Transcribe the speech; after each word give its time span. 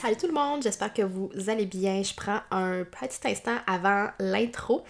Salut 0.00 0.16
tout 0.16 0.26
le 0.26 0.32
monde, 0.32 0.62
j'espère 0.62 0.92
que 0.92 1.02
vous 1.02 1.30
allez 1.48 1.66
bien. 1.66 2.02
Je 2.02 2.14
prends 2.14 2.40
un 2.50 2.82
petit 2.84 3.28
instant 3.28 3.56
avant 3.66 4.08
l'intro 4.18 4.84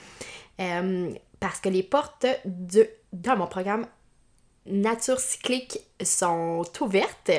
euh, 0.61 1.12
parce 1.41 1.59
que 1.59 1.69
les 1.69 1.83
portes 1.83 2.25
de, 2.44 2.89
dans 3.12 3.36
mon 3.36 3.48
programme 3.48 3.86
Nature 4.64 5.19
cyclique 5.19 5.81
sont 6.03 6.62
ouvertes. 6.81 7.33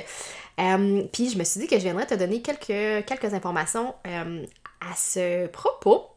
Euh, 0.60 1.04
puis 1.14 1.30
je 1.30 1.38
me 1.38 1.46
suis 1.46 1.62
dit 1.62 1.68
que 1.68 1.78
je 1.78 1.84
viendrais 1.84 2.06
te 2.06 2.16
donner 2.16 2.42
quelques, 2.42 3.06
quelques 3.08 3.34
informations 3.34 3.96
euh, 4.08 4.46
à 4.82 4.96
ce 4.96 5.48
propos. 5.48 6.10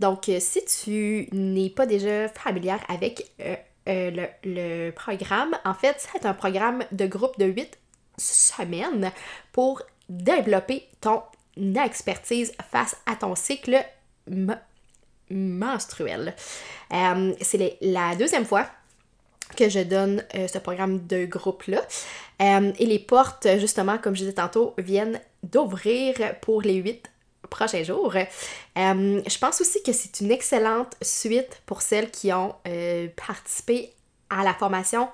Donc, 0.00 0.28
si 0.40 0.64
tu 0.64 1.28
n'es 1.32 1.70
pas 1.70 1.86
déjà 1.86 2.28
familière 2.28 2.80
avec 2.88 3.30
euh, 3.40 4.26
le, 4.44 4.90
programme, 4.90 5.56
en 5.64 5.74
fait, 5.74 5.96
c'est 6.12 6.26
un 6.26 6.34
programme 6.34 6.82
de 6.90 7.06
groupe 7.06 7.38
de 7.38 7.46
8 7.46 7.78
semaines 8.18 9.12
pour 9.52 9.82
développer 10.08 10.88
ton 11.00 11.22
expertise 11.84 12.52
face 12.70 12.96
à 13.06 13.16
ton 13.16 13.34
cycle 13.34 13.84
menstruel. 15.30 16.34
c'est 17.40 17.78
la 17.80 18.14
deuxième 18.16 18.44
fois 18.44 18.66
que 19.56 19.68
je 19.68 19.80
donne 19.80 20.22
ce 20.32 20.58
programme 20.58 21.06
de 21.06 21.24
groupe-là. 21.24 21.82
et 22.40 22.86
les 22.86 22.98
portes, 22.98 23.46
justement, 23.58 23.98
comme 23.98 24.14
je 24.14 24.20
disais 24.20 24.34
tantôt, 24.34 24.74
viennent 24.78 25.20
d'ouvrir 25.42 26.14
pour 26.40 26.62
les 26.62 26.76
8 26.76 27.10
prochains 27.48 27.82
jours. 27.82 28.14
Euh, 28.14 29.22
je 29.26 29.38
pense 29.38 29.60
aussi 29.60 29.82
que 29.82 29.92
c'est 29.92 30.20
une 30.20 30.30
excellente 30.30 30.94
suite 31.02 31.62
pour 31.66 31.82
celles 31.82 32.10
qui 32.10 32.32
ont 32.32 32.54
euh, 32.66 33.08
participé 33.26 33.92
à 34.30 34.44
la 34.44 34.54
formation 34.54 35.08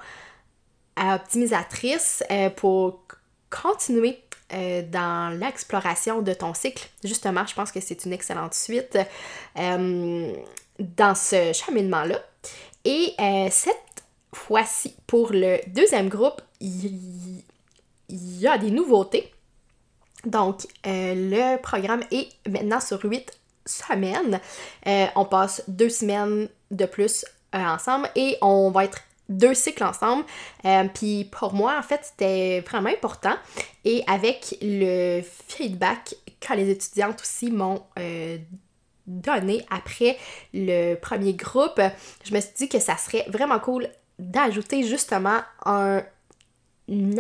optimisatrice 0.97 2.23
euh, 2.31 2.51
pour 2.51 3.05
continuer 3.51 4.24
dans 4.51 5.37
l'exploration 5.39 6.23
de 6.23 6.33
ton 6.33 6.55
cycle. 6.55 6.89
Justement, 7.03 7.45
je 7.47 7.55
pense 7.55 7.73
que 7.73 7.81
c'est 7.81 8.05
une 8.05 8.13
excellente 8.13 8.55
suite 8.55 8.99
dans 9.57 11.15
ce 11.15 11.53
cheminement-là. 11.53 12.21
Et 12.85 13.15
cette 13.51 14.05
fois-ci, 14.33 14.95
pour 15.07 15.33
le 15.33 15.59
deuxième 15.69 16.09
groupe, 16.09 16.41
il 16.61 17.43
y 18.09 18.47
a 18.47 18.59
des 18.59 18.71
nouveautés. 18.71 19.35
Donc, 20.25 20.67
euh, 20.87 21.15
le 21.15 21.61
programme 21.61 22.03
est 22.11 22.29
maintenant 22.49 22.81
sur 22.81 23.05
8 23.05 23.31
semaines. 23.67 24.41
Euh, 24.87 25.07
on 25.17 25.25
passe 25.25 25.63
deux 25.69 25.89
semaines 25.89 26.49
de 26.71 26.87
plus 26.87 27.25
euh, 27.55 27.59
ensemble 27.59 28.09
et 28.17 28.37
on 28.41 28.71
va 28.71 28.85
être 28.85 29.01
deux 29.29 29.55
cycles 29.55 29.85
ensemble. 29.85 30.25
Puis 30.95 31.25
pour 31.25 31.55
moi, 31.55 31.77
en 31.79 31.83
fait, 31.83 32.01
c'était 32.03 32.61
vraiment 32.61 32.91
important. 32.91 33.35
Et 33.85 34.03
avec 34.07 34.57
le 34.61 35.23
feedback 35.23 36.15
que 36.41 36.55
les 36.55 36.71
étudiantes 36.71 37.21
aussi 37.21 37.51
m'ont 37.51 37.83
donné 39.07 39.65
après 39.71 40.19
le 40.53 40.95
premier 40.95 41.35
groupe, 41.35 41.81
je 42.25 42.35
me 42.35 42.41
suis 42.41 42.55
dit 42.57 42.69
que 42.69 42.79
ça 42.79 42.97
serait 42.97 43.25
vraiment 43.29 43.59
cool 43.59 43.89
d'ajouter 44.19 44.85
justement 44.85 45.41
un 45.65 46.03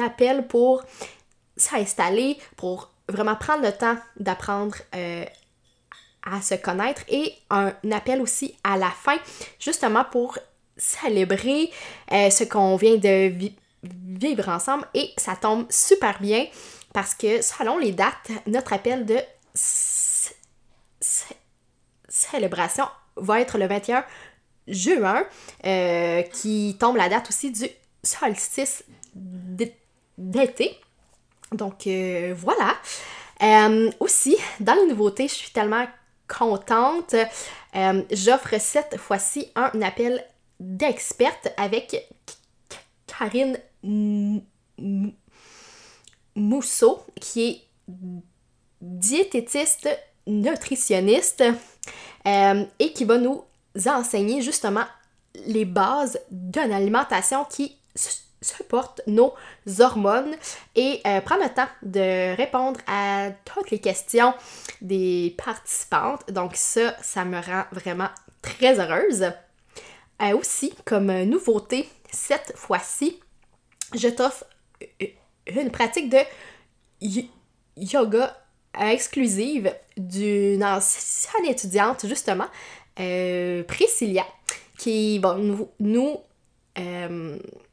appel 0.02 0.46
pour 0.46 0.84
s'installer, 1.56 2.38
pour 2.56 2.90
vraiment 3.08 3.36
prendre 3.36 3.62
le 3.62 3.72
temps 3.72 3.96
d'apprendre 4.18 4.76
euh, 4.94 5.24
à 6.24 6.40
se 6.40 6.54
connaître 6.54 7.02
et 7.08 7.34
un 7.50 7.72
appel 7.92 8.20
aussi 8.20 8.56
à 8.64 8.76
la 8.76 8.90
fin, 8.90 9.16
justement 9.58 10.04
pour 10.04 10.38
célébrer 10.76 11.70
euh, 12.12 12.30
ce 12.30 12.44
qu'on 12.44 12.76
vient 12.76 12.96
de 12.96 13.32
vivre 13.82 14.48
ensemble 14.48 14.86
et 14.94 15.10
ça 15.16 15.36
tombe 15.36 15.66
super 15.70 16.20
bien 16.20 16.46
parce 16.92 17.14
que 17.14 17.42
selon 17.42 17.78
les 17.78 17.92
dates, 17.92 18.30
notre 18.46 18.72
appel 18.72 19.04
de 19.04 19.18
célébration 22.08 22.86
va 23.16 23.40
être 23.40 23.58
le 23.58 23.66
21 23.66 24.04
juin, 24.66 25.24
euh, 25.66 26.22
qui 26.22 26.76
tombe 26.78 26.96
la 26.96 27.08
date 27.08 27.28
aussi 27.28 27.50
du 27.50 27.66
solstice 28.02 28.84
d'été. 30.16 30.78
Donc 31.52 31.86
euh, 31.86 32.34
voilà. 32.36 32.74
Aussi, 34.00 34.36
dans 34.60 34.74
les 34.74 34.86
nouveautés, 34.86 35.28
je 35.28 35.34
suis 35.34 35.50
tellement 35.50 35.86
contente. 36.26 37.14
J'offre 38.10 38.58
cette 38.58 38.96
fois-ci 38.96 39.50
un 39.54 39.82
appel 39.82 40.24
d'experte 40.60 41.52
avec 41.56 42.08
Karine 43.06 43.58
Mousseau, 46.34 47.04
qui 47.20 47.42
est 47.42 47.60
diététiste 48.80 49.88
nutritionniste 50.26 51.44
et 52.26 52.92
qui 52.94 53.04
va 53.04 53.18
nous 53.18 53.44
enseigner 53.86 54.42
justement 54.42 54.84
les 55.46 55.64
bases 55.64 56.18
d'une 56.30 56.72
alimentation 56.72 57.44
qui 57.44 57.76
supporte 58.44 59.00
nos 59.06 59.34
hormones 59.80 60.34
et 60.76 61.00
euh, 61.06 61.20
prendre 61.22 61.44
le 61.44 61.48
temps 61.48 61.68
de 61.82 62.36
répondre 62.36 62.78
à 62.86 63.30
toutes 63.44 63.70
les 63.70 63.80
questions 63.80 64.34
des 64.80 65.34
participantes. 65.42 66.30
Donc 66.30 66.52
ça, 66.54 66.94
ça 67.02 67.24
me 67.24 67.40
rend 67.40 67.64
vraiment 67.72 68.08
très 68.42 68.78
heureuse. 68.78 69.32
Euh, 70.22 70.36
aussi, 70.36 70.72
comme 70.84 71.12
nouveauté, 71.24 71.88
cette 72.10 72.52
fois-ci, 72.56 73.20
je 73.94 74.08
t'offre 74.08 74.44
une 75.46 75.70
pratique 75.70 76.08
de 76.08 76.18
yoga 77.76 78.36
exclusive 78.78 79.74
d'une 79.96 80.64
ancienne 80.64 81.46
étudiante, 81.46 82.06
justement, 82.06 82.46
euh, 83.00 83.62
Priscilla, 83.64 84.24
qui 84.78 85.18
va 85.18 85.36
nous, 85.36 86.20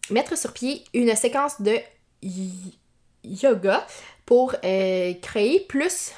mettre 0.09 0.37
sur 0.37 0.53
pied 0.53 0.83
une 0.93 1.15
séquence 1.15 1.61
de 1.61 1.77
yoga 3.23 3.85
pour 4.25 4.55
euh, 4.63 5.13
créer 5.21 5.59
plus 5.61 6.11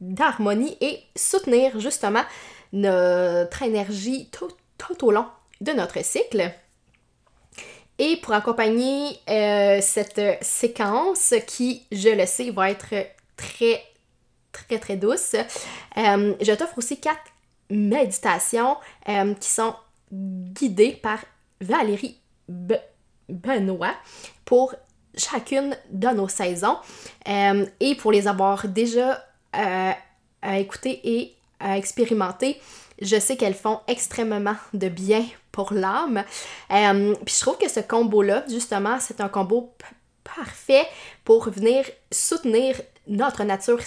d'harmonie 0.00 0.76
et 0.80 1.00
soutenir 1.16 1.78
justement 1.78 2.22
notre 2.72 3.62
énergie 3.62 4.28
tout, 4.32 4.50
au 5.02 5.10
long 5.10 5.26
de 5.60 5.72
notre 5.72 6.04
cycle. 6.04 6.52
Et 7.98 8.16
pour 8.16 8.32
accompagner 8.32 9.18
euh, 9.28 9.80
cette 9.80 10.42
séquence 10.42 11.34
qui, 11.46 11.86
je 11.92 12.08
le 12.08 12.26
sais, 12.26 12.50
va 12.50 12.70
être 12.70 12.94
très, 13.36 13.82
très, 14.50 14.78
très 14.78 14.96
douce, 14.96 15.34
euh, 15.34 16.34
je 16.40 16.52
t'offre 16.52 16.78
aussi 16.78 17.00
quatre 17.00 17.20
méditations 17.70 18.76
qui 19.40 19.48
sont 19.48 19.74
guidées 20.12 20.92
par 20.92 21.18
Valérie 21.60 22.18
Benoît 23.28 23.94
pour 24.44 24.74
chacune 25.16 25.76
de 25.90 26.08
nos 26.08 26.28
saisons. 26.28 26.76
Euh, 27.28 27.66
et 27.80 27.94
pour 27.94 28.12
les 28.12 28.26
avoir 28.26 28.68
déjà 28.68 29.24
euh, 29.56 29.92
écoutées 30.54 31.00
et 31.04 31.36
expérimentées, 31.60 32.60
je 33.02 33.18
sais 33.18 33.36
qu'elles 33.36 33.54
font 33.54 33.80
extrêmement 33.88 34.56
de 34.72 34.88
bien 34.88 35.24
pour 35.50 35.72
l'âme. 35.72 36.24
Euh, 36.70 37.14
puis 37.24 37.34
je 37.34 37.40
trouve 37.40 37.58
que 37.58 37.68
ce 37.68 37.80
combo-là, 37.80 38.44
justement, 38.48 38.98
c'est 39.00 39.20
un 39.20 39.28
combo 39.28 39.74
parfait 40.24 40.86
pour 41.24 41.50
venir 41.50 41.84
soutenir 42.10 42.80
notre 43.06 43.44
nature 43.44 43.80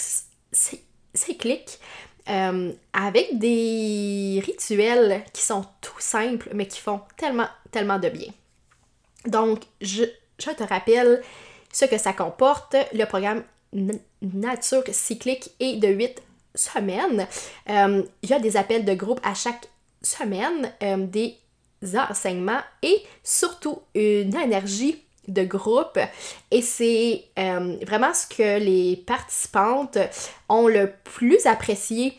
cyclique 1.13 1.79
euh, 2.29 2.71
avec 2.93 3.37
des 3.39 4.41
rituels 4.45 5.23
qui 5.31 5.41
sont 5.41 5.65
tout 5.81 5.99
simples 5.99 6.49
mais 6.53 6.67
qui 6.67 6.79
font 6.79 7.01
tellement, 7.17 7.47
tellement 7.71 7.99
de 7.99 8.09
bien. 8.09 8.31
Donc, 9.25 9.63
je, 9.81 10.03
je 10.39 10.51
te 10.51 10.63
rappelle 10.63 11.21
ce 11.71 11.85
que 11.85 11.97
ça 11.97 12.13
comporte. 12.13 12.75
Le 12.93 13.05
programme 13.05 13.43
Nature 14.21 14.83
cyclique 14.91 15.51
est 15.59 15.77
de 15.77 15.87
8 15.87 16.21
semaines. 16.55 17.27
Euh, 17.69 18.03
il 18.21 18.29
y 18.29 18.33
a 18.33 18.39
des 18.39 18.57
appels 18.57 18.85
de 18.85 18.93
groupe 18.93 19.19
à 19.23 19.33
chaque 19.33 19.67
semaine, 20.01 20.71
euh, 20.83 20.97
des 20.97 21.37
enseignements 22.09 22.61
et 22.81 23.03
surtout 23.23 23.81
une 23.93 24.35
énergie 24.35 25.03
de 25.27 25.43
groupe. 25.43 25.99
Et 26.51 26.61
c'est 26.61 27.25
euh, 27.39 27.77
vraiment 27.85 28.13
ce 28.13 28.27
que 28.27 28.59
les 28.59 28.97
participantes 28.97 29.97
ont 30.49 30.67
le 30.67 30.91
plus 31.03 31.45
apprécié 31.45 32.17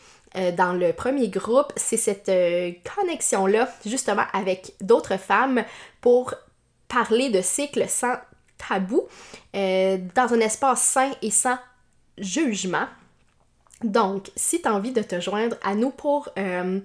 dans 0.58 0.74
le 0.74 0.92
premier 0.92 1.28
groupe, 1.28 1.72
c'est 1.76 1.96
cette 1.96 2.30
connexion-là 2.94 3.72
justement 3.86 4.24
avec 4.34 4.74
d'autres 4.82 5.16
femmes 5.16 5.64
pour 6.02 6.34
parler 6.88 7.30
de 7.30 7.40
cycle 7.40 7.88
sans 7.88 8.16
tabou, 8.58 9.08
dans 9.54 10.34
un 10.34 10.40
espace 10.40 10.82
sain 10.82 11.10
et 11.22 11.30
sans 11.30 11.56
jugement. 12.18 12.86
Donc, 13.82 14.30
si 14.36 14.62
tu 14.62 14.68
as 14.68 14.74
envie 14.74 14.92
de 14.92 15.02
te 15.02 15.20
joindre 15.20 15.56
à 15.62 15.74
nous 15.74 15.90
pour 15.90 16.28
euh, 16.38 16.80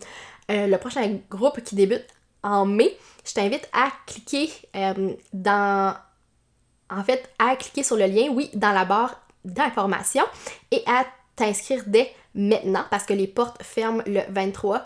euh, 0.52 0.68
le 0.68 0.78
prochain 0.78 1.20
groupe 1.30 1.62
qui 1.62 1.76
débute 1.76 2.06
en 2.44 2.66
mai, 2.66 2.98
je 3.26 3.34
t'invite 3.34 3.70
à 3.72 3.92
cliquer 4.06 4.50
euh, 4.76 5.14
dans. 5.32 5.96
En 6.90 7.04
fait, 7.04 7.30
à 7.40 7.56
cliquer 7.56 7.84
sur 7.84 7.96
le 7.96 8.06
lien, 8.06 8.28
oui, 8.32 8.50
dans 8.54 8.74
la 8.74 8.84
barre 8.84 9.22
d'information 9.46 10.24
et 10.72 10.84
à 10.86 11.06
t'inscrire 11.38 11.84
dès 11.88 12.14
maintenant 12.36 12.84
parce 12.92 13.06
que 13.06 13.14
les 13.14 13.28
portes 13.28 13.64
ferment 13.64 14.04
le 14.06 14.22
23 14.30 14.84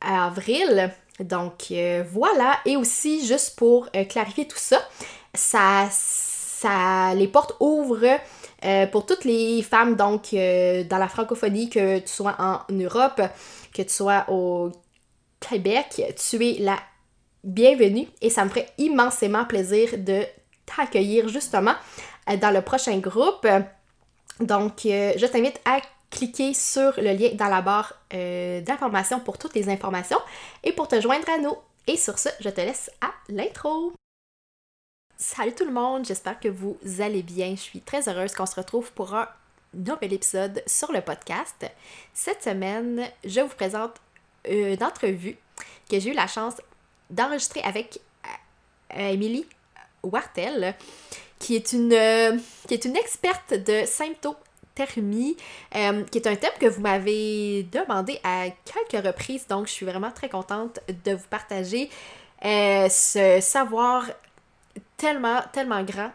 avril. 0.00 0.90
Donc 1.18 1.70
voilà, 2.10 2.58
et 2.64 2.78
aussi 2.78 3.26
juste 3.26 3.56
pour 3.56 3.90
clarifier 4.08 4.48
tout 4.48 4.56
ça, 4.56 4.78
ça, 5.34 5.88
ça 5.90 7.12
les 7.14 7.28
portes 7.28 7.54
ouvrent 7.60 8.18
euh, 8.64 8.86
pour 8.86 9.06
toutes 9.06 9.24
les 9.24 9.62
femmes, 9.62 9.96
donc, 9.96 10.34
euh, 10.34 10.84
dans 10.84 10.98
la 10.98 11.08
francophonie, 11.08 11.70
que 11.70 11.98
tu 11.98 12.08
sois 12.08 12.36
en 12.38 12.60
Europe, 12.70 13.20
que 13.74 13.82
tu 13.82 13.88
sois 13.88 14.24
au 14.28 14.70
Québec, 15.40 16.02
tu 16.16 16.46
es 16.46 16.58
la 16.60 16.76
bienvenue 17.42 18.06
et 18.20 18.28
ça 18.28 18.44
me 18.44 18.50
ferait 18.50 18.68
immensément 18.76 19.46
plaisir 19.46 19.96
de 19.96 20.22
t'accueillir 20.66 21.28
justement 21.28 21.74
euh, 22.28 22.36
dans 22.36 22.50
le 22.50 22.60
prochain 22.60 22.98
groupe. 22.98 23.46
Donc, 24.40 24.80
je 24.84 25.26
t'invite 25.26 25.60
à 25.64 25.80
cliquer 26.10 26.54
sur 26.54 26.94
le 26.96 27.12
lien 27.12 27.30
dans 27.34 27.48
la 27.48 27.60
barre 27.60 27.94
d'information 28.10 29.20
pour 29.20 29.36
toutes 29.36 29.54
les 29.54 29.68
informations 29.68 30.18
et 30.64 30.72
pour 30.72 30.88
te 30.88 31.00
joindre 31.00 31.28
à 31.28 31.38
nous. 31.38 31.54
Et 31.86 31.96
sur 31.96 32.18
ce, 32.18 32.30
je 32.40 32.48
te 32.48 32.60
laisse 32.60 32.90
à 33.02 33.10
l'intro. 33.28 33.92
Salut 35.22 35.52
tout 35.54 35.66
le 35.66 35.70
monde, 35.70 36.06
j'espère 36.06 36.40
que 36.40 36.48
vous 36.48 36.78
allez 37.00 37.22
bien. 37.22 37.50
Je 37.50 37.60
suis 37.60 37.82
très 37.82 38.08
heureuse 38.08 38.32
qu'on 38.32 38.46
se 38.46 38.54
retrouve 38.54 38.90
pour 38.92 39.14
un 39.14 39.28
nouvel 39.74 40.14
épisode 40.14 40.62
sur 40.66 40.90
le 40.92 41.02
podcast. 41.02 41.70
Cette 42.14 42.42
semaine, 42.42 43.06
je 43.26 43.42
vous 43.42 43.54
présente 43.54 43.96
une 44.48 44.82
entrevue 44.82 45.36
que 45.90 46.00
j'ai 46.00 46.12
eu 46.12 46.14
la 46.14 46.26
chance 46.26 46.54
d'enregistrer 47.10 47.60
avec 47.60 48.00
euh, 48.96 49.08
Émilie 49.10 49.44
Wartel, 50.02 50.74
qui 51.38 51.54
est 51.54 51.74
une, 51.74 51.92
euh, 51.92 52.38
qui 52.66 52.72
est 52.72 52.86
une 52.86 52.96
experte 52.96 53.52
de 53.52 53.84
symptothermie, 53.84 55.36
euh, 55.76 56.02
qui 56.04 56.16
est 56.16 56.28
un 56.28 56.36
thème 56.36 56.56
que 56.58 56.66
vous 56.66 56.80
m'avez 56.80 57.64
demandé 57.64 58.18
à 58.24 58.46
quelques 58.64 59.04
reprises, 59.04 59.46
donc 59.46 59.66
je 59.66 59.72
suis 59.72 59.84
vraiment 59.84 60.12
très 60.12 60.30
contente 60.30 60.80
de 61.04 61.12
vous 61.12 61.28
partager 61.28 61.90
ce 62.42 63.38
savoir 63.42 64.06
tellement, 64.96 65.40
tellement 65.52 65.82
grand 65.82 66.12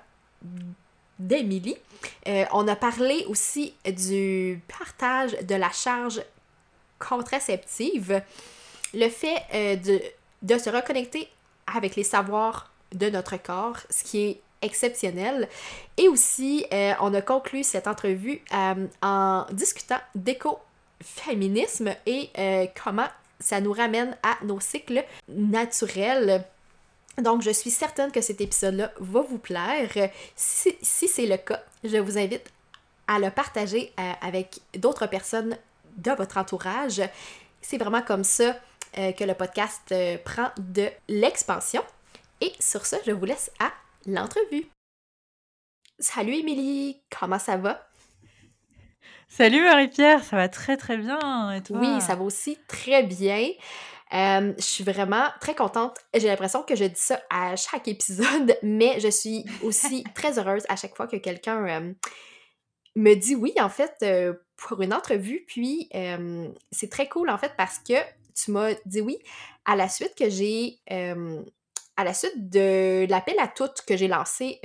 d'Émilie. 1.19 1.78
Euh, 2.28 2.46
on 2.52 2.68
a 2.68 2.75
parlé 2.75 3.25
aussi 3.28 3.74
du 3.86 4.62
partage 4.68 5.31
de 5.44 5.56
la 5.56 5.72
charge 5.72 6.22
contraceptive, 7.00 8.22
le 8.94 9.10
fait 9.10 9.44
euh, 9.54 10.00
de, 10.42 10.57
se 10.57 10.69
reconnecter 10.69 11.28
avec 11.74 11.96
les 11.96 12.04
savoirs 12.04 12.72
de 12.94 13.10
notre 13.10 13.38
corps, 13.38 13.78
ce 13.90 14.04
qui 14.04 14.24
est 14.24 14.42
exceptionnel. 14.62 15.50
Et 15.98 16.07
aussi, 16.07 16.66
euh, 16.72 16.94
on 17.02 17.13
a 17.13 17.22
conclu 17.22 17.63
cette 17.63 17.88
entrevue 17.88 18.42
en 19.02 19.46
discutant 19.52 20.00
d'écoféminisme 20.16 21.94
et 22.06 22.30
comment 22.84 23.07
ça 23.40 23.60
nous 23.60 23.74
ramène 23.74 24.18
à 24.24 24.44
nos 24.44 24.60
cycles 24.60 25.04
naturels 25.28 26.46
donc, 27.21 27.41
je 27.41 27.51
suis 27.51 27.71
certaine 27.71 28.12
que 28.12 28.21
cet 28.21 28.41
épisode-là 28.41 28.91
va 29.00 29.21
vous 29.21 29.38
plaire. 29.38 30.09
Si, 30.35 30.75
c'est 30.81 31.25
le 31.25 31.38
cas, 31.38 31.63
je 31.83 31.97
vous 31.97 32.17
invite 32.17 32.51
à 33.07 33.19
le 33.19 33.29
partager 33.29 33.94
euh, 34.00 34.12
avec 34.21 34.59
d'autres 34.77 35.07
personnes 35.07 35.57
de 35.97 36.12
votre 36.12 36.38
entourage. 36.38 37.01
C'est 37.62 37.77
vraiment 37.77 38.01
comme 38.01 38.23
ça 38.23 38.57
euh, 38.97 39.12
que 39.13 39.23
le 39.23 39.33
podcast 39.33 39.81
euh, 39.91 40.17
prend 40.23 40.50
de 40.57 40.89
l'expansion. 41.07 41.83
Et 42.41 42.51
sur 42.59 42.85
ce, 42.85 42.97
je 43.06 43.12
vous 43.12 43.25
laisse 43.25 43.50
à 43.59 43.71
l'entrevue. 44.06 44.68
Salut 46.00 46.33
Émilie, 46.33 47.01
comment 47.18 47.39
ça 47.39 47.56
va? 47.56 47.88
Salut 49.29 49.63
Marie-Pierre, 49.63 50.23
ça 50.23 50.35
va 50.35 50.50
très 50.50 50.75
très 50.75 50.97
bien. 50.97 51.51
Et 51.51 51.61
toi? 51.61 51.79
Oui, 51.79 52.01
ça 52.01 52.15
va 52.15 52.23
aussi 52.23 52.57
très 52.68 53.03
bien. 53.03 53.50
Euh, 54.15 54.53
je 54.57 54.63
suis 54.63 54.83
vraiment 54.83 55.27
très 55.41 55.56
contente. 55.56 55.97
J'ai 56.13 56.27
l'impression 56.27 56.63
que 56.63 56.75
je 56.75 56.85
dis 56.85 57.00
ça 57.00 57.21
à 57.29 57.56
chaque 57.56 57.88
épisode, 57.88 58.57
mais 58.63 59.00
je 59.00 59.09
suis 59.09 59.45
aussi 59.62 60.03
très 60.15 60.39
heureuse 60.39 60.63
à 60.69 60.75
chaque 60.75 60.95
fois 60.95 61.07
que 61.07 61.17
quelqu'un 61.17 61.67
euh, 61.67 61.94
me 62.95 63.13
dit 63.15 63.35
oui, 63.35 63.53
en 63.59 63.69
fait, 63.69 63.94
euh, 64.03 64.33
pour 64.56 64.81
une 64.81 64.94
entrevue. 64.94 65.44
Puis, 65.47 65.89
c'est 66.71 66.89
très 66.89 67.09
cool, 67.09 67.29
en 67.29 67.38
fait, 67.38 67.51
parce 67.57 67.79
que 67.79 67.94
tu 68.33 68.51
m'as 68.51 68.73
dit 68.85 69.01
oui 69.01 69.19
à 69.65 69.75
la 69.75 69.89
suite 69.89 70.15
que 70.18 70.29
j'ai. 70.29 70.79
à 71.97 72.03
la 72.03 72.13
suite 72.13 72.50
de 72.50 73.06
l'appel 73.09 73.35
à 73.39 73.47
toutes 73.47 73.81
que 73.81 73.97
j'ai 73.97 74.07
lancé 74.07 74.59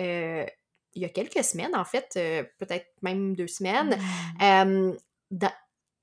il 0.92 1.02
y 1.02 1.04
a 1.04 1.08
quelques 1.08 1.44
semaines, 1.44 1.74
en 1.74 1.84
fait, 1.84 2.10
peut-être 2.58 2.86
même 3.02 3.34
deux 3.34 3.46
semaines, 3.46 3.96
mmh. 4.40 4.92
dans, 5.30 5.52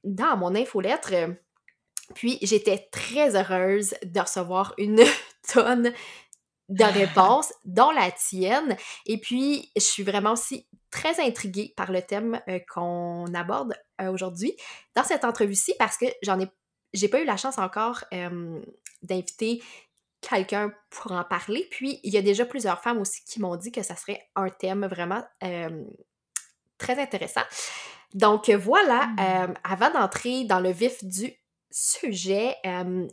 dans 0.04 0.38
mon 0.38 0.56
infolettre 0.56 1.14
puis 2.16 2.40
j'étais 2.42 2.88
très 2.92 3.36
heureuse 3.36 3.96
de 4.04 4.20
recevoir 4.20 4.74
une 4.78 5.04
tonne 5.54 5.94
de 6.70 6.84
réponses, 6.84 7.54
dont 7.64 7.92
la 7.92 8.12
tienne. 8.12 8.76
Et 9.06 9.20
puis, 9.20 9.72
je 9.76 9.82
suis 9.82 10.04
vraiment 10.04 10.34
aussi 10.34 10.68
très 10.92 11.26
intriguée 11.26 11.74
par 11.78 11.92
le 11.92 12.02
thème 12.02 12.42
euh, 12.50 12.60
qu'on 12.74 13.26
aborde 13.34 13.74
euh, 14.02 14.12
aujourd'hui 14.12 14.54
dans 14.96 15.04
cette 15.04 15.24
entrevue-ci 15.24 15.74
parce 15.80 15.98
que 15.98 16.06
j'en 16.24 16.40
ai, 16.40 16.48
j'ai 16.94 17.08
pas 17.08 17.22
eu 17.22 17.26
la 17.26 17.38
chance 17.38 17.58
encore 17.58 18.04
d'inviter 19.02 19.62
quelqu'un 20.22 20.74
pour 20.90 21.12
en 21.12 21.24
parler. 21.24 21.68
Puis, 21.72 22.00
il 22.04 22.14
y 22.14 22.18
a 22.18 22.22
déjà 22.22 22.46
plusieurs 22.46 22.82
femmes 22.82 23.00
aussi 23.00 23.24
qui 23.24 23.40
m'ont 23.40 23.56
dit 23.56 23.72
que 23.72 23.84
ça 23.84 23.96
serait 23.96 24.28
un 24.36 24.50
thème 24.50 24.86
vraiment 24.88 25.24
très 26.78 27.00
intéressant. 27.00 27.44
Donc 28.14 28.50
voilà, 28.50 29.08
mmh. 29.08 29.54
avant 29.64 29.92
d'entrer 29.92 30.46
dans 30.46 30.60
le 30.60 30.72
vif 30.72 31.04
du 31.04 31.34
sujet, 31.78 32.56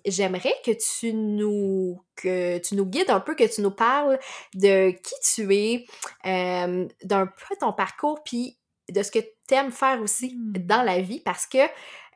j'aimerais 0.07 0.55
que 0.65 0.71
tu 0.73 1.13
nous 1.13 2.03
que 2.17 2.59
tu 2.59 2.75
nous 2.75 2.87
guides 2.87 3.11
un 3.11 3.21
peu, 3.21 3.35
que 3.35 3.55
tu 3.55 3.61
nous 3.61 3.71
parles 3.71 4.19
de 4.55 4.91
qui 4.91 5.15
tu 5.23 5.55
es, 5.55 5.87
d'un 6.25 7.27
peu 7.27 7.57
ton 7.61 7.73
parcours, 7.73 8.23
puis 8.25 8.59
de 8.91 9.03
ce 9.03 9.11
que 9.11 9.19
tu 9.19 9.55
aimes 9.55 9.73
faire 9.73 10.01
aussi 10.01 10.37
mmh. 10.37 10.53
dans 10.67 10.83
la 10.83 11.01
vie, 11.01 11.21
parce 11.21 11.47
que 11.47 11.59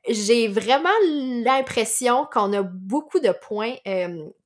j'ai 0.09 0.49
vraiment 0.49 0.89
l'impression 1.45 2.27
qu'on 2.33 2.53
a 2.55 2.63
beaucoup 2.63 3.21
de 3.21 3.33
points 3.47 3.75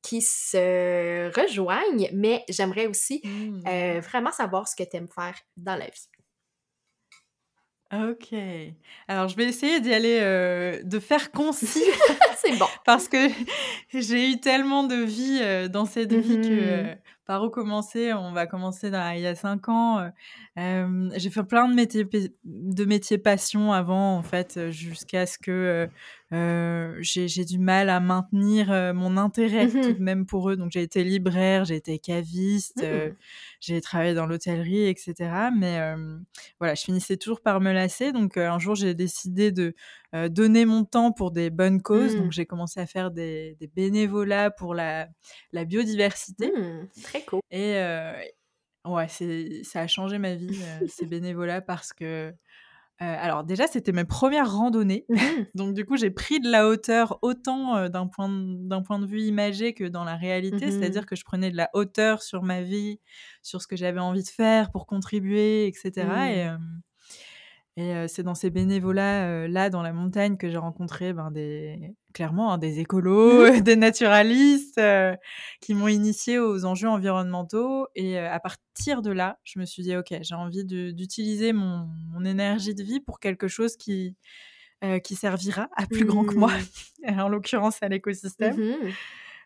qui 0.02 0.23
se 0.23 1.30
rejoignent, 1.40 2.11
mais 2.12 2.44
j'aimerais 2.49 2.87
aussi 2.87 3.21
mmh. 3.23 4.00
vraiment 4.00 4.32
savoir 4.32 4.66
ce 4.66 4.75
que 4.75 4.82
tu 4.82 4.97
aimes 4.97 5.09
faire 5.09 5.37
dans 5.56 5.76
la 5.76 5.87
vie. 5.87 6.09
OK. 7.92 8.34
Alors, 9.06 9.28
je 9.28 9.37
vais 9.37 9.44
essayer 9.44 9.80
d'y 9.80 9.92
aller, 9.92 10.18
euh, 10.22 10.82
de 10.82 10.99
faire 10.99 11.30
concis 11.30 11.84
C'est 12.37 12.58
bon. 12.58 12.66
parce 12.87 13.06
que 13.06 13.28
j'ai 13.92 14.30
eu 14.30 14.40
tellement 14.40 14.84
de 14.84 14.96
vie, 14.96 15.40
euh, 15.42 15.68
dans 15.68 15.84
cette 15.84 16.12
vie 16.12 16.40
que, 16.40 16.92
mmh 16.92 16.96
par 17.25 17.40
recommencer. 17.40 18.12
On 18.12 18.32
va 18.32 18.49
commencer 18.49 18.88
il 18.88 19.20
y 19.20 19.26
a 19.28 19.37
cinq 19.37 19.68
ans. 19.68 20.11
j'ai 20.56 21.30
fait 21.30 21.44
plein 21.44 21.68
de 21.68 21.75
métiers, 21.75 22.04
de 22.44 22.84
métiers 22.84 23.16
passion 23.16 23.72
avant, 23.72 24.16
en 24.16 24.22
fait, 24.25 24.70
jusqu'à 24.70 25.25
ce 25.25 25.38
que 25.38 25.88
j'ai 26.32 27.44
du 27.44 27.58
mal 27.58 27.90
à 27.90 28.00
maintenir 28.00 28.92
mon 28.94 29.16
intérêt 29.16 29.68
tout 29.68 29.78
mmh 29.78 29.92
de 29.92 30.02
même 30.02 30.26
pour 30.26 30.50
eux. 30.50 30.56
Donc, 30.56 30.70
j'ai 30.72 30.82
été 30.82 31.04
libraire, 31.04 31.64
j'ai 31.64 31.76
été 31.76 31.98
caviste, 31.98 32.82
mmh. 32.82 33.14
j'ai 33.60 33.80
travaillé 33.80 34.14
dans 34.14 34.26
l'hôtellerie, 34.26 34.88
etc. 34.88 35.14
Mais 35.56 35.94
voilà, 36.58 36.74
je 36.74 36.82
finissais 36.82 37.16
toujours 37.16 37.40
par 37.40 37.60
me 37.60 37.72
lasser. 37.72 38.12
Donc, 38.12 38.36
un 38.36 38.58
jour, 38.58 38.74
j'ai 38.74 38.94
décidé 38.94 39.52
de 39.52 39.74
donner 40.28 40.64
mon 40.64 40.84
temps 40.84 41.12
pour 41.12 41.30
des 41.30 41.50
bonnes 41.50 41.82
causes. 41.82 42.16
Donc, 42.16 42.26
mmh. 42.26 42.32
j'ai 42.32 42.46
commencé 42.46 42.80
à 42.80 42.86
faire 42.86 43.10
des, 43.10 43.56
bénévolats 43.74 44.50
pour 44.50 44.74
la, 44.74 45.08
la 45.52 45.64
biodiversité. 45.64 46.52
très 47.02 47.22
cool. 47.22 47.40
Et 47.50 47.78
ouais, 48.84 49.06
ça 49.62 49.80
a 49.80 49.86
changé 49.86 50.18
ma 50.18 50.34
vie, 50.34 50.58
ces 50.88 51.06
bénévolats, 51.06 51.60
parce 51.60 51.92
que 51.92 52.32
alors 52.99 53.42
déjà, 53.42 53.66
c'était 53.66 53.92
mes 53.92 54.04
premières 54.04 54.52
randonnées. 54.52 55.04
Mmh 55.08 55.16
Donc 55.54 55.75
du 55.75 55.84
coup, 55.84 55.96
j'ai 55.96 56.11
pris 56.11 56.38
de 56.38 56.49
la 56.49 56.68
hauteur 56.68 57.18
autant 57.22 57.88
d'un 57.88 58.06
point, 58.06 58.28
d'un 58.28 58.82
point 58.82 58.99
de 58.99 59.06
vue 59.06 59.22
imagé 59.22 59.75
que 59.75 59.84
dans 59.84 60.04
la 60.04 60.14
réalité. 60.14 60.66
Mmh 60.66 60.70
C'est-à-dire 60.70 61.06
que 61.06 61.16
je 61.16 61.25
prenais 61.25 61.50
de 61.50 61.56
la 61.56 61.68
hauteur 61.75 62.22
sur 62.22 62.42
ma 62.42 62.62
vie, 62.62 63.00
sur 63.42 63.61
ce 63.61 63.66
que 63.66 63.76
j'avais 63.76 64.00
envie 64.00 64.22
de 64.22 64.28
faire 64.28 64.70
pour 64.70 64.87
contribuer, 64.87 65.66
etc. 65.66 66.56
Et, 67.76 67.82
et 67.82 68.08
c'est 68.08 68.22
dans 68.22 68.34
ces 68.34 68.50
bénévolats 68.50 69.49
là 69.49 69.70
dans 69.70 69.82
la 69.82 69.92
montagne 69.92 70.37
que 70.37 70.49
j'ai 70.49 70.58
rencontré 70.58 71.12
ben, 71.12 71.30
des 71.30 71.96
clairement 72.12 72.52
hein, 72.52 72.59
des 72.59 72.81
écolos, 72.81 73.50
des 73.61 73.76
naturalistes 73.76 74.81
qui 75.61 75.75
m'ont 75.75 75.88
initié 75.88 76.38
aux 76.38 76.64
enjeux 76.64 76.88
environnementaux. 76.88 77.87
Et 77.95 78.19
à 78.19 78.40
partir 78.40 79.02
de 79.02 79.11
là, 79.11 79.38
je 79.45 79.59
me 79.59 79.64
suis 79.64 79.83
dit 79.83 79.97
ok, 79.97 80.14
j'ai 80.21 80.35
envie 80.35 80.64
d'utiliser 80.64 81.52
mon, 81.52 81.88
mon, 82.12 82.25
énergie 82.25 82.75
de 82.75 82.83
vie 82.83 83.00
pour 83.00 83.21
quelque 83.21 83.49
chose 83.49 83.76
qui 83.76 84.16
qui 85.04 85.14
servira 85.14 85.69
à 85.76 85.87
plus 85.87 86.04
grand 86.04 86.25
que 86.25 86.35
moi, 86.35 86.50
mmh. 87.04 87.21
en 87.21 87.28
l'occurrence 87.28 87.81
à 87.83 87.88
l'écosystème. 87.88 88.57
Mmh 88.57 88.90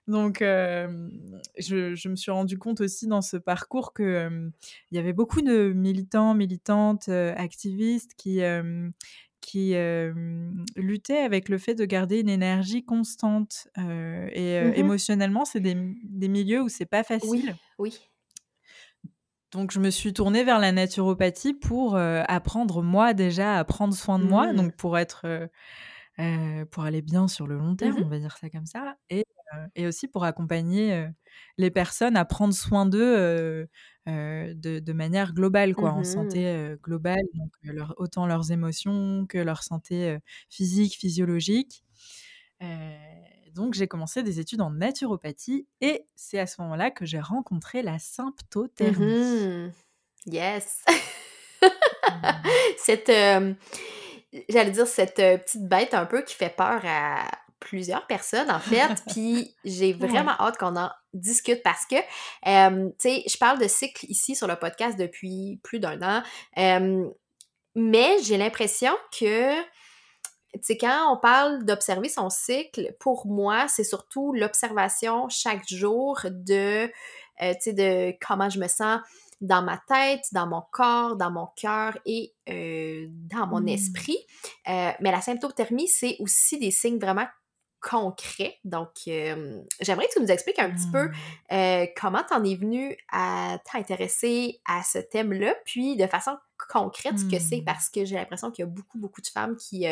donc, 0.09 0.39
je, 0.39 2.09
me 2.09 2.15
suis 2.15 2.31
rendu 2.31 2.59
compte 2.59 2.81
aussi 2.81 3.09
dans 3.09 3.23
ce 3.23 3.37
parcours 3.37 3.93
qu'il 3.93 4.53
il 4.93 4.97
y 4.97 5.01
avait 5.01 5.13
beaucoup 5.13 5.43
de 5.43 5.73
militants, 5.73 6.33
militantes, 6.35 7.09
activistes 7.09 8.13
qui, 8.17 8.41
qui 9.47 9.75
luttaient 10.75 11.19
avec 11.19 11.49
le 11.49 11.59
fait 11.59 11.75
de 11.75 11.85
garder 11.85 12.21
une 12.21 12.29
énergie 12.29 12.85
constante. 12.85 13.69
et 13.77 13.81
mmh 13.81 14.73
émotionnellement, 14.75 15.45
c'est 15.45 15.61
des, 15.61 15.75
milieux 15.75 16.63
où 16.63 16.69
c'est 16.69 16.87
pas 16.87 17.05
facile. 17.05 17.55
Oui. 17.79 17.99
Donc, 19.53 19.71
je 19.71 19.79
me 19.79 19.91
suis 19.91 20.13
tournée 20.13 20.43
vers 20.43 20.59
la 20.59 20.73
naturopathie 20.73 21.55
pour 21.55 21.97
apprendre, 21.97 22.83
moi, 22.83 23.15
déjà, 23.15 23.57
à 23.59 23.65
prendre 23.65 23.95
soin 23.95 24.19
de 24.19 24.25
moi, 24.25 24.53
mmh. 24.53 24.57
donc 24.57 24.77
pour 24.77 24.99
être. 24.99 25.49
Pour 26.71 26.85
aller 26.85 27.03
bien 27.03 27.29
sur 27.29 27.47
le 27.47 27.59
long 27.59 27.77
terme, 27.77 28.03
on 28.05 28.09
va 28.09 28.19
dire 28.19 28.37
ça 28.37 28.51
comme 28.51 28.67
ça. 28.67 28.97
Et 29.11 29.25
et 29.75 29.87
aussi 29.87 30.09
pour 30.09 30.25
accompagner 30.25 31.07
les 31.59 31.71
personnes 31.71 32.17
à 32.17 32.25
prendre 32.25 32.55
soin 32.55 32.87
d'eux 32.87 33.69
de, 34.07 34.93
manière 34.93 35.33
globale, 35.35 35.75
quoi, 35.75 35.93
en 35.93 36.01
mmh 36.01 36.05
santé 36.05 36.77
globale, 36.83 37.25
donc 37.35 37.53
autant 37.97 38.27
leurs 38.27 38.51
émotions 38.51 39.27
que 39.29 39.39
leur 39.39 39.63
santé 39.63 40.19
physique, 40.49 40.97
physiologique. 40.97 41.85
donc 43.55 43.75
j'ai 43.75 43.87
commencé 43.87 44.23
des 44.23 44.41
études 44.41 44.61
en 44.61 44.71
naturopathie 44.71 45.67
et 45.81 46.07
c'est 46.15 46.39
à 46.39 46.47
ce 46.47 46.61
moment-là 46.63 46.91
que 46.91 47.05
j'ai 47.05 47.21
rencontré 47.21 47.83
la 47.83 47.99
symptothermie. 47.99 49.07
Mmh 49.07 49.73
yes! 50.27 50.85
cette, 52.79 53.11
j'allais 54.49 54.71
dire, 54.71 54.87
cette 54.87 55.17
petite 55.17 55.69
bête 55.69 55.95
un 55.95 56.07
peu 56.07 56.23
qui 56.23 56.35
fait 56.35 56.55
peur 56.55 56.81
à 56.85 57.25
plusieurs 57.61 58.07
personnes, 58.07 58.51
en 58.51 58.61
fait. 58.61 58.89
Puis 59.13 59.55
j'ai 59.65 59.93
vraiment 59.93 60.33
hâte 60.39 60.59
qu'on 60.59 60.77
en 60.77 60.91
discute 61.13 61.63
parce 61.63 61.87
que, 61.87 61.97
tu 61.97 62.95
sais, 62.99 63.23
je 63.27 63.39
parle 63.39 63.59
de 63.59 63.69
cycle 63.69 64.07
ici 64.09 64.35
sur 64.37 64.47
le 64.47 64.57
podcast 64.57 64.99
depuis 64.99 65.61
plus 65.63 65.81
d'un 65.81 66.01
an. 66.03 66.23
mais 67.75 68.17
j'ai 68.23 68.37
l'impression 68.37 68.93
que, 69.19 69.55
tu 69.63 70.61
sais, 70.63 70.77
quand 70.77 71.13
on 71.13 71.19
parle 71.19 71.65
d'observer 71.65 72.09
son 72.09 72.31
cycle, 72.31 72.95
pour 73.01 73.27
moi, 73.27 73.67
c'est 73.69 73.85
surtout 73.85 74.33
l'observation 74.33 75.29
chaque 75.29 75.67
jour 75.69 76.21
de, 76.25 76.87
tu 77.41 77.47
sais, 77.61 77.73
de 77.73 78.15
comment 78.27 78.51
je 78.51 78.59
me 78.59 78.69
sens 78.69 79.01
dans 79.41 79.63
ma 79.63 79.79
tête, 79.87 80.25
dans 80.33 80.47
mon 80.47 80.63
corps, 80.73 81.17
dans 81.17 81.31
mon 81.31 81.49
cœur 81.57 81.97
et 82.07 82.35
dans 82.47 83.47
mon 83.47 83.61
mmh. 83.61 83.69
esprit. 83.69 84.19
mais 84.67 84.97
la 85.01 85.21
symptothermie, 85.21 85.89
c'est 85.89 86.17
aussi 86.21 86.59
des 86.59 86.71
signes 86.71 86.99
vraiment 86.99 87.27
concret. 87.81 88.59
Donc, 88.65 88.91
j'aimerais 89.05 90.07
que 90.09 90.15
tu 90.15 90.21
nous 90.21 90.31
expliques 90.31 90.59
un 90.59 90.71
petit 90.71 90.91
peu 90.91 91.09
mmh. 91.51 91.93
comment 92.01 92.23
tu 92.27 92.35
en 92.35 92.45
es 92.45 92.55
venu 92.55 92.97
à 93.11 93.59
t'intéresser 93.71 94.61
à 94.67 94.83
ce 94.83 94.99
thème-là, 94.99 95.55
puis 95.65 95.97
de 95.97 96.07
façon 96.07 96.37
concrète 96.71 97.19
ce 97.19 97.25
que 97.25 97.39
c'est, 97.39 97.61
mmh. 97.61 97.65
parce 97.65 97.91
que 97.91 98.05
j'ai 98.05 98.17
l'impression 98.17 98.51
qu'il 98.51 98.65
y 98.65 98.69
a 98.69 98.71
beaucoup, 98.71 98.99
beaucoup 98.99 99.21
de 99.21 99.29
femmes 99.29 99.57
qui... 99.57 99.87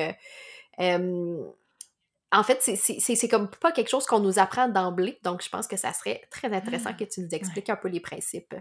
en 0.78 2.42
fait, 2.42 2.62
c'est 2.62 3.28
comme 3.28 3.50
pas 3.50 3.72
quelque 3.72 3.90
chose 3.90 4.06
qu'on 4.06 4.20
nous 4.20 4.38
apprend 4.38 4.68
d'emblée, 4.68 5.20
donc 5.22 5.42
je 5.42 5.50
pense 5.50 5.66
que 5.68 5.76
ça 5.76 5.92
serait 5.92 6.22
très 6.30 6.50
intéressant 6.52 6.90
ah! 6.90 6.94
que 6.94 7.04
tu 7.04 7.20
nous 7.20 7.28
expliques 7.32 7.68
un 7.68 7.76
peu 7.76 7.88
les 7.88 8.00
principes. 8.00 8.54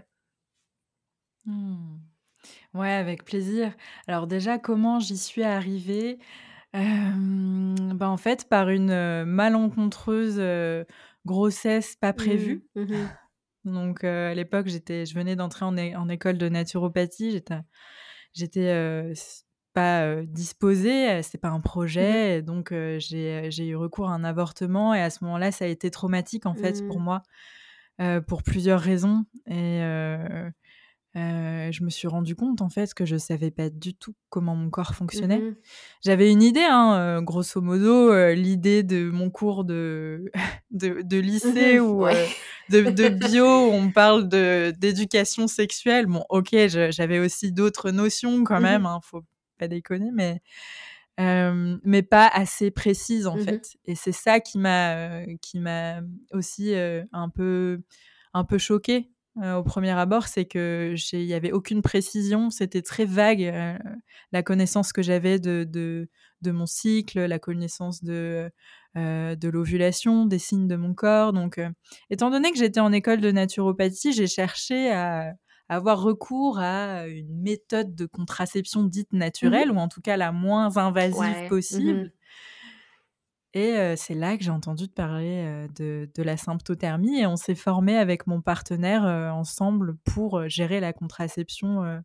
Mmh. 1.46 1.98
Ouais, 2.74 2.90
avec 2.90 3.24
plaisir. 3.24 3.72
Alors 4.06 4.26
déjà, 4.26 4.58
comment 4.58 4.98
j'y 4.98 5.16
suis 5.16 5.42
arrivée? 5.42 6.18
Bah, 6.72 8.08
en 8.08 8.16
fait, 8.16 8.48
par 8.48 8.68
une, 8.70 9.24
malencontreuse, 9.24 10.42
grossesse 11.24 11.96
pas 11.96 12.12
prévue. 12.12 12.64
Mmh. 12.74 12.82
Mmh 12.82 13.08
Donc 13.64 14.04
à 14.04 14.34
l'époque, 14.34 14.66
j'étais 14.66 15.06
je 15.06 15.14
venais 15.14 15.36
d'entrer 15.36 15.64
en 15.64 16.08
école 16.08 16.36
de 16.36 16.48
naturopathie, 16.48 17.30
j'étais 17.30 17.54
j'étais, 18.32 19.12
pas, 19.72 20.22
disposée, 20.22 21.22
c'était 21.22 21.38
pas 21.38 21.48
un 21.48 21.58
mmh 21.58 21.62
projet 21.62 22.42
donc 22.42 22.70
j'ai, 22.72 23.50
j'ai 23.50 23.68
eu 23.68 23.76
recours 23.76 24.10
à 24.10 24.14
un 24.14 24.24
avortement 24.24 24.94
et 24.94 25.00
à 25.00 25.10
ce 25.10 25.24
moment-là, 25.24 25.52
ça 25.52 25.64
a 25.64 25.68
été 25.68 25.90
traumatique, 25.90 26.46
en 26.46 26.54
fait, 26.54 26.84
pour 26.86 26.98
moi, 26.98 27.22
pour 28.26 28.42
plusieurs 28.42 28.80
raisons 28.80 29.24
et 29.46 29.80
je 31.14 31.84
me 31.84 31.90
suis 31.90 32.08
rendu 32.08 32.34
compte 32.34 32.60
en 32.60 32.68
fait 32.68 32.92
que 32.94 33.04
je 33.04 33.16
savais 33.16 33.50
pas 33.50 33.70
du 33.70 33.94
tout 33.94 34.14
comment 34.30 34.56
mon 34.56 34.70
corps 34.70 34.94
fonctionnait. 34.94 35.38
Mmh 35.38 35.56
J'avais 36.04 36.30
une 36.30 36.42
idée, 36.42 36.66
hein, 36.68 37.22
grosso 37.22 37.60
modo, 37.60 38.32
l'idée 38.32 38.82
de 38.82 39.10
mon 39.10 39.30
cours 39.30 39.64
de, 39.64 40.30
de, 40.70 41.18
lycée 41.18 41.78
mmh 41.78 41.82
ou 41.82 42.04
de, 42.70 43.08
bio, 43.08 43.68
où 43.68 43.72
on 43.72 43.90
parle 43.90 44.28
d'éducation 44.28 45.46
sexuelle. 45.46 46.06
Bon, 46.06 46.24
ok, 46.30 46.54
j'avais 46.66 47.20
aussi 47.20 47.52
d'autres 47.52 47.90
notions 47.90 48.42
quand 48.44 48.60
mmh 48.60 48.62
même, 48.64 48.86
hein, 48.86 49.00
faut 49.02 49.24
pas 49.58 49.68
déconner, 49.68 50.10
mais, 50.12 50.40
mais 51.18 52.02
pas 52.02 52.26
assez 52.26 52.70
précises 52.70 53.26
en 53.26 53.36
fait. 53.36 53.76
Et 53.84 53.94
c'est 53.94 54.12
ça 54.12 54.40
qui 54.40 54.58
m'a 54.58 55.22
m'a 55.54 56.00
aussi 56.32 56.74
un 56.74 57.28
peu 57.28 57.80
un 58.32 58.42
peu 58.42 58.58
choquée 58.58 59.13
au 59.36 59.62
premier 59.62 59.90
abord, 59.90 60.28
c'est 60.28 60.44
que 60.44 60.94
il 61.12 61.24
y 61.24 61.34
avait 61.34 61.52
aucune 61.52 61.82
précision, 61.82 62.50
c'était 62.50 62.82
très 62.82 63.04
vague 63.04 63.52
la 64.32 64.42
connaissance 64.42 64.92
que 64.92 65.02
j'avais 65.02 65.38
de, 65.38 65.64
de, 65.64 66.50
mon 66.50 66.66
cycle, 66.66 67.20
la 67.24 67.38
connaissance 67.38 68.02
de 68.04 68.50
de 68.94 69.48
l'ovulation, 69.48 70.26
des 70.26 70.38
signes 70.38 70.68
de 70.68 70.76
mon 70.76 70.94
corps. 70.94 71.32
Donc, 71.32 71.60
étant 72.10 72.30
donné 72.30 72.52
que 72.52 72.58
j'étais 72.58 72.80
en 72.80 72.92
école 72.92 73.20
de 73.20 73.32
naturopathie, 73.32 74.12
j'ai 74.12 74.28
cherché 74.28 74.92
à, 74.92 75.34
avoir 75.68 76.02
recours 76.02 76.58
à 76.58 77.06
une 77.06 77.40
méthode 77.40 77.94
de 77.94 78.06
contraception 78.06 78.84
dite 78.84 79.12
mmh 79.12 79.18
naturelle, 79.18 79.70
ou 79.70 79.76
en 79.76 79.88
tout 79.88 80.00
cas 80.00 80.16
la 80.16 80.32
moins 80.32 80.76
invasive 80.76 81.44
mmh 81.44 81.48
possible. 81.48 82.12
Et 83.54 83.94
c'est 83.96 84.14
là 84.14 84.36
que 84.36 84.42
j'ai 84.42 84.50
entendu 84.50 84.88
te 84.88 84.94
parler 84.94 85.68
de, 85.76 86.08
la 86.22 86.36
symptothermie 86.36 87.20
et 87.20 87.26
on 87.26 87.36
s'est 87.36 87.54
formé 87.54 87.96
avec 87.96 88.26
mon 88.26 88.40
partenaire 88.40 89.04
ensemble 89.32 89.96
pour 89.98 90.48
gérer 90.48 90.80
la 90.80 90.92
contraception 90.92 92.02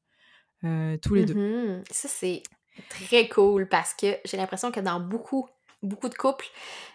tous 0.61 1.13
les 1.15 1.25
deux. 1.25 1.33
Mmh 1.33 1.83
Ça, 1.89 2.07
c'est 2.07 2.43
très 2.87 3.27
cool 3.29 3.67
parce 3.67 3.95
que 3.95 4.17
j'ai 4.25 4.37
l'impression 4.37 4.71
que 4.71 4.79
dans 4.79 4.99
beaucoup, 4.99 5.47
beaucoup 5.81 6.09
de 6.09 6.13
couples, 6.13 6.45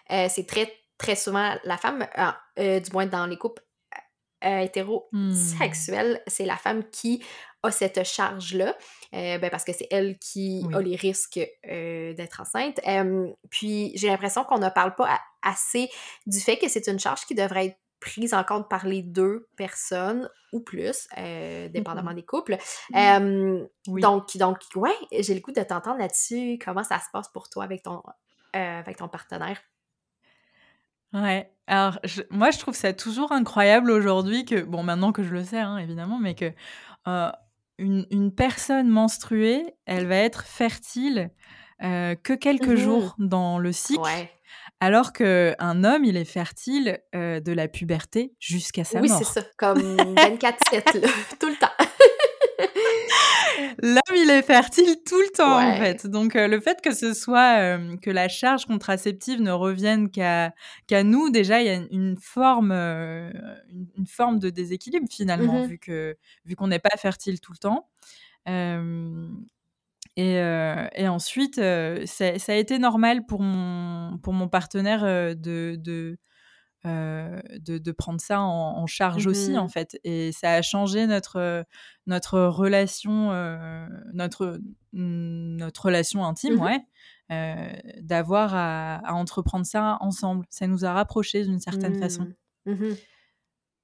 c'est 0.09 0.47
très, 0.47 0.71
très 0.97 1.17
souvent 1.17 1.57
la 1.65 1.75
femme, 1.75 2.07
du 2.57 2.91
moins 2.93 3.07
dans 3.07 3.25
les 3.25 3.37
couples 3.37 3.64
hétérosexuels, 4.45 6.15
mmh. 6.15 6.19
c'est 6.27 6.45
la 6.45 6.57
femme 6.57 6.83
qui 6.91 7.23
a 7.63 7.71
cette 7.71 8.03
charge-là, 8.03 8.75
euh, 9.13 9.37
ben 9.39 9.49
parce 9.49 9.63
que 9.63 9.73
c'est 9.73 9.87
elle 9.89 10.17
qui 10.19 10.63
a 10.73 10.79
les 10.81 10.95
risques 10.95 11.39
euh, 11.67 12.13
d'être 12.13 12.41
enceinte. 12.41 12.79
puis 13.49 13.91
j'ai 13.95 14.07
l'impression 14.07 14.43
qu'on 14.43 14.59
ne 14.59 14.69
parle 14.69 14.93
pas 14.95 15.19
assez 15.41 15.89
du 16.27 16.39
fait 16.39 16.57
que 16.57 16.67
c'est 16.69 16.87
une 16.87 16.99
charge 16.99 17.25
qui 17.25 17.33
devrait 17.35 17.65
être 17.67 17.77
prise 17.99 18.35
en 18.35 18.43
compte 18.43 18.69
par 18.69 18.85
les 18.85 19.01
deux 19.01 19.47
personnes 19.57 20.29
ou 20.53 20.59
plus, 20.59 21.07
euh, 21.17 21.67
dépendamment 21.69 22.11
Mhm. 22.11 22.15
des 22.17 22.23
couples. 22.25 22.57
Euh, 22.95 23.65
Oui. 23.87 24.01
donc, 24.01 24.37
donc, 24.37 24.59
ouais, 24.75 24.93
j'ai 25.11 25.33
le 25.33 25.39
goût 25.39 25.51
de 25.51 25.61
t'entendre 25.63 25.97
là-dessus. 25.97 26.59
Comment 26.63 26.83
ça 26.83 26.99
se 26.99 27.05
passe 27.11 27.29
pour 27.29 27.49
toi 27.49 27.63
avec 27.63 27.81
ton, 27.81 28.03
euh, 28.55 28.79
avec 28.79 28.97
ton 28.97 29.07
partenaire? 29.07 29.59
Ouais. 31.13 31.51
Alors, 31.67 31.97
je- 32.03 32.21
moi, 32.29 32.51
je 32.51 32.59
trouve 32.59 32.75
ça 32.75 32.93
toujours 32.93 33.31
incroyable 33.31 33.89
aujourd'hui 33.91 34.45
que, 34.45 34.61
bon, 34.61 34.83
maintenant 34.83 35.11
que 35.11 35.23
je 35.23 35.33
le 35.33 35.43
sais, 35.43 35.59
hein, 35.59 35.77
évidemment, 35.77 36.19
mais 36.19 36.35
que 36.35 36.51
euh, 37.07 37.31
une, 37.77 38.05
une 38.11 38.33
personne 38.33 38.87
menstruée, 38.87 39.63
elle 39.85 40.05
va 40.07 40.15
être 40.17 40.43
fertile 40.45 41.31
euh, 41.83 42.15
que 42.15 42.33
quelques 42.33 42.67
Mhm. 42.69 42.75
jours 42.77 43.15
dans 43.17 43.57
le 43.59 43.71
cycle, 43.73 43.99
Ouais. 44.01 44.31
alors 44.79 45.11
qu'un 45.11 45.83
homme, 45.83 46.05
il 46.05 46.15
est 46.17 46.23
fertile 46.23 46.99
euh, 47.15 47.39
de 47.39 47.51
la 47.51 47.67
puberté 47.67 48.33
jusqu'à 48.39 48.83
sa 48.85 48.99
Oui, 49.01 49.09
c'est 49.09 49.15
mort. 49.23 49.33
ça. 49.33 49.41
Comme 49.57 50.15
24-7, 50.15 50.93
là, 51.01 51.09
tout 51.39 51.47
le 51.47 51.55
temps. 51.55 51.84
L'homme, 53.81 54.15
il 54.15 54.29
est 54.29 54.41
fertile 54.41 54.97
tout 55.05 55.19
le 55.19 55.29
temps, 55.35 55.57
en 55.59 55.75
fait. 55.77 56.07
Donc, 56.07 56.35
euh, 56.35 56.47
le 56.47 56.59
fait 56.59 56.81
que 56.81 56.93
ce 56.93 57.13
soit 57.13 57.59
euh, 57.59 57.97
que 57.97 58.09
la 58.09 58.27
charge 58.27 58.65
contraceptive 58.65 59.41
ne 59.41 59.51
revienne 59.51 60.09
qu'à 60.09 60.51
nous, 61.03 61.29
déjà, 61.29 61.61
il 61.61 61.67
y 61.67 61.69
a 61.69 61.79
une, 61.91 62.17
forme, 62.17 62.71
euh, 62.71 63.29
une, 63.69 63.87
une 63.97 64.07
forme 64.07 64.39
de 64.39 64.49
déséquilibre 64.49 65.07
finalement, 65.11 65.61
Mhm. 65.61 65.67
vu 65.67 65.77
que 65.79 66.15
vu 66.45 66.55
qu'on 66.55 66.67
n'est 66.67 66.79
pas 66.79 66.95
fertile 66.97 67.39
tout 67.39 67.51
le 67.51 67.57
temps. 67.57 67.87
Et, 70.17 70.35
et 70.35 71.07
ensuite, 71.07 71.55
ça, 71.55 72.39
ça 72.39 72.51
a 72.53 72.55
été 72.55 72.79
normal 72.79 73.25
pour 73.25 73.41
mon 73.41 74.17
pour 74.19 74.33
mon 74.33 74.47
partenaire 74.47 75.03
de, 75.35 75.75
de 75.77 76.17
euh, 76.85 77.41
de, 77.59 77.77
de 77.77 77.91
prendre 77.91 78.21
ça 78.21 78.41
en, 78.41 78.77
en 78.77 78.85
charge 78.87 79.27
aussi 79.27 79.57
en 79.57 79.63
Mhm. 79.63 79.69
fait 79.69 79.99
et 80.03 80.31
ça 80.31 80.53
a 80.53 80.61
changé 80.61 81.07
notre 81.07 81.37
euh, 81.37 81.63
notre 82.07 82.39
relation 82.41 83.31
euh, 83.31 83.87
notre 84.13 84.59
notre 84.93 85.85
relation 85.85 86.25
intime 86.25 86.55
Mhm. 86.55 86.61
ouais 86.61 86.79
euh, 87.31 87.73
d'avoir 88.01 88.53
à, 88.55 88.97
à 88.97 89.13
entreprendre 89.13 89.65
ça 89.65 89.97
ensemble 90.01 90.45
ça 90.49 90.67
nous 90.67 90.85
a 90.85 90.93
rapprochés 90.93 91.43
d'une 91.43 91.59
certaine 91.59 91.95
façon 91.95 92.27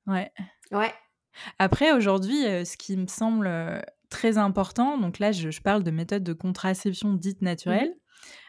ouais 0.07 0.31
Ouais. 0.71 0.93
après 1.59 1.91
aujourd'hui 1.91 2.43
ce 2.65 2.77
qui 2.77 2.97
me 2.97 3.07
semble 3.07 3.49
très 4.09 4.37
important 4.37 4.97
donc 4.97 5.19
là 5.19 5.31
je, 5.31 5.49
je 5.51 5.61
parle 5.61 5.83
de 5.83 5.91
méthode 5.91 6.23
de 6.23 6.33
contraception 6.33 7.13
dite 7.13 7.41
naturelle. 7.41 7.95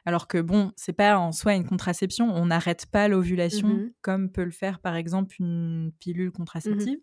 Alors 0.05 0.27
que 0.29 0.39
bon, 0.39 0.73
c'est 0.77 0.93
pas 0.93 1.19
en 1.19 1.33
soi 1.33 1.55
une 1.55 1.67
contraception, 1.67 2.29
on 2.35 2.47
n'arrête 2.47 2.87
pas 2.87 3.09
l'ovulation 3.09 3.69
Mhm. 3.69 3.93
comme 4.03 4.31
peut 4.33 4.45
le 4.45 4.51
faire 4.51 4.81
par 4.81 4.97
exemple 4.97 5.35
une 5.41 5.93
pilule 6.01 6.27
Mhm. 6.27 6.33
contraceptive. 6.33 6.99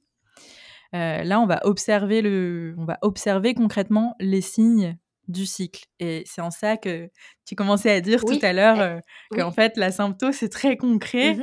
Euh, 0.96 1.24
là, 1.24 1.40
on 1.40 1.46
va 1.46 1.60
observer 1.66 2.22
le, 2.22 2.74
on 2.78 2.86
va 2.86 2.98
observer 3.02 3.54
concrètement 3.54 4.16
les 4.20 4.42
signes 4.42 4.98
du 5.28 5.46
cycle. 5.46 5.86
Et 6.00 6.24
c'est 6.26 6.42
en 6.42 6.50
ça 6.50 6.76
que 6.78 7.10
tu 7.46 7.54
commençais 7.56 7.92
à 7.92 8.02
dire 8.02 8.24
Oui. 8.26 8.40
tout 8.40 8.46
à 8.46 8.52
l'heure 8.54 8.78
Eh, 8.80 8.82
euh, 8.82 9.00
qu'en 9.38 9.52
fait 9.52 9.78
la 9.78 9.92
symptôme 9.92 10.32
c'est 10.34 10.50
très 10.50 10.76
concret. 10.78 11.36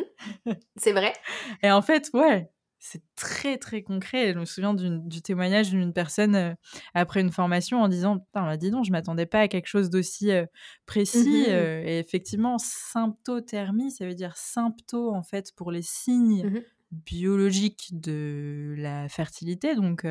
Mhm. 0.47 0.57
C'est 0.77 0.93
vrai. 0.93 1.13
Et 1.63 1.71
en 1.71 1.83
fait, 1.83 2.11
ouais, 2.13 2.51
c'est 2.89 3.03
très 3.17 3.59
très 3.59 3.83
concret. 3.83 4.33
Je 4.33 4.39
me 4.39 4.45
souviens 4.45 4.75
du 4.75 5.21
témoignage 5.23 5.71
d'une 5.71 5.93
personne 5.93 6.35
euh, 6.37 6.55
après 6.95 7.21
une 7.21 7.33
formation 7.33 7.83
en 7.83 7.89
disant 7.89 8.19
Putain, 8.19 8.45
bah, 8.45 8.57
dis 8.57 8.71
donc, 8.71 8.85
je 8.85 8.93
m'attendais 8.93 9.27
pas 9.27 9.41
à 9.41 9.49
quelque 9.49 9.67
chose 9.67 9.91
d'aussi 9.91 10.31
euh, 10.31 10.47
précis. 10.87 11.47
Mhm. 11.47 11.51
euh, 11.51 11.83
et 11.85 11.99
effectivement, 11.99 12.59
symptothermie, 12.59 13.91
ça 13.91 14.07
veut 14.07 14.15
dire 14.15 14.37
sympto 14.37 15.13
en 15.13 15.23
fait 15.23 15.53
pour 15.57 15.73
les 15.73 15.83
signes 15.83 16.45
Mhm. 16.45 16.63
biologiques 16.93 17.89
de 17.93 18.75
la 18.79 19.09
fertilité. 19.09 19.75
Donc, 19.75 20.05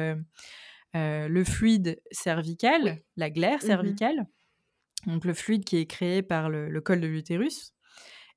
le 0.93 1.43
fluide 1.43 2.01
cervical, 2.11 2.81
Oui. 2.83 2.91
la 3.15 3.29
glaire 3.29 3.61
cervicale, 3.61 4.27
donc 5.07 5.25
le 5.25 5.33
fluide 5.33 5.63
qui 5.65 5.77
est 5.77 5.85
créé 5.85 6.21
par 6.23 6.49
le, 6.49 6.69
le 6.69 6.81
col 6.81 6.99
de 7.01 7.07
l'utérus 7.07 7.74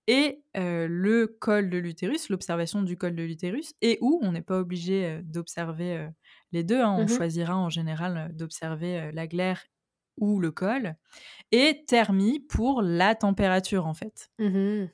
et 0.08 0.44
euh, 0.58 0.88
le 0.90 1.28
col 1.28 1.70
de 1.70 1.78
l'utérus, 1.78 2.30
l'observation 2.30 2.82
du 2.82 2.98
col 2.98 3.16
de 3.16 3.24
l'utérus, 3.24 3.74
et 3.82 3.98
où 4.02 4.20
on 4.22 4.32
n'est 4.32 4.42
pas 4.42 4.58
obligé 4.60 5.06
euh, 5.06 5.22
d'observer 5.24 5.94
euh, 5.98 6.08
les 6.52 6.64
deux, 6.64 6.80
hein, 6.82 6.92
on 6.98 7.06
Mhm. 7.06 7.08
choisira 7.08 7.56
en 7.56 7.70
général 7.70 8.32
d'observer 8.36 9.12
la 9.12 9.28
glaire 9.28 9.64
ou 10.18 10.40
le 10.40 10.50
col, 10.52 10.96
et 11.52 11.84
thermie 11.88 12.40
pour 12.40 12.82
la 12.82 13.14
température 13.16 13.86
en 13.86 13.94
fait. 13.94 14.30
Mhm. 14.38 14.90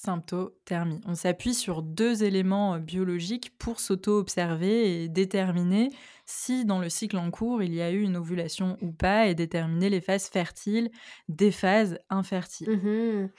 Symptothermie. 0.00 1.00
On 1.06 1.16
s'appuie 1.16 1.54
sur 1.54 1.82
deux 1.82 2.22
éléments 2.22 2.74
euh, 2.74 2.78
biologiques 2.78 3.58
pour 3.58 3.80
s'auto-observer 3.80 5.02
et 5.02 5.08
déterminer 5.08 5.90
si 6.24 6.64
dans 6.64 6.78
le 6.78 6.88
cycle 6.88 7.16
en 7.16 7.32
cours 7.32 7.64
il 7.64 7.74
y 7.74 7.82
a 7.82 7.90
eu 7.90 8.02
une 8.02 8.16
ovulation 8.16 8.78
ou 8.80 8.92
pas 8.92 9.26
et 9.26 9.34
déterminer 9.34 9.90
les 9.90 10.00
phases 10.00 10.28
fertiles 10.28 10.92
des 11.28 11.50
phases 11.50 11.98
infertiles. 12.10 12.70
Mhm. 12.70 13.30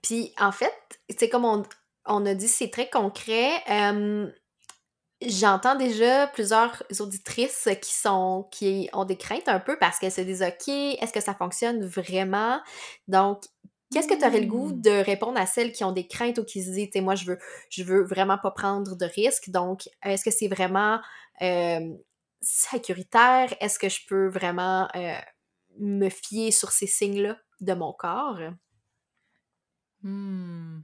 Puis, 0.00 0.32
en 0.40 0.52
fait, 0.52 0.72
c'est 1.18 1.28
comme 1.28 1.44
on, 1.44 1.62
on 2.06 2.24
a 2.24 2.32
dit, 2.32 2.48
c'est 2.48 2.70
très 2.70 2.88
concret. 2.88 3.50
Euh, 3.68 4.30
J'entends 5.26 5.76
déjà 5.76 6.26
plusieurs 6.26 6.82
auditrices 7.00 7.68
qui 7.80 7.94
sont 7.94 8.46
qui 8.50 8.90
ont 8.92 9.04
des 9.04 9.16
craintes 9.16 9.48
un 9.48 9.60
peu 9.60 9.78
parce 9.78 9.98
qu'elles 9.98 10.12
se 10.12 10.20
disent 10.20 10.42
OK, 10.42 10.68
est-ce 10.68 11.12
que 11.12 11.20
ça 11.20 11.34
fonctionne 11.34 11.84
vraiment? 11.84 12.60
Donc, 13.08 13.44
qu'est-ce 13.94 14.08
que 14.08 14.18
tu 14.18 14.26
aurais 14.26 14.40
le 14.40 14.46
goût 14.46 14.72
de 14.72 14.90
répondre 15.04 15.38
à 15.40 15.46
celles 15.46 15.72
qui 15.72 15.84
ont 15.84 15.92
des 15.92 16.06
craintes 16.08 16.38
ou 16.38 16.44
qui 16.44 16.62
se 16.62 16.70
disent, 16.72 16.86
tu 16.86 16.92
sais, 16.98 17.00
moi, 17.00 17.14
je 17.14 17.26
veux, 17.26 17.38
je 17.70 17.84
veux 17.84 18.04
vraiment 18.04 18.38
pas 18.38 18.50
prendre 18.50 18.96
de 18.96 19.06
risques? 19.06 19.50
Donc, 19.50 19.88
est-ce 20.04 20.24
que 20.24 20.30
c'est 20.32 20.48
vraiment 20.48 21.00
euh, 21.42 21.80
sécuritaire? 22.42 23.54
Est-ce 23.60 23.78
que 23.78 23.88
je 23.88 24.00
peux 24.08 24.28
vraiment 24.28 24.88
euh, 24.96 25.14
me 25.80 26.08
fier 26.10 26.50
sur 26.52 26.72
ces 26.72 26.86
signes-là 26.88 27.38
de 27.60 27.74
mon 27.74 27.92
corps? 27.92 28.40
Mmh. 30.02 30.80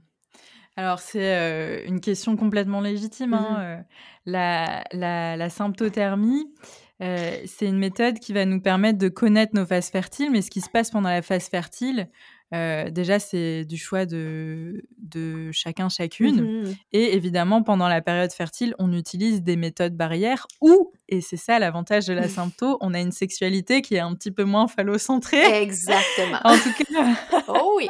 Alors, 0.77 0.99
c'est 0.99 1.35
euh, 1.37 1.85
une 1.87 2.01
question 2.01 2.37
complètement 2.37 2.81
légitime. 2.81 3.33
hein, 3.33 3.57
Mhm. 3.59 3.79
euh, 3.81 3.83
la, 4.25 4.83
la, 4.93 5.37
la 5.37 5.49
symptothermie, 5.49 6.53
c'est 6.99 7.65
une 7.67 7.79
méthode 7.79 8.19
qui 8.19 8.33
va 8.33 8.45
nous 8.45 8.61
permettre 8.61 8.99
de 8.99 9.09
connaître 9.09 9.55
nos 9.55 9.65
phases 9.65 9.89
fertiles, 9.89 10.31
mais 10.31 10.41
ce 10.43 10.51
qui 10.51 10.61
se 10.61 10.69
passe 10.69 10.91
pendant 10.91 11.09
la 11.09 11.23
phase 11.23 11.47
fertile, 11.49 12.09
euh, 12.53 12.89
déjà, 12.89 13.19
c'est 13.19 13.63
du 13.65 13.77
choix 13.77 14.05
de, 14.05 14.83
de 14.97 15.51
chacun, 15.51 15.87
chacune. 15.89 16.41
Mhm. 16.63 16.75
Et 16.91 17.13
évidemment, 17.15 17.63
pendant 17.63 17.87
la 17.87 18.01
période 18.01 18.31
fertile, 18.31 18.75
on 18.79 18.91
utilise 18.93 19.41
des 19.41 19.55
méthodes 19.55 19.95
barrières 19.95 20.47
ou, 20.61 20.91
et 21.09 21.21
c'est 21.21 21.37
ça 21.37 21.59
l'avantage 21.59 22.05
de 22.07 22.13
la 22.13 22.27
sympto, 22.29 22.77
on 22.81 22.93
a 22.93 22.99
une 22.99 23.11
sexualité 23.13 23.81
qui 23.81 23.95
est 23.95 23.99
un 23.99 24.13
petit 24.15 24.31
peu 24.31 24.43
moins 24.43 24.67
phallocentrée. 24.67 25.61
Exactement. 25.61 26.39
En 26.43 26.55
tout 26.57 26.73
cas, 26.93 27.43
Oh 27.47 27.73
oui. 27.77 27.89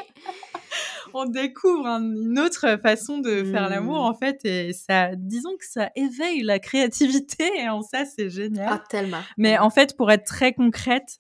on 1.14 1.26
découvre 1.26 1.86
un- 1.88 2.02
une 2.04 2.40
autre 2.40 2.80
façon 2.82 3.18
de 3.20 3.44
faire 3.44 3.68
l'amour 3.70 3.98
Mm. 3.98 4.06
en 4.06 4.14
fait 4.14 4.40
et 4.46 4.72
ça 4.74 5.10
disons 5.16 5.52
que 5.60 5.66
ça 5.66 5.90
éveille 5.96 6.42
la 6.44 6.60
créativité 6.60 7.50
et 7.60 7.68
en 7.68 7.82
ça 7.82 8.06
c'est 8.06 8.30
génial 8.30 8.68
Ah, 8.72 8.84
tellement. 8.90 9.20
mais 9.38 9.58
en 9.58 9.70
fait 9.70 9.98
pour 9.98 10.10
être 10.12 10.24
très 10.26 10.54
concrète 10.54 11.18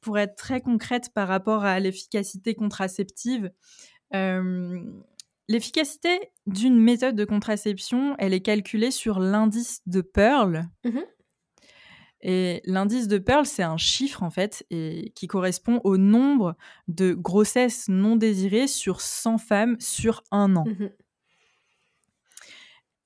pour 0.00 0.18
être 0.18 0.36
très 0.36 0.60
concrète 0.60 1.10
par 1.14 1.28
rapport 1.28 1.64
à 1.64 1.80
l'efficacité 1.80 2.54
contraceptive 2.54 3.50
euh, 4.14 4.80
l'efficacité 5.48 6.32
d'une 6.46 6.78
méthode 6.78 7.16
de 7.16 7.24
contraception 7.24 8.14
elle 8.18 8.34
est 8.34 8.40
calculée 8.42 8.90
sur 8.90 9.20
l'indice 9.20 9.80
de 9.86 10.00
Pearl 10.02 10.66
Mhm. 10.84 11.04
et 12.20 12.60
l'indice 12.64 13.06
de 13.06 13.18
Pearl, 13.18 13.46
c'est 13.46 13.62
un 13.62 13.76
chiffre 13.76 14.22
en 14.24 14.30
fait, 14.30 14.66
et 14.70 15.12
qui 15.14 15.28
correspond 15.28 15.80
au 15.84 15.96
nombre 15.96 16.56
de 16.88 17.14
grossesses 17.14 17.88
non 17.88 18.16
désirées 18.16 18.66
sur 18.66 19.00
100 19.00 19.38
femmes 19.38 19.76
sur 19.78 20.24
un 20.32 20.56
an. 20.56 20.64
Mhm. 20.64 20.90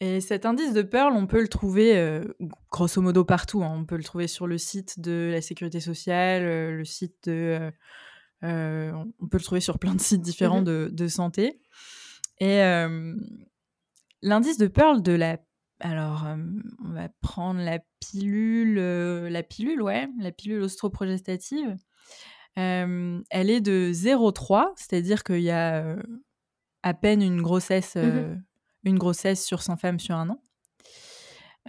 Et 0.04 0.20
cet 0.20 0.46
indice 0.46 0.72
de 0.72 0.82
Pearl, 0.82 1.12
on 1.14 1.28
peut 1.28 1.40
le 1.40 1.46
trouver 1.46 1.96
euh, 1.96 2.24
grosso 2.72 3.00
modo 3.00 3.24
partout. 3.24 3.62
hein. 3.62 3.72
On 3.72 3.84
peut 3.84 3.96
le 3.96 4.02
trouver 4.02 4.26
sur 4.26 4.48
le 4.48 4.58
site 4.58 4.98
de 4.98 5.30
la 5.32 5.40
sécurité 5.40 5.78
sociale, 5.78 6.42
euh, 6.42 6.72
le 6.76 6.84
site 6.84 7.28
de. 7.28 7.70
euh, 8.42 8.92
on 9.20 9.28
peut 9.28 9.38
le 9.38 9.44
trouver 9.44 9.60
sur 9.60 9.78
plein 9.78 9.94
de 9.94 10.00
sites 10.00 10.20
différents 10.22 10.58
Mhm. 10.58 10.64
de, 10.64 10.90
de 10.92 11.06
santé. 11.06 11.60
Et 12.40 12.58
l'indice 14.22 14.58
de 14.58 14.66
Pearl 14.66 15.02
de 15.02 15.12
la. 15.12 15.38
Alors, 15.78 16.26
on 16.84 16.92
va 16.92 17.08
prendre 17.20 17.60
la 17.60 17.78
pilule, 18.00 18.74
la 19.28 19.42
pilule, 19.44 19.80
ouais, 19.82 20.08
la 20.18 20.32
pilule 20.32 20.62
ostroprogestative. 20.62 21.76
Elle 22.56 23.22
est 23.50 23.60
de 23.60 23.92
0,3, 23.92 24.72
c'est-à-dire 24.76 25.22
qu'il 25.22 25.40
y 25.42 25.50
a 25.50 25.96
à 26.82 26.94
peine 26.94 27.22
une 27.22 27.40
grossesse, 27.42 27.94
euh, 27.96 28.34
une 28.84 28.98
grossesse 28.98 29.44
sur 29.44 29.62
100 29.62 29.76
femmes 29.76 30.00
sur 30.00 30.16
un 30.16 30.30
an. 30.30 30.42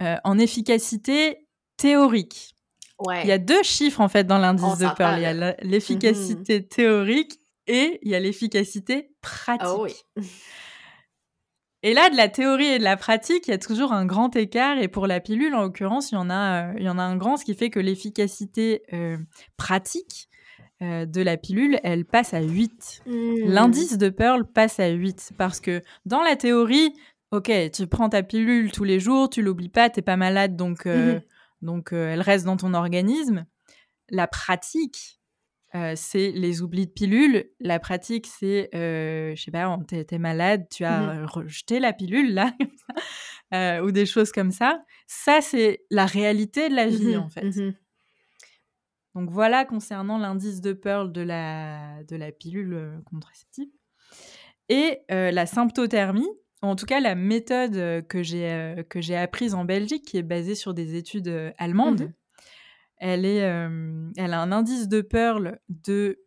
Euh, 0.02 0.18
en 0.24 0.40
efficacité 0.40 1.48
théorique, 1.78 2.56
Ouais. 3.00 3.24
il 3.24 3.28
y 3.28 3.32
a 3.32 3.38
deux 3.38 3.64
chiffres 3.64 4.00
en 4.02 4.08
fait 4.08 4.24
dans 4.26 4.38
l'indice 4.38 4.78
de 4.78 4.84
s'entend, 4.86 4.96
Pearl. 4.96 5.20
Il 5.20 5.24
y 5.24 5.26
a 5.26 5.56
l'efficacité 5.62 6.66
théorique 6.68 7.40
et 7.68 8.00
il 8.04 8.12
y 8.12 8.16
a 8.16 8.20
l'efficacité 8.20 9.12
pratique. 9.22 9.68
Ah 9.68 9.78
oui. 9.80 9.94
Et 11.86 11.94
là, 11.94 12.10
de 12.10 12.16
la 12.16 12.30
théorie 12.30 12.68
et 12.68 12.80
de 12.80 12.84
la 12.84 12.96
pratique, 12.96 13.48
il 13.48 13.52
y 13.52 13.54
a 13.54 13.58
toujours 13.58 13.92
un 13.92 14.06
grand 14.06 14.34
écart. 14.38 14.78
Et 14.78 14.88
pour 14.88 15.06
la 15.06 15.20
pilule, 15.20 15.54
en 15.54 15.62
l'occurrence, 15.64 16.12
il 16.12 16.16
y 16.16 16.18
en 16.18 16.30
a, 16.30 16.70
euh, 16.70 16.74
il 16.78 16.84
y 16.86 16.90
en 16.90 16.98
a 16.98 17.04
un 17.04 17.18
grand, 17.18 17.36
ce 17.36 17.44
qui 17.44 17.56
fait 17.56 17.70
que 17.70 17.80
l'efficacité 17.80 18.84
euh, 18.94 19.18
pratique 19.58 20.30
euh, 20.84 21.06
de 21.06 21.22
la 21.22 21.38
pilule, 21.38 21.80
elle 21.84 22.06
passe 22.06 22.34
à 22.34 22.42
8. 22.42 23.04
Mmh. 23.06 23.36
L'indice 23.46 23.98
de 23.98 24.10
Pearl 24.10 24.46
passe 24.46 24.80
à 24.80 24.90
8 24.90 25.32
parce 25.38 25.60
que 25.60 25.82
dans 26.06 26.22
la 26.22 26.36
théorie, 26.36 26.94
ok, 27.32 27.52
tu 27.74 27.88
prends 27.88 28.10
ta 28.10 28.22
pilule 28.22 28.72
tous 28.72 28.84
les 28.84 29.00
jours, 29.00 29.30
tu 29.30 29.42
l'oublies 29.42 29.70
pas, 29.70 29.90
t'es 29.90 30.02
pas 30.02 30.18
malade, 30.18 30.56
donc, 30.56 30.86
mmh 30.86 31.22
donc 31.62 31.94
elle 31.94 32.20
reste 32.20 32.44
dans 32.46 32.58
ton 32.58 32.74
organisme. 32.74 33.46
La 34.10 34.28
pratique, 34.28 35.22
euh, 35.76 35.94
c'est 35.96 36.32
les 36.32 36.62
oublis 36.62 36.86
de 36.86 36.92
pilules. 36.92 37.46
La 37.60 37.80
pratique, 37.80 38.28
c'est, 38.28 38.70
euh, 38.76 39.34
je 39.36 39.42
sais 39.42 39.50
pas, 39.50 39.76
t'es 39.88 40.06
es 40.12 40.18
malade, 40.20 40.68
tu 40.70 40.86
as 40.86 41.00
mmh 41.00 41.26
rejeté 41.26 41.80
la 41.80 41.94
pilule, 41.94 42.34
là, 42.34 42.54
euh, 43.54 43.84
ou 43.84 43.92
des 43.92 44.06
choses 44.06 44.32
comme 44.32 44.52
ça. 44.52 44.84
Ça, 45.08 45.42
c'est 45.42 45.84
la 45.90 46.06
réalité 46.06 46.70
de 46.70 46.76
la 46.76 46.88
vie, 46.88 47.18
en 47.18 47.28
fait. 47.28 47.48
Donc 49.16 49.30
voilà 49.30 49.66
concernant 49.66 50.18
l'indice 50.18 50.62
de 50.62 50.74
Pearl 50.74 51.12
de 51.12 51.22
la, 51.22 52.04
de 52.04 52.16
la 52.16 52.32
pilule 52.32 53.02
contraceptive. 53.06 53.70
Et 54.70 55.02
la 55.10 55.46
symptothermie, 55.46 56.30
en 56.62 56.76
tout 56.76 56.86
cas 56.86 57.00
la 57.00 57.14
méthode 57.14 58.08
que 58.08 58.24
j'ai 58.24 59.16
apprise 59.16 59.54
en 59.54 59.66
Belgique, 59.66 60.06
qui 60.06 60.18
est 60.18 60.24
basée 60.24 60.56
sur 60.56 60.74
des 60.74 60.96
études 60.96 61.54
allemandes, 61.58 62.12
elle, 62.98 63.26
est, 63.26 63.38
elle 63.38 64.34
a 64.34 64.42
un 64.42 64.52
indice 64.52 64.88
de 64.88 65.02
Pearl 65.02 65.60
de. 65.70 66.20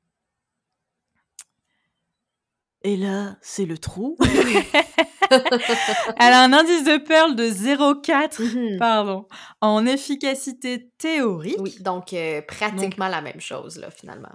Et 2.83 2.96
là, 2.96 3.37
c'est 3.40 3.66
le 3.66 3.79
trou. 3.79 4.16
elle 5.31 6.33
a 6.33 6.43
un 6.43 6.53
indice 6.53 6.85
de 6.85 6.99
Pearl 6.99 7.35
de 7.35 7.45
0,4 7.45 8.43
mmh 8.43 8.79
pardon, 8.79 9.27
en 9.61 9.87
efficacité 9.87 10.91
théorique. 10.99 11.57
Oui, 11.61 11.77
donc 11.81 12.15
pratiquement 12.47 13.09
la 13.09 13.21
même 13.21 13.41
chose, 13.41 13.79
là, 13.79 13.91
finalement. 13.91 14.33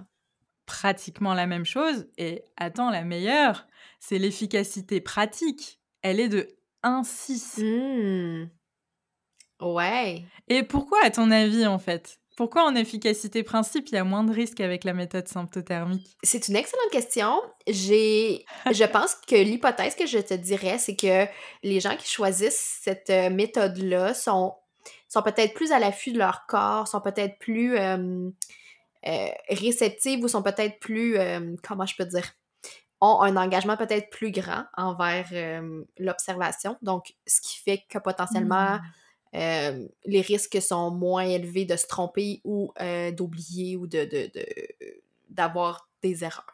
Pratiquement 0.66 1.34
la 1.34 1.46
même 1.46 1.64
chose. 1.64 2.06
Et 2.18 2.44
attends, 2.56 2.90
la 2.90 3.02
meilleure, 3.02 3.66
c'est 4.00 4.18
l'efficacité 4.18 5.00
pratique. 5.00 5.80
Elle 6.02 6.20
est 6.20 6.28
de 6.28 6.48
1,6. 6.84 7.62
Mmh. 7.62 8.50
Ouais. 9.60 10.24
Et 10.48 10.62
pourquoi, 10.62 10.98
à 11.04 11.10
ton 11.10 11.30
avis, 11.30 11.66
en 11.66 11.78
fait? 11.78 12.20
Pourquoi 12.36 12.64
en 12.64 12.74
efficacité 12.74 13.42
principe, 13.42 13.88
il 13.88 13.94
y 13.94 13.98
a 13.98 14.04
moins 14.04 14.24
de 14.24 14.32
risques 14.32 14.60
avec 14.60 14.84
la 14.84 14.94
méthode 14.94 15.28
symptothermique? 15.28 16.16
C'est 16.22 16.48
une 16.48 16.56
excellente 16.56 16.90
question. 16.90 17.42
J'ai, 17.66 18.44
je 18.72 18.84
pense 18.84 19.14
que 19.14 19.36
l'hypothèse 19.36 19.94
que 19.94 20.06
je 20.06 20.18
te 20.18 20.34
dirais, 20.34 20.78
c'est 20.78 20.96
que 20.96 21.26
les 21.62 21.80
gens 21.80 21.96
qui 21.96 22.08
choisissent 22.08 22.80
cette 22.82 23.10
euh, 23.10 23.30
méthode-là 23.30 24.14
sont, 24.14 24.54
sont 25.08 25.22
peut-être 25.22 25.52
plus 25.54 25.72
à 25.72 25.78
l'affût 25.78 26.12
de 26.12 26.18
leur 26.18 26.46
corps, 26.46 26.88
sont 26.88 27.00
peut-être 27.00 27.38
plus 27.38 27.76
euh, 27.76 28.30
euh, 29.06 29.28
réceptifs 29.50 30.22
ou 30.22 30.28
sont 30.28 30.42
peut-être 30.42 30.78
plus, 30.78 31.16
comment 31.62 31.86
je 31.86 31.96
peux 31.96 32.06
dire, 32.06 32.32
ont 33.00 33.20
un 33.20 33.36
engagement 33.36 33.76
peut-être 33.76 34.10
plus 34.10 34.30
grand 34.30 34.64
envers 34.76 35.28
l'observation. 35.98 36.78
Donc, 36.82 37.14
ce 37.26 37.40
qui 37.40 37.58
fait 37.58 37.84
que 37.90 37.98
potentiellement, 37.98 38.76
hmm. 38.76 38.80
Euh, 39.34 39.86
les 40.04 40.20
risques 40.20 40.60
sont 40.60 40.90
moins 40.90 41.24
élevés 41.24 41.64
de 41.64 41.76
se 41.76 41.86
tromper 41.86 42.40
ou 42.44 42.72
euh, 42.80 43.10
d'oublier 43.12 43.76
ou 43.76 43.86
de, 43.86 44.08
d'avoir 45.30 45.88
des 46.02 46.24
erreurs. 46.24 46.46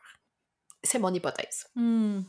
C'est 0.82 0.98
mon 0.98 1.12
hypothèse. 1.12 1.66
Hmm. 1.74 2.20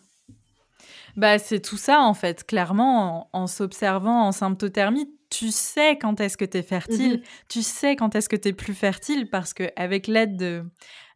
Bah, 1.16 1.38
c'est 1.38 1.60
tout 1.60 1.78
ça, 1.78 2.02
en 2.02 2.14
fait. 2.14 2.46
Clairement, 2.46 3.30
en, 3.34 3.48
s'observant 3.48 4.28
en 4.28 4.32
symptothermie, 4.32 5.10
tu 5.30 5.52
sais 5.52 5.98
quand 5.98 6.20
est-ce 6.20 6.38
que 6.38 6.46
tu 6.46 6.58
es 6.58 6.64
fertile, 6.64 7.18
mm-hmm. 7.18 7.46
tu 7.50 7.62
sais 7.62 7.96
quand 7.96 8.16
est-ce 8.16 8.30
que 8.30 8.36
tu 8.36 8.48
es 8.48 8.54
plus 8.54 8.74
fertile 8.74 9.30
parce 9.30 9.54
qu'avec 9.54 10.08
l'aide 10.08 10.38
de, 10.38 10.66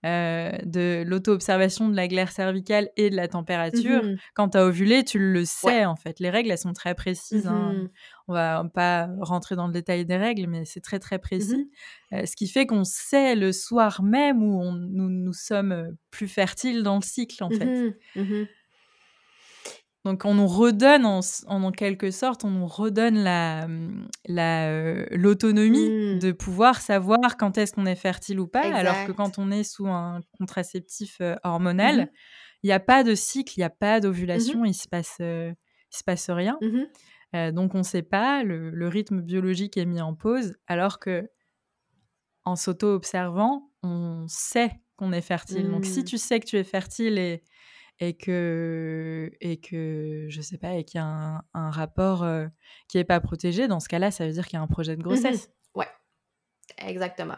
euh, 0.06 0.52
de 0.66 1.04
l'auto-observation 1.06 1.88
de 1.88 1.96
la 1.96 2.08
glaire 2.08 2.32
cervicale 2.32 2.89
et 2.98 3.10
de 3.10 3.16
la 3.16 3.28
température, 3.28 4.04
mm-hmm. 4.04 4.20
quand 4.34 4.50
tu 4.50 4.58
as 4.58 4.66
ovulé, 4.66 5.04
tu 5.04 5.20
le 5.20 5.46
sais 5.46 5.86
en 5.86 5.96
fait. 5.96 6.20
Les 6.20 6.30
règles, 6.30 6.52
elles 6.52 6.58
sont 6.58 6.74
très 6.74 6.96
précises. 6.96 7.48
Hein. 7.48 7.74
Mm-hmm. 7.74 7.89
On 8.28 8.34
va 8.34 8.66
pas 8.74 9.10
rentrer 9.22 9.56
dans 9.56 9.68
le 9.68 9.74
détail 9.74 10.06
des 10.06 10.18
règles, 10.18 10.48
mais 10.48 10.66
c'est 10.66 10.82
très 10.82 11.00
très 11.00 11.20
précis. 11.20 11.70
Euh, 12.13 12.26
ce 12.26 12.36
qui 12.36 12.48
fait 12.48 12.66
qu'on 12.66 12.84
sait 12.84 13.36
le 13.36 13.52
soir 13.52 14.04
même 14.04 14.44
où 14.44 14.63
nous, 14.72 15.10
nous 15.10 15.34
sommes 15.34 15.96
plus 16.12 16.28
fertiles 16.28 16.84
dans 16.84 16.96
le 16.96 17.02
cycle 17.02 17.44
en 17.44 17.50
fait. 17.50 17.98
Donc 20.06 20.26
on 20.26 20.34
nous 20.34 20.48
redonne 20.48 21.06
en, 21.06 21.72
quelque 21.72 22.12
sorte, 22.12 22.44
on 22.44 22.50
nous 22.50 22.68
redonne 22.68 23.24
la 23.24 23.68
la 24.26 24.68
euh, 24.70 25.06
l'autonomie 25.12 25.89
mmh. 25.89 26.20
de 26.20 26.32
pouvoir 26.34 26.82
savoir 26.82 27.38
quand 27.38 27.58
est-ce 27.58 27.74
qu'on 27.74 27.86
est 27.86 27.96
fertile 27.96 28.42
ou 28.42 28.48
pas, 28.48 28.63
alors 28.76 29.06
que 29.08 29.13
quand 29.13 29.39
on 29.39 29.50
est 29.50 29.63
sous 29.63 29.88
un 29.88 30.20
contraceptif 30.38 31.18
euh, 31.22 31.36
hormonal, 31.44 32.02
mmh 32.02 32.08
il 32.66 32.68
n'y 32.68 32.74
a 32.74 32.80
pas 32.80 33.04
de 33.04 33.13
cycle, 33.13 33.56
il 33.58 33.60
n'y 33.60 33.66
a 33.66 33.70
pas 33.70 33.98
mmh 33.98 34.02
d'ovulation, 34.02 34.63
il 34.63 34.74
se 34.74 34.88
passe 34.88 35.18
euh, 35.20 35.52
il 35.92 35.98
se 35.98 36.04
passe 36.06 36.30
rien. 36.30 36.58
donc 37.52 37.76
on 37.76 37.80
ne 37.80 37.84
sait 37.84 38.04
pas, 38.04 38.42
le, 38.44 38.88
rythme 38.88 39.22
biologique 39.22 39.76
est 39.76 39.86
mis 39.86 40.00
en 40.00 40.16
pause, 40.16 40.56
alors 40.68 41.00
que 41.00 41.30
en 42.46 42.56
s'auto-observant, 42.56 43.70
on 43.84 44.26
sait 44.30 44.72
qu'on 44.96 45.12
est 45.12 45.22
fertile. 45.22 45.70
Donc 45.70 45.86
si 45.86 46.06
tu 46.06 46.18
sais 46.18 46.39
que 46.39 46.46
tu 46.46 46.58
es 46.58 46.63
fertile 46.63 47.18
et 47.18 47.44
et 48.00 48.16
que, 48.16 49.32
et 49.40 49.60
que 49.60 50.26
je 50.30 50.42
sais 50.42 50.58
pas, 50.58 50.74
et 50.74 50.84
qu'il 50.84 51.00
y 51.00 51.04
a 51.04 51.44
un, 51.54 51.72
rapport 51.72 52.26
qui 52.88 52.98
n'est 52.98 53.04
pas 53.04 53.20
protégé, 53.20 53.68
dans 53.68 53.80
ce 53.80 53.88
cas-là, 53.88 54.12
ça 54.12 54.26
veut 54.26 54.34
dire 54.34 54.46
qu'il 54.46 54.58
y 54.58 54.60
a 54.60 54.64
un 54.64 54.68
projet 54.68 54.96
de 54.96 55.02
mmh 55.02 55.04
grossesse. 55.04 55.50
Ouais, 55.76 55.88
exactement. 56.78 57.38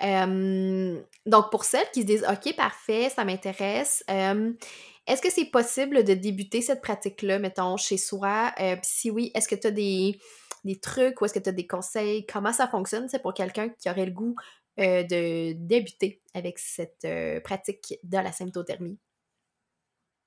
donc, 0.00 1.50
pour 1.50 1.64
celles 1.64 1.90
qui 1.92 2.02
se 2.02 2.06
disent, 2.06 2.26
OK, 2.28 2.54
parfait, 2.56 3.10
ça 3.10 3.24
m'intéresse, 3.24 4.04
est-ce 4.08 5.20
que 5.20 5.30
c'est 5.30 5.46
possible 5.46 6.04
de 6.04 6.14
débuter 6.14 6.62
cette 6.62 6.80
pratique-là, 6.80 7.38
mettons, 7.38 7.76
chez 7.76 7.98
soi? 7.98 8.52
si 8.82 9.10
oui, 9.10 9.30
est-ce 9.34 9.48
que 9.48 9.54
tu 9.54 9.66
as 9.66 9.72
des, 9.72 10.18
des, 10.64 10.80
trucs 10.80 11.20
ou 11.20 11.24
est-ce 11.26 11.34
que 11.34 11.40
tu 11.40 11.48
as 11.48 11.52
des 11.52 11.66
conseils? 11.66 12.24
Comment 12.26 12.52
ça 12.52 12.66
fonctionne? 12.68 13.08
C'est 13.08 13.22
pour 13.22 13.34
quelqu'un 13.34 13.68
qui 13.68 13.90
aurait 13.90 14.06
le 14.06 14.12
goût 14.12 14.36
de 14.78 15.52
débuter 15.52 16.22
avec 16.34 16.58
cette 16.58 17.06
pratique 17.44 17.94
de 18.02 18.16
la 18.16 18.32
symptothermie? 18.32 18.98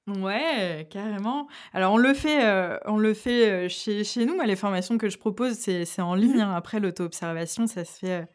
Ouais, 0.08 0.88
carrément. 0.92 1.48
Alors 1.74 1.94
on 1.94 1.98
le 1.98 2.14
fait, 2.14 2.46
euh, 2.46 2.78
on 2.86 2.98
le 2.98 3.16
fait 3.16 3.50
euh, 3.50 3.70
chez, 3.70 4.04
chez 4.04 4.28
nous. 4.28 4.36
Moi, 4.36 4.46
les 4.46 4.56
formations 4.56 5.00
que 5.00 5.10
je 5.10 5.18
propose, 5.18 5.54
c'est, 5.54 5.84
c'est 5.84 6.04
en 6.04 6.14
ligne. 6.14 6.38
Mmh 6.38 6.42
hein. 6.42 6.56
Après 6.56 6.80
l'auto-observation, 6.80 7.66
ça 7.66 7.86
se 7.86 7.98
fait, 7.98 8.22
euh, 8.22 8.26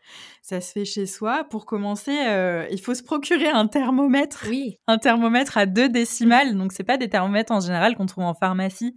ça 0.42 0.60
se 0.60 0.72
fait 0.72 0.84
chez 0.84 1.06
soi. 1.06 1.44
Pour 1.44 1.66
commencer, 1.66 2.10
il 2.72 2.80
faut 2.80 2.94
se 2.94 3.04
procurer 3.04 3.46
un 3.46 3.68
thermomètre. 3.68 4.46
Oui. 4.48 4.78
Un 4.88 4.98
thermomètre 4.98 5.58
à 5.58 5.66
deux 5.66 5.88
décimales. 5.88 6.56
Donc 6.56 6.72
c'est 6.72 6.82
pas 6.82 6.96
des 6.96 7.08
thermomètres 7.08 7.52
en 7.52 7.60
général 7.60 7.94
qu'on 7.94 8.06
trouve 8.06 8.24
en 8.24 8.34
pharmacie, 8.34 8.96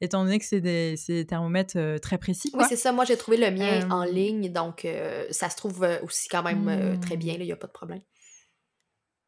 étant 0.00 0.24
donné 0.24 0.38
que 0.38 0.46
c'est 0.46 0.62
des, 0.62 0.96
c'est 0.96 1.12
des 1.12 1.26
thermomètres 1.26 2.00
très 2.00 2.16
précis. 2.16 2.50
Oui, 2.54 2.64
c'est 2.70 2.76
ça. 2.76 2.92
Moi, 2.92 3.04
j'ai 3.04 3.18
trouvé 3.18 3.36
le 3.36 3.50
mien 3.50 3.86
en 3.90 4.04
ligne, 4.04 4.50
donc 4.50 4.86
ça 5.30 5.50
se 5.50 5.56
trouve 5.56 5.86
aussi 6.02 6.28
quand 6.30 6.42
même 6.42 6.98
très 7.00 7.18
bien. 7.18 7.34
Il 7.34 7.44
n'y 7.44 7.52
a 7.52 7.56
pas 7.56 7.66
de 7.66 7.72
problème. 7.72 8.00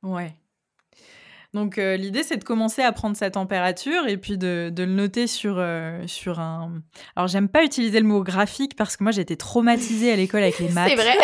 Ouais. 0.03 0.33
Donc 1.55 1.79
euh, 1.79 1.97
l'idée, 1.97 2.23
c'est 2.23 2.37
de 2.37 2.45
commencer 2.45 2.83
à 2.83 2.93
prendre 2.93 3.17
sa 3.17 3.31
température 3.31 4.09
et 4.09 4.17
puis 4.17 4.39
de, 4.39 4.73
le 4.77 4.87
noter 4.87 5.27
sur, 5.27 5.57
euh, 5.59 6.03
sur 6.07 6.41
un... 6.41 6.83
Alors 7.15 7.29
j'aime 7.29 7.49
pas 7.49 7.65
utiliser 7.65 8.01
le 8.01 8.07
mot 8.07 8.23
graphique 8.23 8.77
parce 8.77 8.97
que 8.97 9.05
moi 9.05 9.13
j'ai 9.13 9.23
été 9.23 9.37
traumatisée 9.37 10.13
à 10.13 10.17
l'école 10.17 10.43
avec 10.43 10.59
les 10.59 10.69
maths. 10.71 10.91
C'est 10.91 10.97
vrai. 10.97 11.15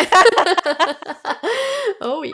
oh 2.01 2.19
oui. 2.21 2.31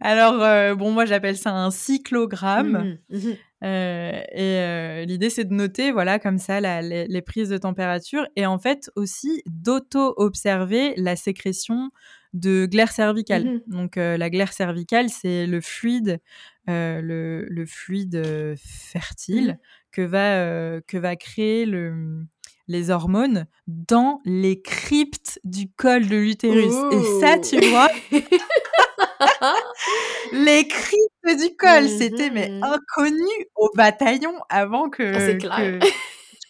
Alors 0.00 0.42
euh, 0.42 0.74
bon, 0.74 0.90
moi 0.90 1.04
j'appelle 1.04 1.36
ça 1.36 1.50
un 1.50 1.70
cyclogramme. 1.70 2.98
Mmh 3.08 3.16
mmh 3.16 3.32
et 3.64 5.04
l'idée, 5.06 5.30
c'est 5.30 5.44
de 5.44 5.54
noter, 5.54 5.92
voilà, 5.92 6.18
comme 6.18 6.38
ça, 6.38 6.60
les, 6.60 7.06
les, 7.06 7.22
prises 7.22 7.48
de 7.48 7.58
température 7.58 8.26
et 8.34 8.44
en 8.44 8.58
fait 8.58 8.90
aussi 8.96 9.40
d'auto-observer 9.46 10.94
la 10.96 11.14
sécrétion 11.14 11.92
de 12.32 12.66
glaire 12.66 12.92
cervicale. 12.92 13.44
Mmh 13.44 13.60
Donc 13.66 13.96
euh, 13.96 14.16
la 14.16 14.30
glaire 14.30 14.52
cervicale, 14.52 15.08
c'est 15.08 15.46
le 15.46 15.60
fluide, 15.60 16.20
euh, 16.68 17.00
le, 17.02 17.66
fluide 17.66 18.16
euh, 18.16 18.54
fertile 18.58 19.52
mmh. 19.52 19.56
que, 19.92 20.02
va, 20.02 20.80
que 20.82 20.96
va 20.96 21.16
créer 21.16 21.66
le, 21.66 22.24
les 22.68 22.90
hormones 22.90 23.46
dans 23.66 24.20
les 24.24 24.62
cryptes 24.62 25.40
du 25.44 25.70
col 25.70 26.08
de 26.08 26.16
l'utérus. 26.16 26.74
Et 26.92 27.20
ça, 27.20 27.38
tu 27.38 27.60
vois, 27.66 27.90
les 30.32 30.66
cryptes 30.66 31.40
du 31.40 31.54
col, 31.56 31.88
c'était 31.88 32.30
mais 32.30 32.48
mmh 32.48 32.64
inconnu 32.64 33.46
au 33.56 33.70
bataillon 33.76 34.34
avant 34.48 34.88
que, 34.88 35.02
ah, 35.02 35.34
clair 35.34 35.80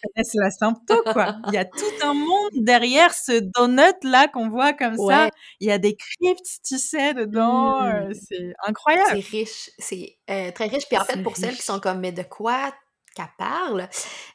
connaissent 0.03 0.33
la 0.35 0.51
symptôme, 0.51 1.03
quoi. 1.11 1.37
Il 1.47 1.53
y 1.53 1.57
a 1.57 1.65
tout 1.65 1.93
un 2.01 2.13
monde 2.13 2.51
derrière 2.55 3.13
ce 3.13 3.39
donut-là 3.39 4.27
qu'on 4.27 4.49
voit 4.49 4.73
comme 4.73 4.97
ça. 4.97 5.29
Il 5.59 5.67
y 5.67 5.71
a 5.71 5.77
des 5.77 5.95
cryptes, 5.95 6.61
tu 6.65 6.77
sais, 6.77 7.13
dedans. 7.13 7.83
Euh, 7.83 8.09
mmh. 8.09 8.13
c'est 8.13 8.53
incroyable. 8.65 9.09
C'est 9.11 9.37
riche. 9.37 9.69
C'est 9.79 10.17
euh, 10.29 10.51
très 10.51 10.67
riche. 10.67 10.87
Puis 10.87 10.97
en 10.97 11.05
fait, 11.05 11.21
pour 11.21 11.37
celles 11.37 11.55
qui 11.55 11.63
sont 11.63 11.79
comme, 11.79 11.99
mais 11.99 12.11
de 12.11 12.23
quoi 12.23 12.73
qu'elle 13.15 13.25
parle? 13.37 13.87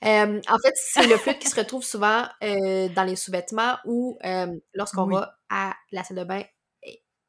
en 0.03 0.59
fait, 0.63 0.75
c'est 0.75 1.07
le 1.07 1.17
fluide 1.17 1.39
qui 1.39 1.49
se 1.49 1.57
retrouve 1.57 1.85
souvent 1.85 2.25
dans 2.41 3.05
les 3.07 3.17
sous-vêtements 3.17 3.77
ou 3.85 4.19
lorsqu'on 4.75 5.07
va 5.07 5.35
à 5.51 5.75
la 5.93 6.05
salle 6.05 6.19
de 6.19 6.25
bain 6.25 6.43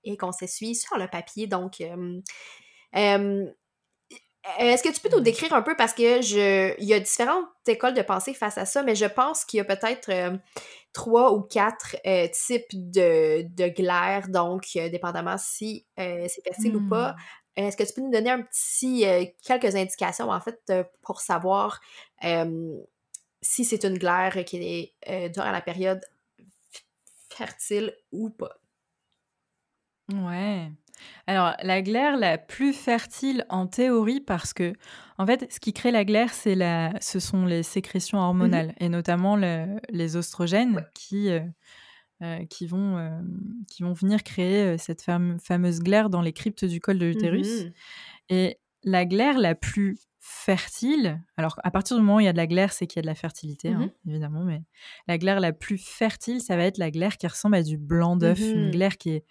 et, 0.04 0.18
qu'on 0.18 0.32
s'essuie 0.32 0.76
sur 0.76 0.98
le 0.98 1.08
papier. 1.08 1.48
Donc, 1.48 1.82
est-ce 4.60 4.84
que 4.84 4.90
tu 4.94 5.02
peux 5.02 5.10
nous 5.10 5.22
décrire 5.22 5.54
un 5.54 5.62
peu 5.62 5.76
parce 5.76 5.94
que 5.94 6.22
je 6.22 6.74
il 6.80 6.86
y 6.86 6.94
a 6.94 7.00
différentes 7.00 7.46
écoles 7.68 7.94
de 7.94 8.02
pensée 8.02 8.34
face 8.34 8.58
à 8.58 8.66
ça, 8.66 8.84
mais 8.84 8.96
je 8.96 9.06
pense 9.06 9.46
qu'il 9.46 9.58
y 9.58 9.62
a 9.62 9.66
peut-être 9.66 10.40
trois 10.94 11.34
ou 11.34 11.42
quatre 11.42 11.96
types 12.32 12.72
de, 12.72 13.44
de 13.44 13.68
glaire, 13.68 14.30
donc 14.30 14.64
dépendamment 14.74 15.38
si 15.38 15.86
c'est 15.98 16.44
facile 16.48 16.76
ou 16.78 16.88
pas. 16.88 17.12
Mmh. 17.12 17.16
Est-ce 17.58 17.78
que 17.78 17.84
tu 17.84 17.94
peux 17.94 18.02
nous 18.02 18.12
donner 18.12 18.32
un 18.32 18.42
petit 18.42 19.06
quelques 19.44 19.76
indications 19.76 20.32
en 20.32 20.40
fait 20.40 20.74
pour 21.02 21.20
savoir 21.20 21.82
si 23.42 23.66
c'est 23.66 23.84
une 23.84 23.98
glaire 23.98 24.46
qui 24.46 24.94
est 25.06 25.30
durant 25.30 25.52
la 25.52 25.62
période 25.62 26.02
fertile 27.30 27.94
ou 28.12 28.30
pas? 28.30 28.56
Ouais. 30.12 30.72
Alors, 31.28 31.54
la 31.64 31.82
glaire 31.82 32.18
la 32.18 32.38
plus 32.38 32.74
fertile 32.74 33.46
en 33.50 33.68
théorie, 33.68 34.22
parce 34.22 34.54
que, 34.54 34.74
en 35.18 35.26
fait, 35.26 35.52
ce 35.52 35.60
qui 35.60 35.74
crée 35.74 35.92
la 35.92 36.06
glaire, 36.06 36.34
c'est 36.34 36.56
la, 36.56 36.94
ce 37.02 37.20
sont 37.20 37.46
les 37.46 37.64
sécrétions 37.64 38.18
mmh 38.18 38.22
hormonales, 38.22 38.74
et 38.80 38.90
notamment 38.90 39.36
les 39.36 40.18
oestrogènes 40.18 40.86
qui, 40.94 41.30
qui, 42.50 42.68
vont, 42.68 43.22
qui 43.70 43.84
vont 43.84 43.94
venir 43.94 44.24
créer 44.24 44.78
cette 44.78 45.02
fameuse 45.02 45.80
glaire 45.80 46.10
dans 46.10 46.22
les 46.22 46.34
cryptes 46.34 46.66
du 46.66 46.80
col 46.80 46.98
de 46.98 47.06
mmh 47.06 47.10
l'utérus. 47.10 47.66
Et 48.30 48.60
la 48.84 49.06
glaire 49.06 49.38
la 49.40 49.56
plus 49.56 49.98
fertile, 50.20 51.22
alors 51.38 51.60
à 51.64 51.72
partir 51.72 51.96
du 51.96 52.04
moment 52.04 52.18
où 52.18 52.20
il 52.20 52.26
y 52.26 52.30
a 52.30 52.34
de 52.34 52.38
la 52.38 52.48
glaire, 52.48 52.74
c'est 52.74 52.88
qu'il 52.88 52.98
y 52.98 53.00
a 53.00 53.04
de 53.04 53.08
la 53.08 53.16
fertilité, 53.16 53.70
hein, 53.70 53.92
mmh 54.06 54.10
évidemment, 54.10 54.44
mais 54.44 54.64
la 55.08 55.18
glaire 55.18 55.40
la 55.40 55.54
plus 55.54 55.78
fertile, 55.78 56.42
ça 56.42 56.58
va 56.58 56.66
être 56.66 56.78
la 56.78 56.92
glaire 56.92 57.18
qui 57.18 57.28
ressemble 57.28 57.56
à 57.56 57.64
du 57.64 57.78
blanc 57.78 58.18
d'œuf, 58.18 58.40
une 58.40 58.72
glaire 58.72 58.98
qui 58.98 59.12
est 59.12 59.26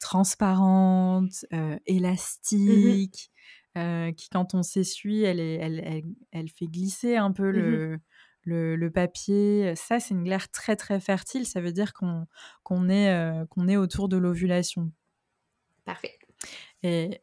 transparente, 0.00 1.46
élastique, 1.86 3.30
qui 3.74 4.28
quand 4.30 4.54
on 4.54 4.62
s'essuie, 4.62 5.22
elle, 5.22 5.40
elle, 5.40 6.04
elle, 6.30 6.48
fait 6.48 6.66
glisser 6.66 7.16
un 7.16 7.32
peu 7.32 7.50
le, 7.50 7.98
le, 8.44 8.90
papier. 8.90 9.74
Ça, 9.76 10.00
c'est 10.00 10.14
une 10.14 10.24
glaire 10.24 10.50
très 10.50 10.76
très 10.76 11.00
fertile. 11.00 11.46
Ça 11.46 11.60
veut 11.60 11.72
dire 11.72 11.92
qu'on 11.92 12.88
est, 12.88 13.10
euh, 13.10 13.44
qu'on 13.46 13.68
est 13.68 13.76
autour 13.76 14.08
de 14.08 14.16
l'ovulation. 14.16 14.92
Parfait. 15.84 16.18
Et 16.82 17.20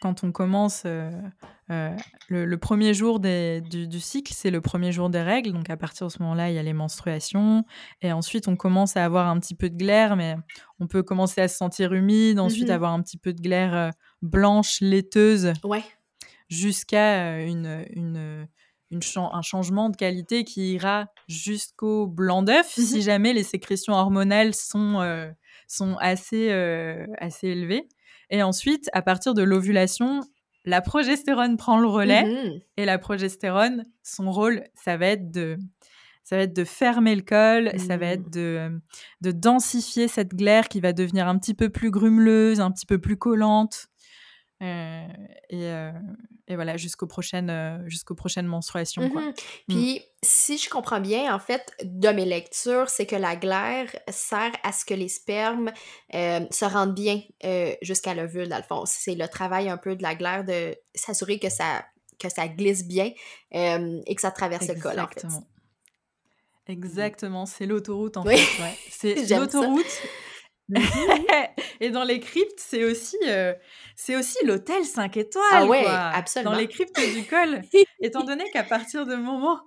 quand 0.00 0.24
on 0.24 0.32
commence 0.32 0.82
euh, 0.86 1.10
euh, 1.70 1.94
le, 2.28 2.56
premier 2.56 2.94
jour 2.94 3.20
du, 3.20 3.60
du, 3.86 4.00
cycle, 4.00 4.32
c'est 4.34 4.50
le 4.50 4.60
premier 4.60 4.92
jour 4.92 5.10
des 5.10 5.22
règles. 5.22 5.52
Donc 5.52 5.70
à 5.70 5.76
partir 5.76 6.06
de 6.06 6.12
ce 6.12 6.20
moment-là, 6.22 6.50
il 6.50 6.54
y 6.54 6.58
a 6.58 6.62
les 6.62 6.72
menstruations. 6.72 7.64
Et 8.02 8.12
ensuite, 8.12 8.48
on 8.48 8.56
commence 8.56 8.96
à 8.96 9.04
avoir 9.04 9.28
un 9.28 9.38
petit 9.38 9.54
peu 9.54 9.70
de 9.70 9.76
glaire, 9.76 10.16
mais 10.16 10.36
on 10.80 10.86
peut 10.86 11.02
commencer 11.02 11.40
à 11.40 11.48
se 11.48 11.56
sentir 11.56 11.92
humide. 11.92 12.40
Ensuite, 12.40 12.68
mmh 12.68 12.72
avoir 12.72 12.92
un 12.92 13.02
petit 13.02 13.18
peu 13.18 13.32
de 13.32 13.40
glaire 13.40 13.92
blanche, 14.22 14.80
laiteuse. 14.80 15.52
Ouais. 15.64 15.84
Jusqu'à 16.48 17.40
une, 17.40 17.84
une 17.90 18.48
un 19.16 19.42
changement 19.42 19.88
de 19.88 19.96
qualité 19.96 20.44
qui 20.44 20.74
ira 20.74 21.06
jusqu'au 21.28 22.06
blanc 22.06 22.42
d'œuf 22.42 22.76
mmh 22.76 22.82
si 22.82 23.02
jamais 23.02 23.32
les 23.32 23.42
sécrétions 23.42 23.94
hormonales 23.94 24.54
sont, 24.54 25.00
euh, 25.00 25.30
sont 25.68 25.96
assez, 26.00 26.50
euh, 26.50 27.06
assez 27.18 27.48
élevées. 27.48 27.88
Et 28.30 28.42
ensuite, 28.42 28.88
à 28.92 29.02
partir 29.02 29.34
de 29.34 29.42
l'ovulation, 29.42 30.22
la 30.64 30.80
progestérone 30.80 31.56
prend 31.56 31.78
le 31.78 31.88
relais. 31.88 32.24
Mmh 32.24 32.60
et 32.76 32.86
la 32.86 32.98
progestérone, 32.98 33.84
son 34.02 34.30
rôle, 34.30 34.64
ça 34.74 34.96
va 34.96 35.08
être 35.08 35.30
de, 35.30 35.58
ça 36.24 36.36
va 36.36 36.42
être 36.42 36.56
de 36.56 36.64
fermer 36.64 37.14
le 37.14 37.20
col, 37.20 37.70
ça 37.78 37.98
va 37.98 38.06
être 38.06 38.28
mmh. 38.28 38.30
de, 38.30 38.80
de 39.20 39.30
densifier 39.32 40.08
cette 40.08 40.34
glaire 40.34 40.68
qui 40.68 40.80
va 40.80 40.94
devenir 40.94 41.28
un 41.28 41.38
petit 41.38 41.52
peu 41.52 41.68
plus 41.68 41.90
grumeleuse, 41.90 42.60
un 42.60 42.70
petit 42.70 42.86
peu 42.86 42.98
plus 42.98 43.18
collante. 43.18 43.88
Euh, 44.62 45.06
et, 45.48 45.64
euh, 45.64 45.90
et, 46.46 46.54
voilà, 46.54 46.76
jusqu'aux 46.76 47.06
prochaines, 47.06 47.48
euh, 47.48 47.78
jusqu'aux 47.88 48.14
prochaines 48.14 48.46
menstruations. 48.46 49.08
Quoi. 49.08 49.22
Mmh 49.22 49.28
mmh. 49.28 49.34
Puis, 49.68 50.02
si 50.22 50.58
je 50.58 50.68
comprends 50.68 51.00
bien, 51.00 51.34
en 51.34 51.38
fait, 51.38 51.72
de 51.82 52.08
mes 52.08 52.26
lectures, 52.26 52.90
c'est 52.90 53.06
que 53.06 53.16
la 53.16 53.36
glaire 53.36 53.88
sert 54.08 54.52
à 54.62 54.72
ce 54.72 54.84
que 54.84 54.94
les 54.94 55.08
spermes 55.08 55.70
se 56.12 56.64
rendent 56.64 56.94
bien 56.94 57.22
jusqu'à 57.82 58.14
l'ovule, 58.14 58.48
dans 58.48 58.58
le 58.58 58.62
fond. 58.62 58.84
C'est 58.86 59.14
le 59.14 59.28
travail 59.28 59.68
un 59.68 59.78
peu 59.78 59.96
de 59.96 60.02
la 60.02 60.14
glaire 60.14 60.44
de 60.44 60.76
s'assurer 60.94 61.38
que 61.38 61.48
ça, 61.48 61.84
que 62.18 62.28
ça 62.28 62.48
glisse 62.48 62.86
bien 62.86 63.12
et 63.52 64.14
que 64.14 64.20
ça 64.20 64.30
traverse 64.30 64.68
le 64.68 64.74
col, 64.74 65.00
en 65.00 65.08
fait. 65.08 65.26
Exactement, 66.66 67.46
c'est 67.46 67.66
l'autoroute 67.66 68.16
en 68.16 68.22
fait. 68.22 68.34
Ouais. 68.34 68.78
C'est 68.90 69.36
l'autoroute 69.36 69.84
et 71.80 71.90
dans 71.90 72.04
les 72.04 72.20
cryptes, 72.20 72.58
c'est 72.58 72.84
aussi, 72.84 73.16
euh, 73.26 73.54
c'est 73.96 74.16
aussi 74.16 74.36
l'hôtel 74.44 74.84
5 74.84 75.16
étoiles. 75.16 75.44
Ah 75.50 75.66
ouais, 75.66 75.84
absolument. 75.86 76.52
Dans 76.52 76.58
les 76.58 76.68
cryptes 76.68 77.00
du 77.14 77.24
col, 77.24 77.62
étant 78.00 78.24
donné 78.24 78.44
qu'à 78.52 78.64
partir 78.64 79.06
du 79.06 79.16
moment 79.16 79.60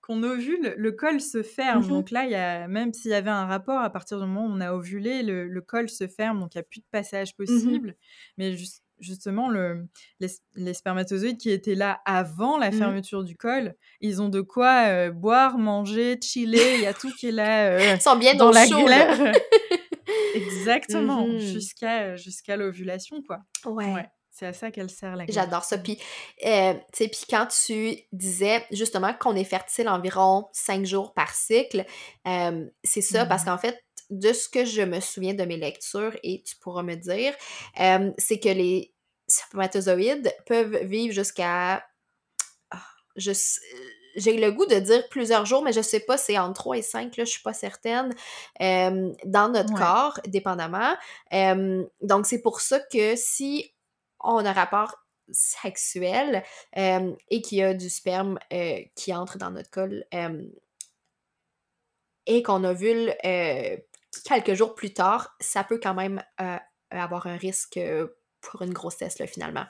qu'on 0.00 0.22
ovule, 0.22 0.74
le 0.76 0.92
col 0.92 1.20
se 1.20 1.42
ferme. 1.42 1.84
Mmh 1.84 1.88
donc 1.88 2.10
là, 2.10 2.26
y 2.26 2.34
a, 2.34 2.68
même 2.68 2.92
s'il 2.92 3.10
y 3.10 3.14
avait 3.14 3.30
un 3.30 3.46
rapport, 3.46 3.80
à 3.80 3.90
partir 3.90 4.18
du 4.18 4.26
moment 4.26 4.46
où 4.46 4.56
on 4.56 4.60
a 4.60 4.72
ovulé, 4.72 5.22
le, 5.22 5.60
col 5.60 5.88
se 5.88 6.08
ferme, 6.08 6.40
donc 6.40 6.54
il 6.54 6.58
n'y 6.58 6.62
a 6.62 6.64
plus 6.64 6.80
de 6.80 6.86
passage 6.90 7.36
possible. 7.36 7.94
Mais 8.36 8.56
justement, 9.00 9.48
le, 9.48 9.86
les, 10.56 10.74
spermatozoïdes 10.74 11.38
qui 11.38 11.50
étaient 11.50 11.74
là 11.74 12.00
avant 12.04 12.58
la 12.58 12.70
mmh 12.70 12.78
fermeture 12.78 13.24
du 13.24 13.36
col, 13.36 13.74
ils 14.00 14.20
ont 14.22 14.28
de 14.28 14.40
quoi 14.40 14.86
euh, 14.88 15.10
boire, 15.10 15.58
manger, 15.58 16.18
chiller, 16.22 16.76
il 16.76 16.80
y 16.82 16.86
a 16.86 16.94
tout 16.94 17.10
qui 17.18 17.28
est 17.28 17.32
là. 17.32 17.70
Euh, 17.70 17.98
sont 17.98 18.16
bien 18.16 18.34
dans, 18.34 18.50
la 18.50 18.66
glaire. 18.66 19.32
Exactement, 20.34 21.26
mmh 21.26 21.38
jusqu'à 21.38 22.16
jusqu'à 22.16 22.56
l'ovulation, 22.56 23.22
quoi. 23.22 23.38
Ouais. 23.64 24.04
C'est 24.30 24.46
à 24.46 24.52
ça 24.52 24.70
qu'elle 24.70 24.88
sert 24.88 25.16
la. 25.16 25.24
J'adore 25.28 25.64
ça. 25.64 25.78
Puis, 25.78 25.98
euh, 26.46 26.74
tu 26.92 27.08
puis 27.08 27.24
quand 27.28 27.46
tu 27.46 27.96
disais 28.12 28.64
justement 28.70 29.12
qu'on 29.12 29.34
est 29.34 29.42
fertile 29.42 29.88
environ 29.88 30.46
cinq 30.52 30.86
jours 30.86 31.12
par 31.12 31.34
cycle, 31.34 31.84
c'est 32.84 33.00
ça, 33.02 33.26
parce 33.26 33.42
mmh 33.42 33.46
qu'en 33.46 33.58
fait, 33.58 33.82
de 34.10 34.32
ce 34.32 34.48
que 34.48 34.64
je 34.64 34.82
me 34.82 35.00
souviens 35.00 35.34
de 35.34 35.44
mes 35.44 35.56
lectures, 35.56 36.16
et 36.22 36.42
tu 36.44 36.56
pourras 36.56 36.82
me 36.84 36.94
dire, 36.94 37.34
c'est 38.16 38.38
que 38.38 38.48
les 38.48 38.94
spermatozoïdes 39.26 40.32
peuvent 40.46 40.84
vivre 40.84 41.12
jusqu'à. 41.12 41.84
Ah, 42.70 42.86
je 43.16 43.32
j'ai 44.16 44.36
le 44.36 44.52
goût 44.52 44.66
de 44.66 44.76
dire 44.76 45.08
plusieurs 45.08 45.46
jours, 45.46 45.62
mais 45.62 45.72
je 45.72 45.80
sais 45.80 46.00
pas, 46.00 46.16
c'est 46.16 46.38
entre 46.38 46.54
3 46.54 46.78
et 46.78 46.82
5, 46.82 47.16
là, 47.16 47.24
je 47.24 47.30
suis 47.30 47.42
pas 47.42 47.52
certaine, 47.52 48.14
dans 48.60 49.52
notre 49.52 49.74
corps, 49.74 50.20
dépendamment. 50.26 50.94
donc, 52.02 52.26
c'est 52.26 52.42
pour 52.42 52.60
ça 52.60 52.80
que 52.80 53.16
si 53.16 53.72
on 54.20 54.44
a 54.44 54.50
un 54.50 54.52
rapport 54.52 54.96
sexuel 55.30 56.42
et 56.74 57.42
qu'il 57.42 57.58
y 57.58 57.62
a 57.62 57.74
du 57.74 57.90
sperme 57.90 58.38
euh, 58.52 58.80
qui 58.94 59.14
entre 59.14 59.38
dans 59.38 59.50
notre 59.50 59.70
col 59.70 60.04
et 62.26 62.42
qu'on 62.42 62.64
ovule 62.64 63.14
quelques 64.24 64.54
jours 64.54 64.74
plus 64.74 64.92
tard, 64.92 65.36
ça 65.40 65.64
peut 65.64 65.80
quand 65.82 65.94
même 65.94 66.22
euh, 66.40 66.56
avoir 66.90 67.26
un 67.26 67.36
risque 67.36 67.80
pour 68.40 68.62
une 68.62 68.72
grossesse, 68.72 69.18
là, 69.18 69.26
finalement. 69.26 69.66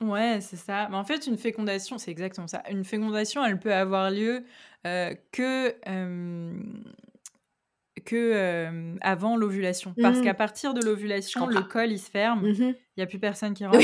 Ouais, 0.00 0.38
c'est 0.40 0.56
ça. 0.56 0.88
Mais 0.90 0.96
en 0.96 1.04
fait, 1.04 1.26
une 1.26 1.38
fécondation, 1.38 1.98
c'est 1.98 2.10
exactement 2.10 2.46
ça. 2.46 2.62
Une 2.70 2.84
fécondation, 2.84 3.44
elle 3.44 3.58
peut 3.58 3.74
avoir 3.74 4.10
lieu 4.10 4.44
euh, 4.86 5.14
que, 5.32 5.74
que 8.04 8.96
avant 9.00 9.36
l'ovulation. 9.36 9.94
Parce 10.00 10.18
mmh. 10.18 10.22
qu'à 10.22 10.34
partir 10.34 10.74
de 10.74 10.84
l'ovulation, 10.84 11.46
le 11.46 11.62
col, 11.62 11.92
il 11.92 11.98
se 11.98 12.10
ferme. 12.10 12.48
Mmh 12.48 12.74
il 12.98 13.00
n'y 13.00 13.02
a 13.02 13.06
plus 13.06 13.18
personne 13.18 13.52
qui 13.52 13.66
rentre. 13.66 13.78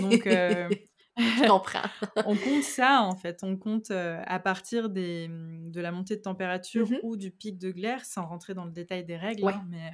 Donc, 0.00 0.26
Je 1.16 1.48
comprends. 1.48 1.82
on 2.26 2.36
compte 2.36 2.62
ça, 2.62 3.02
en 3.02 3.14
fait. 3.14 3.40
On 3.42 3.56
compte 3.56 3.90
à 3.90 4.38
partir 4.40 4.90
des, 4.90 5.28
de 5.28 5.80
la 5.80 5.92
montée 5.92 6.16
de 6.16 6.22
température 6.22 6.90
mmh 6.90 6.98
ou 7.02 7.16
du 7.16 7.30
pic 7.30 7.58
de 7.58 7.70
glaire, 7.70 8.04
sans 8.04 8.26
rentrer 8.26 8.54
dans 8.54 8.64
le 8.64 8.72
détail 8.72 9.04
des 9.04 9.16
règles. 9.16 9.46
Hein, 9.46 9.64
mais 9.68 9.92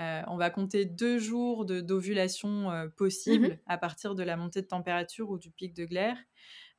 euh, 0.00 0.22
on 0.26 0.36
va 0.36 0.50
compter 0.50 0.84
deux 0.84 1.18
jours 1.18 1.64
d'ovulation 1.64 2.70
euh, 2.70 2.88
possible 2.88 3.48
mmh 3.48 3.58
à 3.66 3.78
partir 3.78 4.14
de 4.14 4.22
la 4.22 4.36
montée 4.36 4.60
de 4.60 4.66
température 4.66 5.30
ou 5.30 5.38
du 5.38 5.50
pic 5.50 5.72
de 5.74 5.84
glaire 5.84 6.16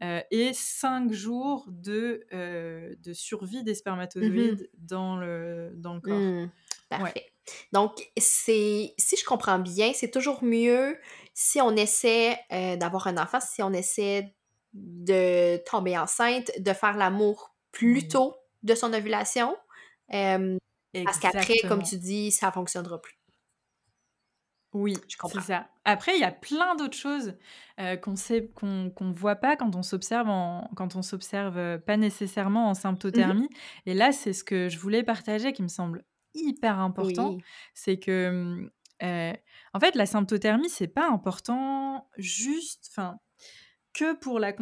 euh, 0.04 0.21
et 0.30 0.51
cinq 0.54 1.12
jours 1.13 1.65
de, 1.69 2.25
de 2.32 3.13
survie 3.13 3.63
des 3.63 3.71
mmh 3.71 3.75
spermatozoïdes 3.75 4.69
dans, 4.78 5.17
le, 5.17 5.71
dans 5.75 5.93
le 5.93 6.01
corps. 6.01 6.19
Mmh. 6.19 6.51
parfait. 6.89 7.25
Donc, 7.71 8.12
c'est 8.17 8.93
si 8.97 9.17
je 9.17 9.23
comprends 9.23 9.60
bien, 9.60 9.93
c'est 9.93 10.12
toujours 10.12 10.43
mieux 10.43 10.97
si 11.34 11.62
on 11.62 11.75
essaie 11.75 12.38
d'avoir 12.51 13.08
un 13.08 13.17
enfant, 13.17 13.39
si 13.39 13.63
on 13.63 13.71
essaie 13.71 14.36
de 14.73 15.58
tomber 15.69 15.97
enceinte, 15.97 16.51
de 16.60 16.73
faire 16.73 16.97
l'amour 16.97 17.56
plus 17.71 18.08
tôt 18.08 18.36
de 18.63 18.75
son 18.75 18.93
ovulation. 18.93 19.56
Parce 21.03 21.19
qu'après, 21.19 21.63
comme 21.65 21.84
tu 21.84 21.97
dis, 21.97 22.31
ça 22.31 22.47
ne 22.47 22.51
fonctionnera 22.51 23.01
plus. 23.01 23.17
Oui, 24.73 25.08
c'est 25.23 25.39
ça. 25.39 25.69
Après, 25.86 26.15
il 26.17 26.19
y 26.19 26.25
a 26.25 26.31
plein 26.34 26.75
d'autres 26.75 26.97
choses 26.97 27.38
qu'on 28.03 28.15
sait, 28.17 28.51
qu'on 28.55 28.89
qu'on 28.89 29.12
voit 29.12 29.36
pas 29.38 29.55
quand 29.55 29.73
on 29.75 29.84
s'observe, 29.84 30.27
quand 30.75 30.95
on 30.97 31.01
s'observe 31.01 31.79
pas 31.79 31.95
nécessairement 31.97 32.69
en 32.69 32.73
Mmh 33.13 33.34
symptothermie. 33.34 33.49
Et 33.86 33.93
là, 33.93 34.12
c'est 34.12 34.34
ce 34.34 34.43
que 34.43 34.67
je 34.67 34.77
voulais 34.77 35.03
partager, 35.03 35.53
qui 35.53 35.63
me 35.63 35.69
semble 35.69 36.03
hyper 36.34 36.79
important, 36.79 37.38
Oui. 37.38 37.45
c'est 37.73 37.99
que, 37.99 38.29
mmh, 38.31 38.69
en 39.73 39.79
fait, 39.79 39.95
la 39.95 40.05
symptothermie, 40.05 40.69
c'est 40.69 40.88
pas 40.89 41.08
important 41.10 42.10
juste, 42.17 42.88
enfin, 42.91 43.19
que 43.93 44.15
pour 44.15 44.39
la 44.39 44.53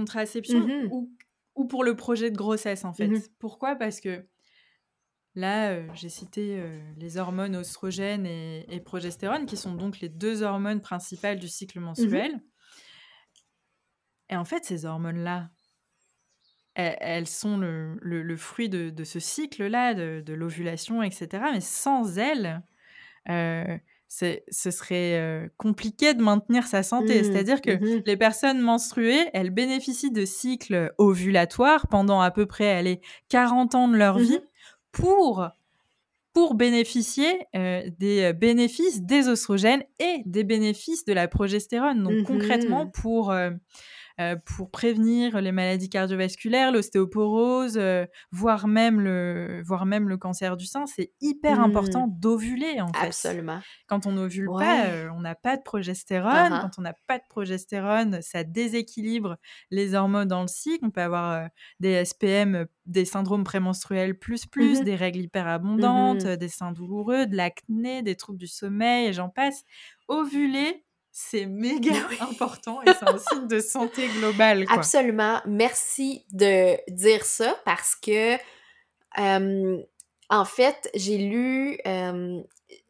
Mmh 0.48 0.56
contraception 0.56 0.60
mh. 0.68 0.90
ou 0.90 1.12
ou 1.56 1.66
pour 1.68 1.84
le 1.84 1.96
projet 1.96 2.32
de 2.32 2.38
grossesse, 2.38 2.86
en 2.86 2.94
Mmh 3.00 3.20
fait. 3.20 3.32
Pourquoi? 3.40 3.76
Parce 3.76 4.00
que 4.02 4.28
Là, 5.36 5.74
heu, 5.74 5.90
j'ai 5.96 6.10
cité, 6.10 6.60
heu, 6.60 6.80
les 6.98 7.18
hormones 7.18 7.56
oestrogènes 7.56 8.26
et 8.28 8.66
et 8.70 8.80
progestérone 8.80 9.48
qui 9.48 9.58
sont 9.58 9.74
donc 9.74 10.00
les 10.00 10.10
2 10.10 10.44
hormones 10.44 10.82
principales 10.82 11.40
du 11.40 11.48
cycle 11.48 11.80
Mmh 11.98 12.12
mh. 12.14 12.24
mensuel 12.26 12.44
et 14.30 14.36
en 14.36 14.46
fait, 14.46 14.66
ces 14.66 14.86
hormones-là, 14.86 15.50
elles 16.76 16.98
elles 17.02 17.28
sont 17.28 17.58
le 17.58 17.98
le 18.02 18.24
le 18.24 18.38
fruit 18.38 18.70
de 18.70 18.90
de 18.90 19.04
ce 19.04 19.20
cycle-là, 19.20 19.94
de 19.94 20.22
de 20.26 20.34
l'ovulation 20.34 21.04
et 21.04 21.12
cetera, 21.12 21.52
mais 21.52 21.62
sans 21.62 22.18
elles, 22.18 22.64
c'est 24.08 24.44
ce 24.50 24.72
serait, 24.72 25.50
compliqué 25.58 26.14
de 26.14 26.22
maintenir 26.22 26.68
sa 26.68 26.84
santé. 26.84 27.24
Mmh. 27.24 27.24
C'est-à-dire 27.24 27.62
que 27.62 27.80
Mmh 27.80 27.96
mh. 27.98 28.04
les 28.06 28.18
personnes 28.18 28.62
menstruées, 28.62 29.30
elles 29.34 29.50
bénéficient 29.50 30.12
de 30.12 30.26
cycles 30.26 30.94
ovulatoires 31.00 31.88
pendant 31.88 32.22
à 32.22 32.32
peu 32.32 32.46
près, 32.46 32.70
allez, 32.72 33.02
40 33.30 33.76
ans 33.76 33.88
de 33.88 33.98
leur 33.98 34.18
Mmh 34.18 34.20
vie. 34.20 34.40
Pour 34.94 35.50
pour 36.34 36.56
bénéficier, 36.56 37.46
heu, 37.56 37.92
des, 38.00 38.24
heu, 38.32 38.34
bénéfices 38.34 39.04
des 39.04 39.30
oestrogènes 39.30 39.84
et 40.00 40.24
des 40.26 40.44
bénéfices 40.44 41.06
de 41.06 41.14
la 41.14 41.28
progestérone. 41.28 42.04
Donc 42.04 42.22
Mmh 42.22 42.24
concrètement, 42.24 42.88
pour, 42.88 43.32
heu, 43.32 43.52
pour 44.46 44.72
prévenir 44.72 45.42
les 45.42 45.52
maladies 45.52 45.90
cardiovasculaires, 45.90 46.72
l'ostéoporose, 46.72 47.78
heu, 47.78 48.08
voire 48.32 48.68
même 48.68 49.02
le 49.02 49.62
voire 49.66 49.86
même 49.86 50.08
le 50.10 50.18
cancer 50.18 50.58
du 50.58 50.66
sein, 50.68 50.86
c'est 50.86 51.14
hyper 51.22 51.60
Mmh. 51.60 51.62
important 51.62 52.08
d'ovuler, 52.08 52.82
en 52.82 52.94
fait. 52.94 53.16
Absolument. 53.22 53.64
Quand 53.88 54.06
on 54.08 54.14
n'ovule 54.14 54.52
pas, 54.56 54.88
Ouais. 54.88 55.04
heu, 55.08 55.10
on 55.16 55.22
n'a 55.22 55.36
pas 55.36 55.58
de 55.58 55.64
progestérone. 55.64 56.58
ah. 56.58 56.60
Quand 56.60 56.80
on 56.80 56.82
n'a 56.84 56.94
pas 57.08 57.20
de 57.20 57.24
progestérone, 57.30 58.22
ça 58.22 58.44
déséquilibre 58.44 59.38
les 59.72 59.96
hormones 59.96 60.28
dans 60.28 60.42
le 60.44 60.48
cycle. 60.48 60.86
On 60.86 60.92
peut 60.92 61.02
avoir, 61.02 61.48
des 61.80 61.92
SPM, 62.06 62.68
des 62.86 63.06
syndromes 63.06 63.44
prémenstruels 63.44 64.18
plus, 64.20 64.46
Mmh 64.60 64.72
plus, 64.72 64.82
mh. 64.82 64.84
des 64.84 64.96
règles 64.96 65.30
Mmh 65.78 65.94
mh. 65.96 66.28
heu, 66.28 66.38
des 66.38 66.50
seins 66.50 66.72
douloureux, 66.72 67.28
de 67.28 67.36
l'acné, 67.36 68.04
des 68.04 68.16
troubles 68.16 68.40
du 68.40 68.48
sommeil 68.48 69.08
et 69.08 69.14
j'en 69.14 69.30
passe. 69.30 69.64
Ovuler, 70.08 70.86
c'est 71.14 71.46
méga 71.46 71.94
Oui. 72.10 72.18
important 72.20 72.82
et 72.82 72.88
c'est 72.88 73.08
un 73.08 73.18
signe 73.32 73.48
de 73.48 73.60
santé 73.60 74.08
globale, 74.20 74.66
quoi. 74.66 74.76
Absolument. 74.76 75.40
Merci 75.46 76.26
de 76.32 76.76
dire 76.92 77.24
ça 77.24 77.56
parce 77.66 77.96
que, 77.96 78.36
hem, 79.16 79.84
en 80.30 80.46
fait, 80.46 80.90
j'ai 80.96 81.20
lu, 81.20 81.78
hem, 81.86 82.44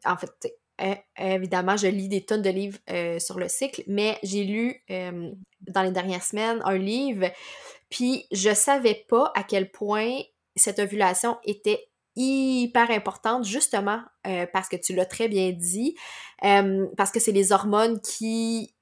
en 0.06 0.16
fait, 0.16 0.56
é 0.78 1.04
évidemment, 1.18 1.76
je 1.76 1.86
lis 1.86 2.08
des 2.08 2.24
tonnes 2.24 2.42
de 2.42 2.50
livres, 2.50 2.78
sur 3.20 3.38
le 3.38 3.46
cycle, 3.48 3.84
mais 3.86 4.18
j'ai 4.24 4.44
lu, 4.44 4.82
dans 5.60 5.82
les 5.82 5.92
dernières 5.92 6.24
semaines, 6.24 6.60
un 6.64 6.78
livre, 6.78 7.30
puis 7.90 8.26
je 8.32 8.52
savais 8.54 9.04
pas 9.08 9.30
à 9.36 9.44
quel 9.44 9.70
point 9.70 10.18
cette 10.56 10.78
ovulation 10.80 11.36
était 11.44 11.88
hyper 12.16 12.90
importante, 12.90 13.44
justement, 13.44 14.00
heu, 14.26 14.46
parce 14.52 14.68
que 14.68 14.76
tu 14.76 14.94
l'as 14.94 15.06
très 15.06 15.28
bien 15.28 15.52
dit, 15.52 15.96
hem, 16.42 16.88
parce 16.96 17.10
que 17.10 17.20
c'est 17.20 17.32
les 17.32 17.52
hormones 17.52 18.00
qui 18.00 18.74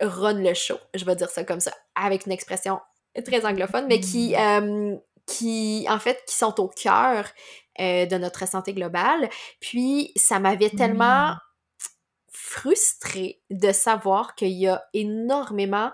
run 0.00 0.34
le 0.42 0.54
show, 0.54 0.78
je 0.94 1.04
vais 1.04 1.14
dire 1.16 1.28
ça 1.30 1.44
comme 1.44 1.60
ça, 1.60 1.72
avec 1.94 2.26
une 2.26 2.32
expression 2.32 2.80
très 3.26 3.44
anglophone, 3.44 3.86
mais 3.86 4.00
qui, 4.00 4.32
Mmh. 4.32 4.34
hem, 4.34 5.00
qui, 5.26 5.86
en 5.90 5.98
fait, 5.98 6.22
qui 6.26 6.34
sont 6.36 6.58
au 6.60 6.68
cœur, 6.68 7.26
de 7.78 8.18
notre 8.18 8.46
santé 8.46 8.74
globale. 8.74 9.30
Puis 9.60 10.12
ça 10.16 10.38
m'avait 10.38 10.68
tellement 10.70 11.32
Oui. 11.32 11.36
frustrée 12.32 13.42
de 13.50 13.72
savoir 13.72 14.34
qu'il 14.34 14.50
y 14.52 14.68
a 14.68 14.82
énormément 14.94 15.90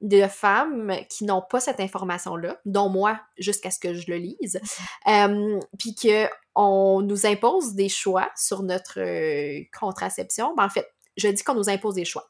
de 0.00 0.26
femmes 0.26 0.94
qui 1.08 1.24
n'ont 1.24 1.42
pas 1.42 1.60
cette 1.60 1.80
information-là, 1.80 2.58
dont 2.64 2.88
moi, 2.88 3.20
jusqu'à 3.38 3.70
ce 3.70 3.78
que 3.78 3.94
je 3.94 4.10
le 4.10 4.18
lise, 4.18 4.60
hem, 5.06 5.58
puis 5.78 5.94
qu'on 5.94 7.00
nous 7.02 7.26
impose 7.26 7.74
des 7.74 7.88
choix 7.88 8.30
sur 8.36 8.62
notre, 8.62 9.00
heu, 9.00 9.64
contraception. 9.78 10.54
Ben, 10.54 10.64
en 10.64 10.68
fait, 10.68 10.86
je 11.16 11.28
dis 11.28 11.42
qu'on 11.42 11.54
nous 11.54 11.70
impose 11.70 11.94
des 11.94 12.04
choix. 12.04 12.28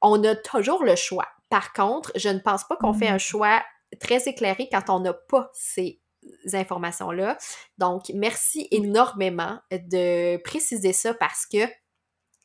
On 0.00 0.22
a 0.24 0.34
toujours 0.34 0.84
le 0.84 0.96
choix. 0.96 1.28
Par 1.50 1.72
contre, 1.72 2.12
je 2.16 2.28
ne 2.28 2.38
pense 2.38 2.64
pas 2.64 2.76
qu'on 2.76 2.92
fait 2.92 3.08
un 3.08 3.16
Mmh. 3.16 3.20
choix 3.20 3.62
très 4.00 4.28
éclairé 4.28 4.68
quand 4.70 4.90
on 4.90 5.00
n'a 5.00 5.12
pas 5.12 5.50
ces 5.54 6.00
informations-là. 6.52 7.38
Donc, 7.78 8.10
merci 8.14 8.66
énormément 8.70 9.58
de 9.70 10.38
préciser 10.42 10.92
ça 10.92 11.14
parce 11.14 11.46
que 11.46 11.58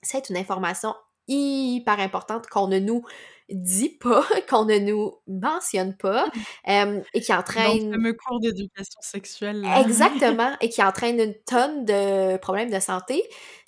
c'est 0.04 0.30
une 0.30 0.38
information 0.38 0.96
hyper 1.28 2.00
importante 2.00 2.48
qu'on 2.48 2.68
ne 2.68 2.80
nous 2.80 3.04
dit 3.52 3.90
pas, 3.90 4.26
qu'on 4.50 4.66
ne 4.66 4.78
nous 4.80 5.14
mentionne 5.28 5.96
pas, 5.98 6.30
et 7.14 7.22
qui 7.22 7.34
Dans 7.56 7.74
le 7.74 7.80
entraîne 7.82 7.92
fameux 7.92 8.14
cours 8.14 8.40
d'éducation 8.40 9.02
sexuelle, 9.02 9.62
là. 9.62 9.80
exactement, 9.80 10.56
et 10.62 10.70
qui 10.70 10.84
entraîne 10.84 11.20
une 11.20 11.36
tonne 11.46 11.86
de 11.86 12.38
problèmes 12.38 12.72
de 12.72 12.80
santé 12.80 13.24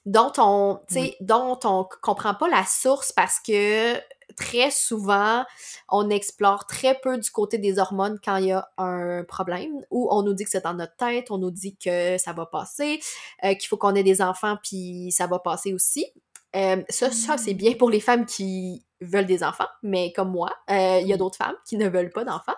dont 0.06 0.32
on 0.38 0.80
Oui. 0.89 1.13
dont 1.22 1.60
on 1.63 1.88
comprend 2.02 2.34
pas 2.36 2.50
la 2.50 2.65
source 2.65 3.12
parce 3.13 3.39
que 3.39 3.96
très 4.36 4.72
souvent, 4.72 5.46
on 5.89 6.10
explore 6.10 6.65
très 6.65 7.00
peu 7.00 7.17
du 7.17 7.30
côté 7.30 7.58
des 7.60 7.78
hormones 7.80 8.19
quand 8.24 8.38
il 8.38 8.46
y 8.48 8.52
a 8.52 8.67
un 8.78 9.24
problème 9.24 9.74
ou 9.91 10.08
on 10.12 10.24
nous 10.24 10.34
dit 10.34 10.43
que 10.43 10.50
c'est 10.50 10.63
dans 10.63 10.74
notre 10.74 10.96
tête, 10.96 11.30
on 11.32 11.38
nous 11.38 11.52
dit 11.52 11.78
que 11.78 12.17
ça 12.17 12.34
va 12.34 12.46
passer, 12.48 13.00
heu, 13.46 13.50
qu'il 13.56 13.67
faut 13.67 13.78
qu'on 13.78 13.96
ait 13.96 14.04
des 14.04 14.22
enfants 14.22 14.58
puis 14.63 15.12
ça 15.12 15.28
va 15.28 15.39
passer 15.39 15.74
aussi. 15.74 16.06
Hem, 16.54 16.86
ça 16.89 17.12
ça, 17.12 17.38
c'est 17.38 17.54
bien 17.56 17.74
pour 17.74 17.89
les 17.89 18.00
femmes 18.00 18.26
qui 18.26 18.86
veulent 19.02 19.26
des 19.26 19.44
enfants, 19.44 19.68
mais 19.84 20.13
comme 20.13 20.32
moi, 20.32 20.52
heu, 20.70 21.02
il 21.02 21.08
y 21.08 21.13
a 21.13 21.18
d'autres 21.18 21.38
femmes 21.38 21.56
qui 21.68 21.78
ne 21.78 21.89
veulent 21.89 22.12
pas 22.12 22.24
d'enfants. 22.26 22.56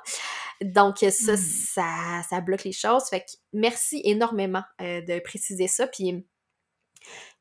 Donc 0.62 0.98
ça 1.00 1.34
Mmh. 1.34 1.38
ça 1.38 2.22
ça 2.30 2.42
bloque 2.42 2.64
les 2.66 2.72
choses. 2.74 3.06
Fait 3.10 3.22
que 3.22 3.32
merci 3.54 4.02
énormément, 4.04 4.64
heu, 4.82 5.02
de 5.04 5.20
préciser 5.20 5.68
ça. 5.68 5.88
Puis 5.88 6.26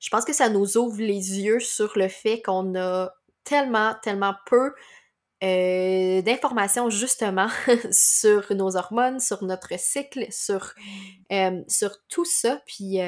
je 0.00 0.10
pense 0.10 0.24
que 0.24 0.32
ça 0.32 0.48
nous 0.48 0.76
ouvre 0.76 1.00
les 1.00 1.40
yeux 1.40 1.60
sur 1.60 1.92
le 1.96 2.08
fait 2.08 2.42
qu'on 2.42 2.74
a 2.76 3.10
tellement, 3.44 3.94
tellement 4.02 4.34
peu, 4.46 4.72
d'informations 5.42 6.88
justement 6.90 7.48
sur 7.90 8.54
nos 8.54 8.76
hormones, 8.76 9.20
sur 9.20 9.44
notre 9.44 9.78
cycle, 9.78 10.26
sur, 10.30 10.74
sur 11.68 11.96
tout 12.08 12.24
ça. 12.24 12.62
Puis, 12.66 12.98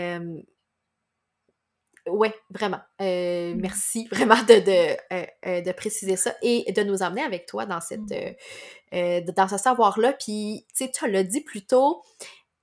ouais, 2.08 2.34
vraiment, 2.50 2.80
heu, 3.00 3.54
Mmh. 3.54 3.60
merci 3.60 4.06
vraiment 4.12 4.36
de 4.36 4.60
de, 4.60 4.92
heu 5.14 5.26
heu, 5.46 5.62
de 5.62 5.72
préciser 5.72 6.16
ça 6.16 6.34
et 6.42 6.70
de 6.72 6.82
nous 6.82 7.02
emmener 7.02 7.22
avec 7.22 7.46
toi 7.46 7.66
dans 7.66 7.80
cette, 7.80 8.12
Mmh. 8.12 8.36
dans 8.92 9.48
ce 9.48 9.58
savoir-là. 9.58 10.12
Puis, 10.14 10.66
tu 10.76 10.84
sais, 10.86 10.90
tu 10.90 11.10
l'as 11.10 11.24
dit 11.24 11.42
plus 11.42 11.66
tôt, 11.66 12.02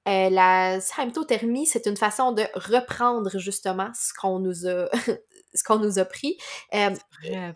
la 0.07 0.79
symptothermie, 0.81 1.65
c'est 1.67 1.87
une 1.87 1.97
façon 1.97 2.33
de 2.33 2.43
reprendre 2.55 3.37
justement 3.39 3.91
ce 3.95 4.13
qu'on 4.19 4.39
nous 4.39 4.67
a 4.67 4.89
ce 5.55 5.63
qu'on 5.63 5.79
nous 5.79 5.99
a 5.99 6.05
pris, 6.05 6.37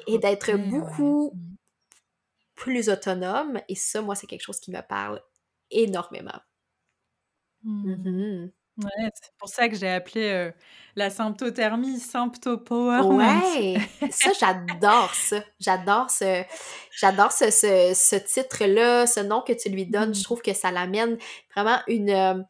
et 0.08 0.19
d'être 0.19 0.58
ouais. 0.58 0.58
beaucoup 0.58 1.34
Mmh. 1.34 1.56
plus 2.56 2.89
autonome 2.89 3.62
et 3.69 3.76
ça, 3.76 4.02
moi, 4.02 4.13
c'est 4.15 4.28
quelque 4.28 4.41
chose 4.43 4.60
qui 4.60 4.71
me 4.71 4.82
parle 4.82 5.21
énormément. 5.71 6.41
Ouais, 8.78 9.10
c'est 9.16 9.32
pour 9.40 9.50
ça 9.50 9.70
que 9.70 9.76
j'ai 9.76 9.90
appelé, 9.90 10.30
heu, 10.32 10.54
la 10.96 11.10
symptothermie 11.10 12.00
Sympto-Powerment. 12.00 13.42
Ouais! 13.46 13.80
Ça, 14.10 14.32
j'adore 14.40 15.13
ça. 15.13 15.44
J'adore 15.60 16.10
ce 16.10 16.44
j'adore 17.00 17.32
ce 17.32 17.52
ce 17.52 17.94
ce 17.94 18.16
titre-là, 18.16 19.06
ce 19.06 19.20
nom 19.20 19.42
que 19.42 19.54
tu 19.54 19.70
lui 19.70 19.86
donnes. 19.86 20.16
Je 20.16 20.24
Mmh. 20.24 20.24
trouve 20.24 20.42
que 20.42 20.54
ça 20.54 20.72
l'amène 20.72 21.18
vraiment 21.56 21.78
une, 21.88 22.10
hem, 22.10 22.46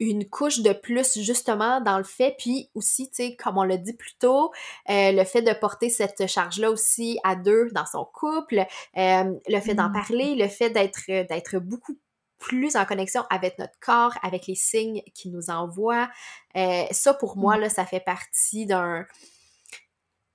une 0.00 0.28
couche 0.30 0.60
de 0.60 0.72
plus 0.72 1.18
justement 1.20 1.80
dans 1.82 1.98
le 1.98 2.04
fait. 2.04 2.36
Puis 2.38 2.70
aussi, 2.74 3.08
tu 3.10 3.16
sais, 3.16 3.36
comme 3.36 3.58
on 3.58 3.64
l'a 3.64 3.78
dit 3.78 3.94
plus 3.94 4.14
tôt, 4.18 4.52
heu, 4.90 5.12
le 5.12 5.24
fait 5.24 5.42
de 5.42 5.52
porter 5.54 5.90
cette 5.90 6.26
charge-là 6.28 6.70
aussi 6.70 7.18
à 7.24 7.36
2 7.36 7.70
dans 7.72 7.86
son 7.86 8.04
couple, 8.06 8.66
hem, 8.94 9.40
le 9.48 9.60
fait 9.60 9.74
d'en 9.74 9.88
Mmh. 9.88 9.94
parler, 9.94 10.36
le 10.36 10.48
fait 10.48 10.70
d'être, 10.70 11.00
heu, 11.10 11.24
d'être 11.24 11.58
beaucoup 11.58 11.98
plus 12.38 12.76
en 12.76 12.84
connexion 12.84 13.24
avec 13.30 13.58
notre 13.58 13.78
corps, 13.80 14.14
avec 14.22 14.46
les 14.46 14.54
signes 14.54 15.02
qu'il 15.14 15.32
nous 15.32 15.50
envoie. 15.50 16.10
Heu, 16.56 16.84
ça 16.92 17.14
pour 17.14 17.36
moi, 17.38 17.56
Mmh. 17.56 17.58
là, 17.58 17.68
ça 17.70 17.86
fait 17.86 18.00
partie 18.00 18.66
d'un 18.66 19.06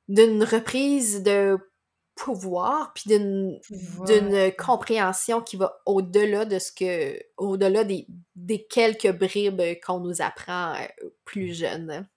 d'une 0.08 0.44
reprise 0.44 1.24
de 1.24 1.58
pouvoir, 2.16 2.92
puis 2.94 3.04
d'une 3.08 4.52
compréhension 4.58 5.42
qui 5.42 5.56
va 5.58 5.82
au-delà 5.86 6.46
de 6.46 6.60
ce 6.60 6.72
que 6.72 7.20
au-delà 7.38 7.84
des 7.84 8.08
des 8.36 8.66
quelques 8.66 9.12
bribes 9.18 9.62
qu'on 9.86 10.00
nous 10.00 10.22
apprend, 10.22 10.74
heu, 11.02 11.16
plus 11.26 11.54
jeunes. 11.54 12.08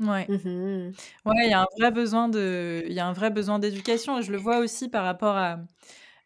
Ouais. 0.00 0.28
Mmh 0.28 0.94
ouais, 1.26 1.34
il 1.46 1.50
y 1.50 1.54
a 1.54 1.62
un 1.62 1.66
vrai 1.78 1.90
besoin 1.92 2.28
de 2.28 2.84
il 2.86 2.92
y 2.94 3.00
a 3.00 3.06
un 3.06 3.12
vrai 3.12 3.30
besoin 3.30 3.58
d'éducation 3.60 4.20
je 4.22 4.32
le 4.32 4.38
vois 4.38 4.58
aussi 4.58 4.88
par 4.88 5.04
rapport 5.04 5.36
à 5.36 5.60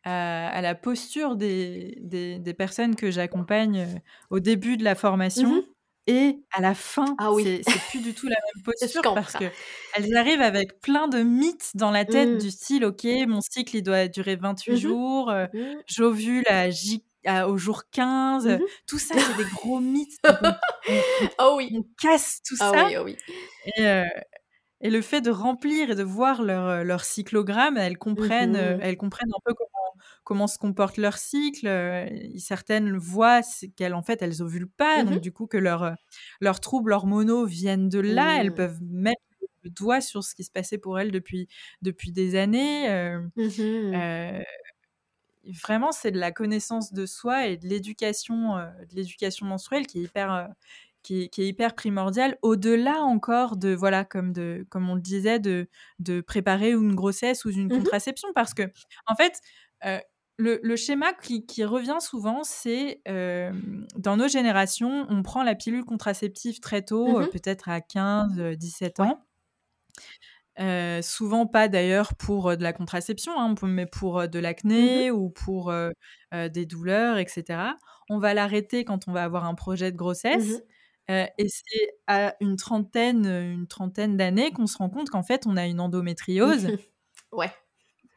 à 0.05 0.61
la 0.62 0.74
posture 0.74 1.36
des 1.36 1.96
des 2.01 2.38
des 2.38 2.55
personnes 2.55 2.96
que 2.96 3.11
j'accompagne, 3.11 4.01
au 4.30 4.40
début 4.40 4.76
de 4.76 4.84
la 4.84 4.94
formation 4.94 5.51
mmh 5.51 5.74
et 6.07 6.38
à 6.53 6.61
la 6.61 6.74
fin. 6.74 7.18
Ah 7.18 7.32
oui. 7.32 7.49
C'est 7.62 7.84
plus 7.84 8.01
du 8.01 8.14
tout 8.14 8.28
la 8.28 8.36
même 8.36 8.62
posture 8.64 9.12
parce 9.12 9.36
qu'elles 9.36 10.16
arrivent 10.16 10.40
avec 10.42 10.80
plein 10.80 11.09
de 11.09 11.22
mythes 11.22 11.72
dans 11.76 11.90
la 11.90 12.05
tête 12.07 12.36
Mmh. 12.36 12.38
du 12.38 12.51
style: 12.51 12.84
«OK, 12.84 13.05
mon 13.28 13.40
cycle, 13.42 13.76
il 13.76 13.82
doit 13.82 14.09
durer 14.09 14.36
28 14.36 14.76
Mmh 14.76 14.78
jours, 14.78 15.30
heu, 15.30 15.49
Mmh. 15.53 15.82
j'ovule 15.86 16.44
à 16.49 16.70
J 16.70 17.05
à 17.26 17.49
au 17.49 17.59
jour 17.59 17.84
15, 17.90 18.61
Mmh 18.61 18.68
tout 18.86 18.99
ça, 18.99 19.16
c'est 19.20 19.34
des 19.34 19.46
gros 19.46 19.80
mythes. 19.80 20.16
Oh 21.38 21.55
oui. 21.59 21.74
on 21.74 21.82
casse 22.01 22.40
tout 22.46 22.57
Ah 22.59 22.74
ça 22.74 22.76
oui, 22.76 22.96
oh 22.96 23.03
oui. 23.05 23.18
et 24.80 24.90
le 24.90 25.03
fait 25.03 25.20
de 25.20 25.30
remplir 25.30 25.90
et 25.90 25.94
de 25.96 26.03
voir 26.05 26.42
leur, 26.42 26.84
leur 26.84 27.05
cyclogramme, 27.05 27.76
elles 27.76 27.99
comprennent, 27.99 28.55
elles 28.57 28.96
comprennent 28.96 29.30
un 29.36 29.40
peu 29.44 29.55
comment 29.55 29.68
comment 30.29 30.47
se 30.47 30.59
comporte 30.59 30.99
leur 30.99 31.18
cycle, 31.18 31.66
heu, 31.68 32.07
certaines 32.39 32.97
voient 32.99 33.41
qu'elles 33.76 33.95
en 33.95 34.03
fait, 34.03 34.22
elles 34.22 34.43
ovulent 34.43 34.70
pas, 34.70 35.05
donc 35.05 35.18
Mmh 35.18 35.22
du 35.22 35.33
coup 35.33 35.47
que 35.47 35.57
leurs, 35.59 35.95
leurs 36.41 36.61
troubles 36.61 36.93
hormonaux 36.93 37.47
viennent 37.47 37.89
de 37.89 38.01
là. 38.01 38.39
Elles 38.41 38.53
Mmh. 38.53 38.55
peuvent 38.55 38.81
mettre 38.83 39.22
le 39.64 39.70
doigt 39.70 40.01
sur 40.03 40.24
ce 40.24 40.35
qui 40.35 40.45
se 40.45 40.51
passait 40.53 40.79
pour 40.79 40.99
elles 41.01 41.11
depuis 41.12 41.49
depuis 41.83 42.12
des 42.12 42.37
années, 42.37 42.89
heu 42.91 43.31
Mmh 43.37 44.45
vraiment, 45.66 45.93
c'est 45.93 46.11
de 46.11 46.18
la 46.18 46.33
connaissance 46.33 46.93
de 46.93 47.07
soi 47.07 47.47
et 47.47 47.57
de 47.57 47.66
l'éducation, 47.68 48.57
de 48.57 48.95
l'éducation 48.95 49.47
menstruelle 49.47 49.87
qui 49.87 50.01
est 50.01 50.03
hyper, 50.05 50.49
qui 51.03 51.22
est 51.24 51.29
qui 51.29 51.43
est 51.43 51.49
hyper 51.49 51.74
primordiale. 51.74 52.37
Au-delà 52.43 53.01
encore 53.03 53.57
de 53.57 53.70
voilà, 53.74 54.05
comme 54.05 54.33
de 54.33 54.66
comme 54.70 54.89
on 54.91 54.95
le 54.97 55.01
disait, 55.01 55.39
de 55.41 55.68
de 56.01 56.20
préparer 56.20 56.72
une 56.72 56.95
grossesse 56.95 57.45
ou 57.45 57.51
une 57.51 57.70
Mmh 57.70 57.72
contraception 57.72 58.29
parce 58.35 58.53
que 58.55 58.62
en 59.07 59.14
fait, 59.16 59.41
le 60.39 60.61
le 60.62 60.76
schéma 60.76 61.12
qui 61.14 61.47
qui 61.47 61.64
revient 61.64 61.99
souvent, 62.01 62.45
c'est, 62.45 63.01
hem, 63.07 63.86
dans 63.97 64.16
nos 64.16 64.28
générations, 64.28 65.07
on 65.11 65.22
prend 65.22 65.43
la 65.43 65.55
pilule 65.57 65.84
contraceptive 65.84 66.61
très 66.61 66.82
tôt, 66.82 67.20
heu, 67.20 67.26
Mmh 67.26 67.28
peut-être 67.28 67.68
à 67.68 67.80
15-17 67.80 69.01
Ouais. 69.01 69.12
ans. 69.12 69.24
Heu, 70.59 71.03
souvent 71.03 71.47
pas 71.47 71.68
d'ailleurs 71.68 72.14
pour, 72.16 72.57
de 72.57 72.62
la 72.62 72.72
contraception, 72.72 73.39
hein, 73.39 73.55
mais 73.62 73.86
pour, 73.86 74.28
de 74.28 74.39
Mmh 74.74 75.03
l'acné 75.03 75.11
ou 75.11 75.30
pour, 75.30 75.72
des 76.32 76.66
douleurs 76.66 77.18
et 77.18 77.26
cetera. 77.28 77.76
On 78.09 78.18
va 78.18 78.34
l'arrêter 78.34 78.84
quand 78.84 79.07
on 79.09 79.12
va 79.12 79.22
avoir 79.24 79.45
un 79.45 79.55
projet 79.55 79.93
de 79.93 79.97
Mmh 80.32 80.61
grossesse, 80.61 80.62
et 81.09 81.49
c'est 81.49 81.91
à 82.07 82.34
une 82.41 82.57
trentaine, 82.57 83.26
une 83.26 83.66
trentaine 83.68 84.16
d'années 84.16 84.53
qu'on 84.53 84.66
se 84.66 84.76
rend 84.78 84.91
compte 84.91 85.11
qu'en 85.11 85.22
fait, 85.22 85.47
on 85.47 85.57
a 85.57 85.66
une 85.66 85.80
endométriose 85.80 86.72
Ouais. 87.32 87.53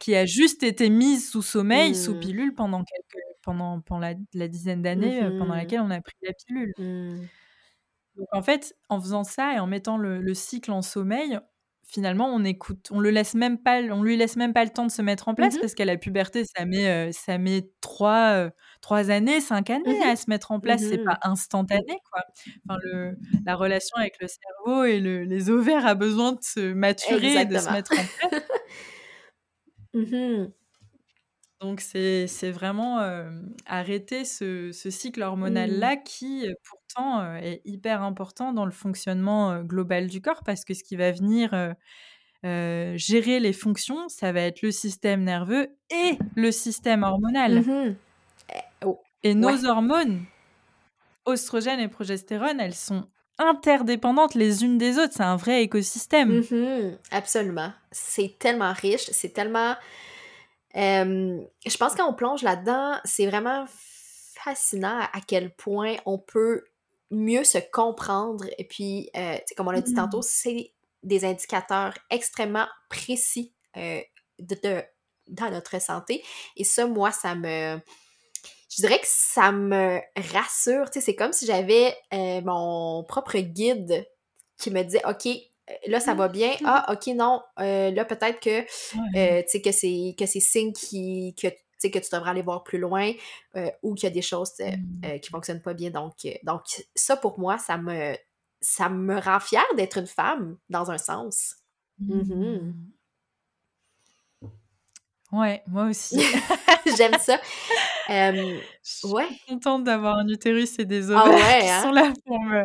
Qui 0.02 0.16
a 0.16 0.26
juste 0.26 0.64
été 0.64 0.90
mise 0.90 1.30
sous 1.30 1.42
sommeil, 1.42 1.94
sous 1.96 2.16
Mmh. 2.16 2.16
pilule 2.16 2.54
pendant 2.56 2.84
quelques 2.84 3.22
pendant 3.44 3.80
pendant 3.82 4.00
la 4.02 4.14
la 4.34 4.48
dizaine 4.48 4.82
d'années, 4.82 5.24
heu, 5.24 5.32
pendant 5.32 5.54
Mmh 5.54 5.56
laquelle 5.56 5.80
on 5.82 5.90
a 5.90 6.00
pris 6.02 6.14
la 6.22 6.32
pilule. 6.34 6.74
Mmh. 6.78 7.28
Donc 8.16 8.28
en 8.32 8.42
fait, 8.42 8.74
en 8.88 9.00
faisant 9.00 9.24
ça 9.24 9.54
et 9.54 9.58
en 9.58 9.66
mettant 9.66 9.96
le 9.98 10.20
le 10.20 10.34
cycle 10.34 10.70
en 10.70 10.82
sommeil, 10.82 11.38
finalement, 11.86 12.26
on 12.28 12.44
écoute 12.44 12.88
on 12.90 13.00
le 13.00 13.10
laisse 13.10 13.34
même 13.34 13.58
pas 13.62 13.80
on 13.82 14.02
lui 14.02 14.16
laisse 14.16 14.36
même 14.36 14.52
pas 14.52 14.64
le 14.64 14.70
temps 14.70 14.86
de 14.86 14.90
se 14.92 15.00
mettre 15.02 15.28
en 15.28 15.34
place 15.34 15.56
parce 15.58 15.74
qu'à 15.74 15.84
la 15.86 15.96
puberté, 15.96 16.44
ça 16.44 16.66
met, 16.66 17.08
heu, 17.08 17.12
ça 17.12 17.38
met 17.38 17.70
3 17.80 18.34
heu, 18.48 18.50
3 18.82 19.10
années, 19.10 19.40
5 19.40 19.70
années 19.70 20.02
à 20.04 20.16
se 20.16 20.28
mettre 20.28 20.50
en 20.52 20.60
place. 20.60 20.84
C'est 20.88 20.98
pas 21.02 21.18
instantané, 21.22 21.98
quoi. 22.12 22.22
Enfin, 22.68 22.78
le 22.84 23.16
la 23.46 23.56
relation 23.56 23.96
avec 23.96 24.16
le 24.20 24.28
cerveau 24.28 24.84
et 24.84 25.00
le 25.00 25.24
les 25.24 25.48
ovaires 25.50 25.86
a 25.86 25.94
besoin 25.94 26.32
de 26.32 26.42
se 26.42 26.72
maturer 26.74 27.40
et 27.40 27.46
de 27.46 27.56
se 27.58 27.72
mettre 27.72 27.92
en 27.98 28.06
place. 28.06 28.30
Mmh 29.94 30.52
Donc 31.60 31.80
c'est 31.80 32.26
c'est 32.26 32.50
vraiment, 32.50 33.00
hem, 33.00 33.54
arrêter 33.66 34.24
ce 34.24 34.72
ce 34.72 34.90
cycle 34.90 35.22
Mmh. 35.44 35.92
hormonal-là 35.92 35.96
qui, 35.96 36.44
heu, 36.48 36.54
pourtant, 36.68 37.22
heu, 37.22 37.36
est 37.38 37.60
hyper 37.64 38.02
important 38.02 38.52
dans 38.52 38.64
le 38.64 38.72
fonctionnement, 38.72 39.62
global 39.62 40.08
du 40.08 40.20
corps 40.20 40.42
parce 40.44 40.64
que 40.64 40.74
ce 40.74 40.82
qui 40.82 40.96
va 40.96 41.12
venir, 41.12 41.52
gérer 42.96 43.40
les 43.40 43.52
fonctions, 43.52 44.08
ça 44.08 44.32
va 44.32 44.40
être 44.42 44.62
le 44.62 44.70
système 44.72 45.24
nerveux 45.24 45.68
et 45.90 46.24
le 46.36 46.52
système 46.52 47.02
hormonal 47.04 47.66
Mmh 47.66 47.96
oh, 48.84 49.06
et 49.22 49.34
ouais. 49.40 49.58
nos 49.58 49.64
hormones, 49.66 50.26
oestrogènes 51.26 51.80
et 51.80 51.88
progestérone, 51.88 52.60
elles 52.60 52.74
sont 52.74 53.10
interdépendantes 53.48 54.34
les 54.34 54.64
unes 54.64 54.78
des 54.78 54.98
autres. 54.98 55.12
C'est 55.16 55.22
un 55.22 55.36
vrai 55.36 55.62
écosystème. 55.62 56.40
Mmh 56.50 56.96
Absolument. 57.10 57.72
C'est 57.90 58.38
tellement 58.38 58.72
riche, 58.72 59.08
c'est 59.12 59.32
tellement 59.32 59.74
hem, 60.74 61.44
je 61.66 61.76
pense 61.76 61.94
quand 61.94 62.08
on 62.08 62.14
plonge 62.14 62.42
là-dedans, 62.42 62.96
c'est 63.04 63.26
vraiment 63.26 63.64
fascinant 63.68 65.00
à 65.12 65.20
quel 65.26 65.54
point 65.54 65.96
on 66.06 66.18
peut 66.18 66.64
mieux 67.10 67.44
se 67.44 67.58
comprendre 67.72 68.44
et 68.58 68.64
puis, 68.64 69.10
sais, 69.14 69.44
comme 69.56 69.68
on 69.68 69.70
l'a 69.70 69.82
dit 69.82 69.94
tantôt, 69.94 70.18
Mmh. 70.20 70.22
c'est 70.22 70.72
des 71.02 71.24
indicateurs 71.24 71.94
extrêmement 72.10 72.66
précis, 72.88 73.52
heu, 73.76 74.00
de 74.38 74.56
de 74.62 74.82
dans 75.28 75.50
notre 75.50 75.80
santé 75.80 76.22
et 76.56 76.64
ça, 76.64 76.86
moi, 76.86 77.12
ça 77.12 77.34
me 77.34 77.78
je 78.72 78.82
dirais 78.82 78.98
que 79.00 79.06
ça 79.08 79.52
me 79.52 80.00
rassure, 80.32 80.90
tu 80.90 81.00
sais, 81.00 81.06
c'est 81.06 81.16
comme 81.16 81.32
si 81.32 81.46
j'avais, 81.46 81.96
heu, 82.14 82.40
mon 82.42 83.04
propre 83.04 83.38
guide 83.38 84.06
qui 84.58 84.70
me 84.70 84.82
disait: 84.84 85.02
«OK, 85.08 85.26
heu, 85.26 85.74
là, 85.88 86.00
ça 86.00 86.14
va 86.14 86.28
bien. 86.28 86.52
Ah, 86.64 86.86
OK, 86.92 87.08
non, 87.14 87.42
heu, 87.60 87.90
là, 87.92 88.04
peut-être 88.06 88.40
que, 88.40 88.62
tu 88.62 89.50
sais, 89.50 89.62
que 89.62 89.72
c'est 89.72 90.14
que 90.18 90.26
c'est 90.26 90.40
signe 90.40 90.72
qui 90.72 91.34
que, 91.40 91.48
tu 91.48 91.56
sais, 91.78 91.90
que 91.90 91.98
tu 91.98 92.08
devrais 92.12 92.30
aller 92.30 92.42
voir 92.42 92.64
plus 92.64 92.78
loin, 92.78 93.12
ou 93.82 93.94
qu'il 93.94 94.04
y 94.08 94.12
a 94.12 94.14
des 94.14 94.22
choses, 94.22 94.52
heu, 95.04 95.18
qui 95.18 95.30
fonctionnent 95.30 95.62
pas 95.62 95.74
bien». 95.74 95.90
Donc 95.90 96.14
donc 96.44 96.62
ça, 96.96 97.16
pour 97.16 97.38
moi, 97.40 97.58
ça 97.58 97.78
me 97.78 98.16
ça 98.60 98.88
me 98.88 99.18
rend 99.20 99.40
fière 99.40 99.64
d'être 99.76 99.98
une 99.98 100.06
femme, 100.06 100.58
dans 100.70 100.90
un 100.90 100.98
sens. 100.98 101.56
Mmh 101.98 102.22
Mmh. 102.44 102.92
Ouais, 105.32 105.62
moi 105.66 105.84
aussi. 105.86 106.16
J'aime 106.96 107.16
ça. 107.18 107.38
Je 108.84 108.98
ouais. 109.02 109.28
suis 109.28 109.36
contente 109.46 109.84
d'avoir 109.84 110.18
un 110.18 110.28
utérus 110.28 110.78
et 110.78 110.84
des 110.84 111.10
Ah 111.14 111.28
ovaires 111.28 111.30
ouais, 111.30 111.58
qui 111.58 111.70
sont 111.70 111.90
hein? 111.90 111.92
là 111.92 112.12
pour 112.26 112.42
me 112.42 112.64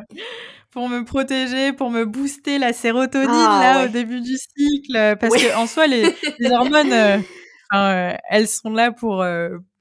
pour 0.71 0.89
me 0.89 1.03
protéger, 1.05 1.73
pour 1.73 1.91
me 1.91 2.05
booster 2.05 2.59
la 2.59 2.73
sérotonine 2.73 3.57
Ah 3.57 3.59
là 3.59 3.85
au 3.85 3.89
début 3.89 4.21
du 4.21 4.35
cycle, 4.37 4.95
heu, 4.97 5.15
parce 5.19 5.35
Oui. 5.35 5.39
qu'en 5.39 5.67
soi 5.67 5.87
les 5.87 6.11
les 6.39 6.51
hormones, 6.51 6.93
enfin, 7.71 8.13
heu, 8.15 8.17
elles 8.29 8.47
sont 8.47 8.71
là 8.71 8.91
pour, 8.91 9.25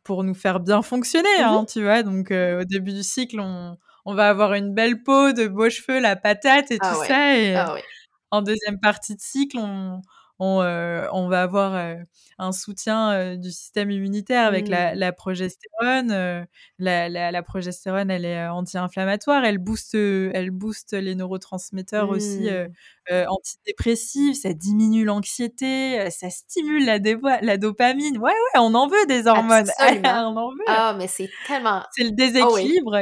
pour 0.05 0.25
nous 0.25 0.35
faire 0.35 0.61
bien 0.61 0.83
fonctionner, 0.83 1.29
Mmh 1.39 1.43
hein, 1.43 1.65
tu 1.69 1.83
vois? 1.83 2.03
Donc 2.03 2.31
au 2.33 2.65
début 2.65 2.93
du 2.95 3.03
cycle, 3.03 3.41
on 3.41 3.77
on 4.09 4.15
va 4.15 4.29
avoir 4.31 4.55
une 4.55 4.73
belle 4.75 5.03
peau, 5.03 5.33
de 5.33 5.49
beaux 5.49 5.71
cheveux, 5.71 6.01
la 6.01 6.17
patate 6.17 6.71
et 6.71 6.81
tout 6.81 6.95
Ah 6.95 6.99
ouais. 6.99 7.09
ça 7.09 7.37
et 7.39 7.57
Ah 7.57 7.73
ouais. 7.75 7.83
en 8.31 8.43
deuxième 8.43 8.81
partie 8.81 9.15
de 9.17 9.21
cycle, 9.21 9.59
on 9.59 10.03
on, 10.39 10.63
heu, 10.63 11.09
on 11.13 11.29
va 11.29 11.43
avoir, 11.43 11.75
heu, 11.77 12.05
un 12.39 12.53
soutien, 12.53 13.13
heu, 13.35 13.37
du 13.39 13.51
système 13.51 13.91
immunitaire 13.91 14.47
avec 14.47 14.69
la 14.69 14.95
Mmh. 14.95 14.97
la 14.97 15.13
progestérone, 15.13 16.47
la 16.79 17.09
la 17.09 17.31
la 17.31 17.43
progestérone, 17.43 18.11
elle 18.11 18.25
est, 18.25 18.47
anti-inflammatoire, 18.49 19.45
elle 19.45 19.59
booste, 19.59 19.95
elle 19.95 20.51
booste 20.51 20.93
les 20.95 21.15
neurotransmetteurs 21.15 22.09
aussi, 22.11 22.49
Mmh. 22.49 22.67
heu, 23.11 23.25
antidépressifs, 23.29 24.37
ça 24.43 24.53
diminue 24.55 25.05
l'anxiété, 25.05 26.11
ça 26.11 26.31
stimule 26.31 26.85
la 26.87 27.57
dopamine. 27.59 28.19
Ouais, 28.19 28.33
ouais, 28.33 28.61
on 28.61 28.75
en 28.75 28.89
veut 28.89 29.07
des 29.09 29.27
hormones, 29.27 29.73
on 29.81 30.37
en 30.37 30.51
veut. 30.51 30.57
Ah, 30.67 30.95
mais 30.97 31.09
c'est 31.09 31.43
tellement 31.43 31.85
C'est 31.91 32.05
le 32.05 32.11
ah 32.39 32.51
oui, 32.53 32.73
déséquilibre 32.91 32.95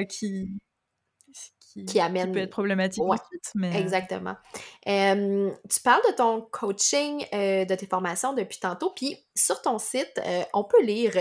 qui 1.75 1.85
qui 1.85 1.87
qui 1.87 1.93
qui 1.93 1.99
peut 1.99 2.05
amène 2.05 2.37
être 2.39 2.51
problématique 2.51 3.03
ouais, 3.03 3.19
ensuite, 3.21 3.51
mais 3.55 3.75
heu 3.75 3.81
exactement. 3.81 4.37
Tu 4.85 5.81
parles 5.83 6.03
de 6.09 6.15
ton 6.17 6.43
coaching, 6.43 7.27
de 7.33 7.75
tes 7.75 7.87
formations 7.87 8.33
depuis 8.33 8.59
tantôt, 8.59 8.91
puis 8.91 9.19
sur 9.35 9.61
ton 9.61 9.79
site, 9.79 10.21
on 10.53 10.65
peut 10.65 10.83
lire 10.83 11.13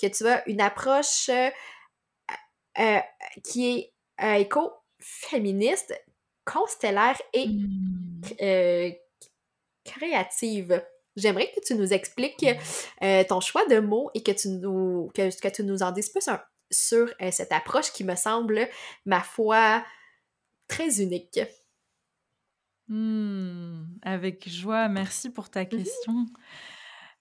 que 0.00 0.06
tu 0.06 0.26
as 0.26 0.46
une 0.48 0.60
approche, 0.60 1.30
heu 1.30 1.50
heu, 2.78 3.00
qui 3.42 3.90
est, 4.18 4.40
écoféministe, 4.40 5.94
constellaire 6.44 7.20
et 7.32 7.48
mmh. 7.48 8.92
créative. 9.84 10.82
J'aimerais 11.16 11.50
que 11.52 11.60
tu 11.64 11.74
nous 11.74 11.94
expliques, 11.94 12.46
heu, 13.02 13.24
ton 13.26 13.40
choix 13.40 13.66
de 13.66 13.78
mots 13.80 14.10
et 14.14 14.22
que 14.22 14.32
tu 14.32 14.48
nous 14.48 15.10
que 15.14 15.40
que 15.40 15.48
tu 15.48 15.64
nous 15.64 15.82
en 15.82 15.90
dises 15.90 16.10
plus 16.10 16.28
un 16.28 16.40
sur, 16.70 17.08
heu, 17.22 17.30
cette 17.32 17.52
approche 17.52 17.92
qui 17.92 18.04
me 18.04 18.16
semble, 18.16 18.68
ma 19.06 19.20
foi, 19.22 19.84
très 20.68 21.02
unique. 21.02 21.40
Mmh, 22.88 23.98
avec 24.02 24.48
joie, 24.48 24.88
merci 24.88 25.30
pour 25.30 25.50
ta 25.50 25.64
Mmh 25.70 25.78
mh. 25.84 26.06
question. 26.06 26.26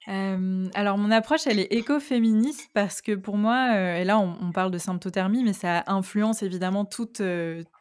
Hem, 0.07 0.69
alors 0.75 0.97
mon 0.97 1.11
approche, 1.11 1.47
elle 1.47 1.59
est 1.59 1.73
écoféministe 1.73 2.69
parce 2.73 3.01
que 3.01 3.15
pour 3.15 3.37
moi, 3.37 3.69
heu 3.75 3.97
et 3.97 4.05
là 4.05 4.19
on 4.19 4.37
on 4.41 4.51
parle 4.53 4.71
de 4.71 4.77
symptothermie, 4.79 5.43
mais 5.43 5.53
ça 5.53 5.83
influence 5.87 6.43
évidemment 6.43 6.85
toute, 6.85 7.21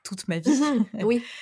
toute 0.04 0.28
ma 0.28 0.38
vie. 0.40 0.56
Mmh 0.62 0.84
Oui. 1.02 1.34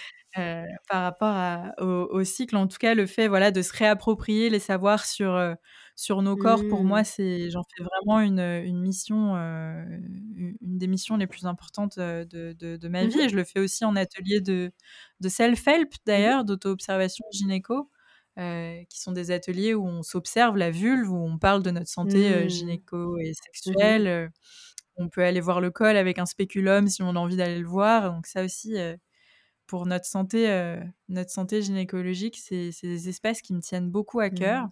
par 0.89 1.03
rapport 1.05 1.73
au, 1.81 2.25
cycle. 2.25 2.57
En 2.57 2.67
tout 2.69 2.79
cas, 2.79 2.95
le 2.95 3.07
fait 3.07 3.29
voilà, 3.29 3.51
de 3.53 3.63
se 3.63 3.73
réapproprier 3.77 4.51
les 4.51 4.59
savoirs 4.61 5.05
sur, 5.07 5.57
sur 5.95 6.23
nos 6.23 6.37
corps, 6.37 6.63
pour 6.69 6.85
moi, 6.85 7.03
mmh. 7.03 7.05
c'est 7.05 7.51
j'en 7.51 7.63
fais 7.77 7.85
vraiment 7.85 8.21
une, 8.21 8.41
une 8.41 8.81
mission, 8.81 9.35
une 9.37 10.57
des 10.61 10.87
missions 10.87 11.17
les 11.17 11.27
plus 11.27 11.47
importantes 11.47 11.99
de, 11.99 12.25
de, 12.55 12.89
ma 12.89 13.05
mmh 13.05 13.09
vie. 13.09 13.21
Et 13.21 13.29
je 13.29 13.37
le 13.37 13.45
fais 13.45 13.61
aussi 13.61 13.85
en 13.85 13.95
atelier 13.97 14.41
de, 14.41 14.73
de 15.21 15.29
self-help, 15.29 15.93
mmh 15.93 15.97
d'ailleurs, 16.07 16.45
d'auto-observation 16.45 17.25
gynéco. 17.33 17.91
qui 18.37 19.01
sont 19.01 19.13
des 19.13 19.31
ateliers 19.31 19.75
où 19.75 19.87
on 19.87 20.03
s'observe 20.03 20.57
la 20.57 20.71
vulve, 20.71 21.11
où 21.11 21.17
on 21.17 21.39
parle 21.39 21.63
de 21.63 21.71
notre 21.71 21.89
santé 21.91 22.49
gynéco 22.49 23.19
et 23.19 23.33
sexuelle. 23.35 24.31
On 24.97 25.09
peut 25.09 25.25
aller 25.25 25.41
voir 25.41 25.61
le 25.61 25.71
col 25.71 25.97
avec 25.97 26.19
un 26.19 26.27
spéculum 26.27 26.89
si 26.89 27.03
on 27.03 27.11
a 27.11 27.19
envie 27.19 27.37
d'aller 27.37 27.59
le 27.59 27.67
voir. 27.67 28.13
Donc 28.13 28.27
ça 28.27 28.45
aussi, 28.45 28.75
pour 29.67 29.87
notre 29.87 30.07
santé, 30.07 30.77
notre 31.09 31.31
santé 31.31 31.63
gynécologique, 31.63 32.39
c'est 32.39 32.71
des 32.83 33.09
espaces 33.09 33.43
qui 33.43 33.55
me 33.55 33.61
tiennent 33.61 33.91
beaucoup 33.91 34.21
à 34.21 34.31
cœur. 34.31 34.69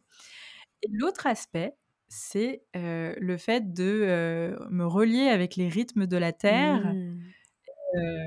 Et 0.82 0.88
l'autre 0.92 1.26
aspect, 1.26 1.74
c'est 2.08 2.62
le 2.74 3.36
fait 3.36 3.72
de 3.72 4.56
me 4.70 4.84
relier 4.84 5.28
avec 5.28 5.56
les 5.56 5.68
rythmes 5.68 6.06
de 6.06 6.16
la 6.16 6.32
Terre, 6.32 6.94
mmh. 6.94 7.18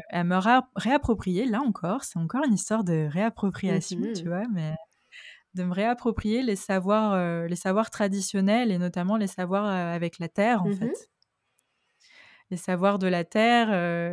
à 0.10 0.24
me 0.24 0.68
réapproprier, 0.76 1.46
là 1.46 1.62
encore, 1.62 2.04
c'est 2.04 2.20
encore 2.20 2.46
une 2.46 2.54
histoire 2.54 2.84
de 2.84 3.08
réappropriation, 3.10 4.00
tu 4.16 4.24
mmh 4.24 4.28
vois, 4.28 4.44
mais 4.54 4.74
de 5.54 5.64
me 5.64 5.74
réapproprier 5.74 6.42
les 6.42 6.56
savoirs, 6.56 7.48
les 7.48 7.56
savoirs 7.56 7.90
traditionnels 7.90 8.72
et 8.72 8.78
notamment 8.78 9.18
les 9.18 9.28
savoirs 9.28 9.66
avec 9.66 10.20
la 10.20 10.30
Terre, 10.30 10.64
en 10.64 10.70
mmh 10.70 10.74
fait 10.76 11.10
les 12.52 12.58
savoirs 12.58 13.00
de 13.00 13.08
la 13.08 13.24
terre, 13.24 13.70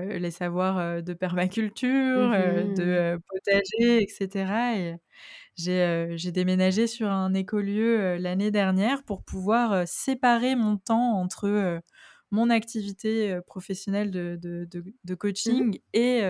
les 0.09 0.30
savoirs 0.30 1.03
de 1.03 1.12
permaculture, 1.12 2.30
de 2.30 3.16
mmh 3.16 3.20
potager, 3.28 4.03
etc. 4.03 4.53
Et 4.78 4.95
j'ai 5.57 6.32
déménagé 6.32 6.86
sur 6.86 7.09
un 7.11 7.34
écolieu 7.34 8.16
l'année 8.16 8.51
dernière 8.51 9.05
pour 9.05 9.22
pouvoir 9.24 9.86
séparer 9.86 10.57
mon 10.57 10.76
temps 10.78 11.14
entre 11.20 11.82
mon 12.30 12.48
activité 12.51 13.38
professionnelle 13.46 14.11
de, 14.11 14.38
de, 14.40 14.64
de, 14.70 14.84
de 15.05 15.14
mmh 15.44 15.64
coaching 15.64 15.80
et 15.92 16.22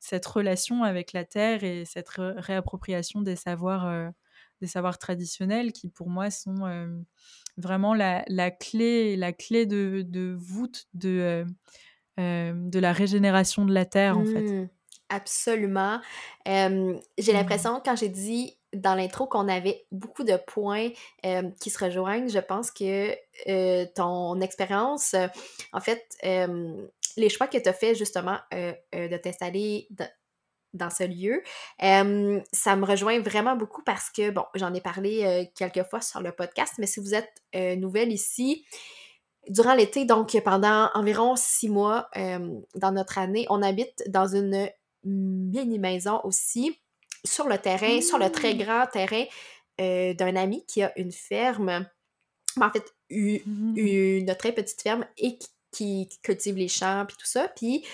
cette 0.00 0.26
relation 0.26 0.84
avec 0.84 1.12
la 1.12 1.24
terre 1.24 1.64
et 1.64 1.84
cette 1.84 2.08
réappropriation 2.10 3.22
des 3.22 3.36
savoirs, 3.36 4.12
des 4.60 4.66
savoirs 4.66 4.98
traditionnels 4.98 5.72
qui 5.72 5.88
pour 5.88 6.10
moi 6.10 6.30
sont 6.30 7.02
vraiment 7.56 7.94
la, 7.94 8.24
la, 8.28 8.50
clé, 8.50 9.16
la 9.16 9.32
clé 9.32 9.66
de, 9.66 10.36
voûte 10.38 10.86
de, 10.94 11.44
de 12.18 12.78
la 12.78 12.92
régénération 12.92 13.64
de 13.64 13.72
la 13.74 13.86
terre 13.86 14.18
en 14.18 14.24
fait. 14.26 14.54
Absolument. 15.10 16.00
j'ai 16.46 16.52
mmh. 16.52 17.32
l'impression 17.32 17.82
quand 17.84 17.96
j'ai 17.96 18.08
dit 18.08 18.56
dans 18.72 18.94
l'intro 18.94 19.26
qu'on 19.26 19.48
avait 19.48 19.84
beaucoup 19.90 20.24
de 20.24 20.36
points 20.46 20.90
qui 21.60 21.70
se 21.70 21.84
rejoignent. 21.84 22.28
Je 22.28 22.38
pense 22.38 22.70
que 22.70 23.14
ton 23.94 24.40
expérience, 24.40 25.14
en 25.72 25.80
fait, 25.80 26.04
les 27.16 27.28
choix 27.28 27.48
que 27.48 27.58
tu 27.58 27.68
as 27.68 27.72
fait 27.72 27.94
justement 27.94 28.38
de 28.52 29.16
t'installer 29.16 29.88
dans 30.72 30.90
ce 30.90 31.02
lieu. 31.02 31.42
ça 31.80 32.76
me 32.76 32.84
rejoint 32.84 33.18
vraiment 33.20 33.56
beaucoup 33.56 33.82
parce 33.82 34.08
que, 34.10 34.30
bon, 34.30 34.44
j'en 34.54 34.72
ai 34.72 34.80
parlé 34.80 35.50
quelques 35.56 35.84
fois 35.90 36.00
sur 36.00 36.20
le 36.20 36.30
podcast, 36.32 36.74
mais 36.78 36.86
si 36.86 37.00
vous 37.00 37.14
êtes 37.14 37.42
nouvelle 37.76 38.12
ici, 38.12 38.64
durant 39.48 39.74
l'été, 39.74 40.04
donc 40.04 40.38
pendant 40.44 40.90
environ 40.94 41.34
six 41.34 41.68
mois 41.68 42.08
dans 42.76 42.92
notre 42.92 43.18
année, 43.18 43.46
on 43.50 43.62
habite 43.62 44.04
dans 44.06 44.28
une 44.28 44.70
mini-maison 45.04 46.20
aussi, 46.24 46.78
sur 47.24 47.48
le 47.48 47.58
terrain, 47.58 48.00
sur 48.00 48.18
le 48.18 48.30
très 48.30 48.54
mmh. 48.54 48.58
grand 48.58 48.86
terrain 48.86 49.24
d'un 49.78 50.36
ami 50.36 50.64
qui 50.66 50.82
a 50.82 50.92
une 50.98 51.12
ferme, 51.12 51.86
en 52.60 52.70
fait, 52.70 52.84
mmh. 53.10 53.76
une, 53.76 54.36
très 54.36 54.52
petite 54.52 54.82
ferme 54.82 55.06
et 55.16 55.38
qui, 55.72 56.08
cultive 56.22 56.56
les 56.56 56.68
champs 56.68 57.06
puis 57.06 57.16
tout 57.16 57.26
ça. 57.26 57.48
Puis 57.48 57.84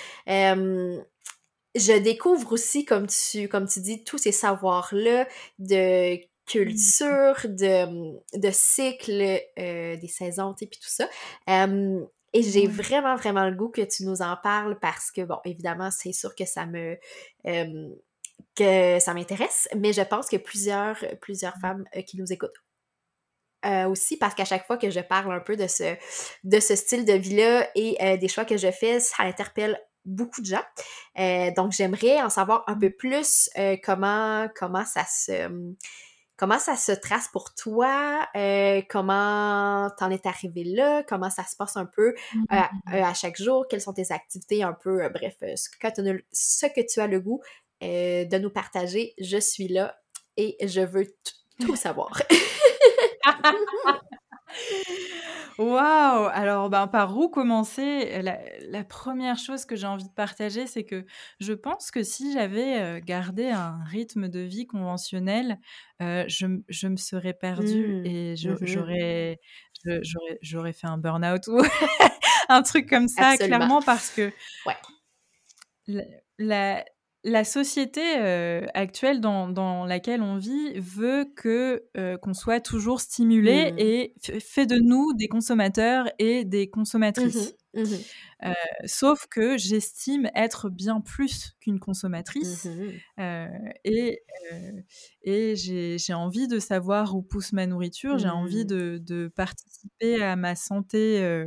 je 1.76 1.92
découvre 1.98 2.52
aussi, 2.52 2.84
comme 2.84 3.06
tu, 3.06 3.48
comme 3.48 3.68
tu 3.68 3.80
dis, 3.80 4.02
tous 4.02 4.18
ces 4.18 4.32
savoirs-là 4.32 5.28
de 5.58 6.18
culture, 6.46 7.36
de, 7.44 8.38
de 8.38 8.50
cycle 8.50 9.40
euh, 9.58 9.96
des 9.96 10.08
saisons, 10.08 10.54
et 10.60 10.66
puis 10.66 10.80
tout 10.80 10.88
ça. 10.88 11.08
Et 12.32 12.42
j'ai 12.42 12.66
vraiment, 12.66 13.16
vraiment 13.16 13.44
le 13.48 13.54
goût 13.54 13.68
que 13.68 13.82
tu 13.82 14.04
nous 14.04 14.22
en 14.22 14.36
parles 14.36 14.78
parce 14.80 15.10
que, 15.10 15.22
bon, 15.22 15.38
évidemment, 15.44 15.90
c'est 15.90 16.12
sûr 16.12 16.34
que 16.34 16.44
ça 16.44 16.66
me... 16.66 16.96
que 18.54 18.98
ça 18.98 19.14
m'intéresse, 19.14 19.68
mais 19.76 19.92
je 19.92 20.02
pense 20.02 20.28
que 20.28 20.36
plusieurs, 20.36 20.96
plusieurs 21.20 21.56
femmes 21.58 21.84
euh, 21.96 22.02
qui 22.02 22.18
nous 22.18 22.32
écoutent 22.32 22.62
euh, 23.64 23.88
aussi 23.88 24.16
parce 24.16 24.34
qu'à 24.34 24.44
chaque 24.44 24.66
fois 24.66 24.76
que 24.76 24.90
je 24.90 25.00
parle 25.00 25.32
un 25.32 25.40
peu 25.40 25.56
de 25.56 25.66
ce, 25.66 25.96
de 26.44 26.60
ce 26.60 26.76
style 26.76 27.04
de 27.04 27.14
vie-là 27.14 27.68
et 27.74 28.16
des 28.18 28.28
choix 28.28 28.44
que 28.44 28.56
je 28.56 28.70
fais, 28.70 29.00
ça 29.00 29.24
interpelle 29.24 29.78
beaucoup 30.06 30.40
de 30.40 30.46
gens. 30.46 30.64
Euh, 31.18 31.50
donc, 31.54 31.72
j'aimerais 31.72 32.22
en 32.22 32.30
savoir 32.30 32.64
un 32.66 32.78
peu 32.78 32.90
plus 32.90 33.50
euh, 33.58 33.76
comment, 33.82 34.48
comment 34.54 34.84
ça 34.84 35.04
se 35.04 35.48
comment 36.36 36.58
ça 36.58 36.76
se 36.76 36.92
trace 36.92 37.28
pour 37.28 37.54
toi, 37.54 38.26
euh, 38.36 38.82
comment 38.88 39.90
t'en 39.98 40.10
es 40.10 40.26
arrivé 40.26 40.64
là, 40.64 41.02
comment 41.02 41.30
ça 41.30 41.44
se 41.44 41.56
passe 41.56 41.76
un 41.76 41.86
peu 41.86 42.14
mmh 42.34 42.44
à 42.50 43.14
chaque 43.14 43.40
jour, 43.40 43.66
quelles 43.68 43.80
sont 43.80 43.92
tes 43.92 44.12
activités, 44.12 44.62
un 44.62 44.72
peu, 44.72 45.08
bref, 45.08 45.36
ce 45.40 45.68
que, 45.68 46.22
ce 46.32 46.66
que 46.66 46.80
tu 46.86 47.00
as 47.00 47.06
le 47.06 47.20
goût 47.20 47.40
de 47.80 48.38
nous 48.38 48.50
partager, 48.50 49.14
je 49.18 49.38
suis 49.38 49.68
là 49.68 49.98
et 50.36 50.56
je 50.66 50.80
veux 50.80 51.06
tout 51.60 51.76
savoir. 51.76 52.20
Waouh! 55.58 56.28
Alors, 56.34 56.68
ben, 56.68 56.86
par 56.86 57.16
où 57.16 57.28
commencer? 57.28 58.20
La 58.22 58.84
première 58.84 59.38
chose 59.38 59.64
que 59.64 59.74
j'ai 59.74 59.86
envie 59.86 60.04
de 60.04 60.12
partager, 60.12 60.66
c'est 60.66 60.84
que 60.84 61.06
je 61.40 61.54
pense 61.54 61.90
que 61.90 62.02
si 62.02 62.32
j'avais, 62.32 63.00
gardé 63.00 63.48
un 63.48 63.82
rythme 63.84 64.28
de 64.28 64.40
vie 64.40 64.66
conventionnel, 64.66 65.58
je 66.00 66.86
me 66.88 66.96
serais 66.96 67.32
perdue 67.32 68.02
mmh. 68.02 68.06
et 68.06 68.34
mmh 68.34 68.66
j'aurais 68.66 69.40
j'aurais 70.42 70.72
fait 70.72 70.86
un 70.86 70.98
burn-out 70.98 71.46
ou 71.48 71.60
un 72.48 72.62
truc 72.62 72.88
comme 72.88 73.08
ça, 73.08 73.36
clairement, 73.36 73.80
parce 73.80 74.10
que 74.10 74.32
Ouais. 74.66 74.76
la 75.86 76.02
la 76.38 76.84
société 77.44 78.02
actuelle 78.74 79.20
dans, 79.20 79.84
laquelle 79.84 80.22
on 80.22 80.36
vit 80.36 80.78
veut 80.78 81.26
que 81.36 81.84
qu'on 82.22 82.34
soit 82.34 82.60
toujours 82.60 83.00
stimulé 83.00 83.72
mmh. 83.72 83.78
et 83.78 84.14
fait 84.40 84.66
de 84.66 84.76
nous 84.76 85.12
des 85.14 85.28
consommateurs 85.28 86.08
et 86.18 86.44
des 86.44 86.68
consommatrices. 86.68 87.52
Mmh 87.74 87.82
mmh 87.82 87.84
sauf 88.84 89.26
que 89.28 89.56
j'estime 89.56 90.30
être 90.34 90.68
bien 90.68 91.00
plus 91.00 91.56
qu'une 91.60 91.80
consommatrice. 91.80 92.68
Et, 93.84 94.22
et 95.22 95.56
j'ai 95.56 96.14
envie 96.14 96.48
de 96.48 96.58
savoir 96.58 97.16
où 97.16 97.22
pousse 97.22 97.52
ma 97.52 97.66
nourriture, 97.66 98.18
j'ai 98.18 98.28
envie 98.28 98.64
de, 98.64 98.98
de, 99.02 99.28
participer 99.28 100.22
à 100.22 100.36
ma 100.36 100.54
santé 100.54 101.46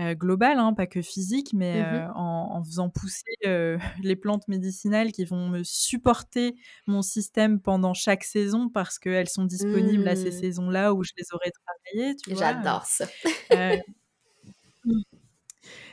globale, 0.00 0.58
hein, 0.58 0.74
pas 0.74 0.86
que 0.86 1.02
physique, 1.02 1.52
mais 1.52 1.84
en, 2.14 2.37
en, 2.58 2.64
faisant 2.64 2.90
pousser 2.90 3.22
les 4.02 4.16
plantes 4.16 4.48
médicinales 4.48 5.12
qui 5.12 5.24
vont 5.24 5.48
me 5.48 5.62
supporter 5.64 6.56
mon 6.86 7.02
système 7.02 7.60
pendant 7.60 7.94
chaque 7.94 8.24
saison 8.24 8.68
parce 8.68 8.98
qu'elles 8.98 9.28
sont 9.28 9.44
disponibles 9.44 10.08
à 10.08 10.16
ces 10.16 10.32
saisons-là 10.32 10.94
où 10.94 11.02
je 11.02 11.12
les 11.16 11.24
aurais 11.32 11.50
travaillées. 11.50 12.16
J'adore 12.28 12.84
ça 12.86 13.06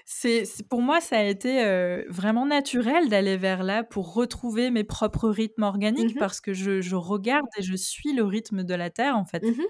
c'est 0.05 0.45
pour 0.69 0.81
moi, 0.81 1.01
ça 1.01 1.17
a 1.17 1.23
été 1.23 2.03
vraiment 2.09 2.45
naturel 2.45 3.09
d'aller 3.09 3.37
vers 3.37 3.63
là 3.63 3.83
pour 3.83 4.13
retrouver 4.13 4.69
mes 4.71 4.83
propres 4.83 5.29
rythmes 5.29 5.63
organiques 5.63 6.15
mmh 6.15 6.19
parce 6.19 6.41
que 6.41 6.53
je, 6.53 6.95
regarde 6.95 7.47
et 7.57 7.63
je 7.63 7.75
suis 7.75 8.13
le 8.13 8.23
rythme 8.23 8.63
de 8.63 8.73
la 8.73 8.89
Terre, 8.89 9.17
en 9.17 9.25
fait. 9.25 9.43
Mmh 9.43 9.61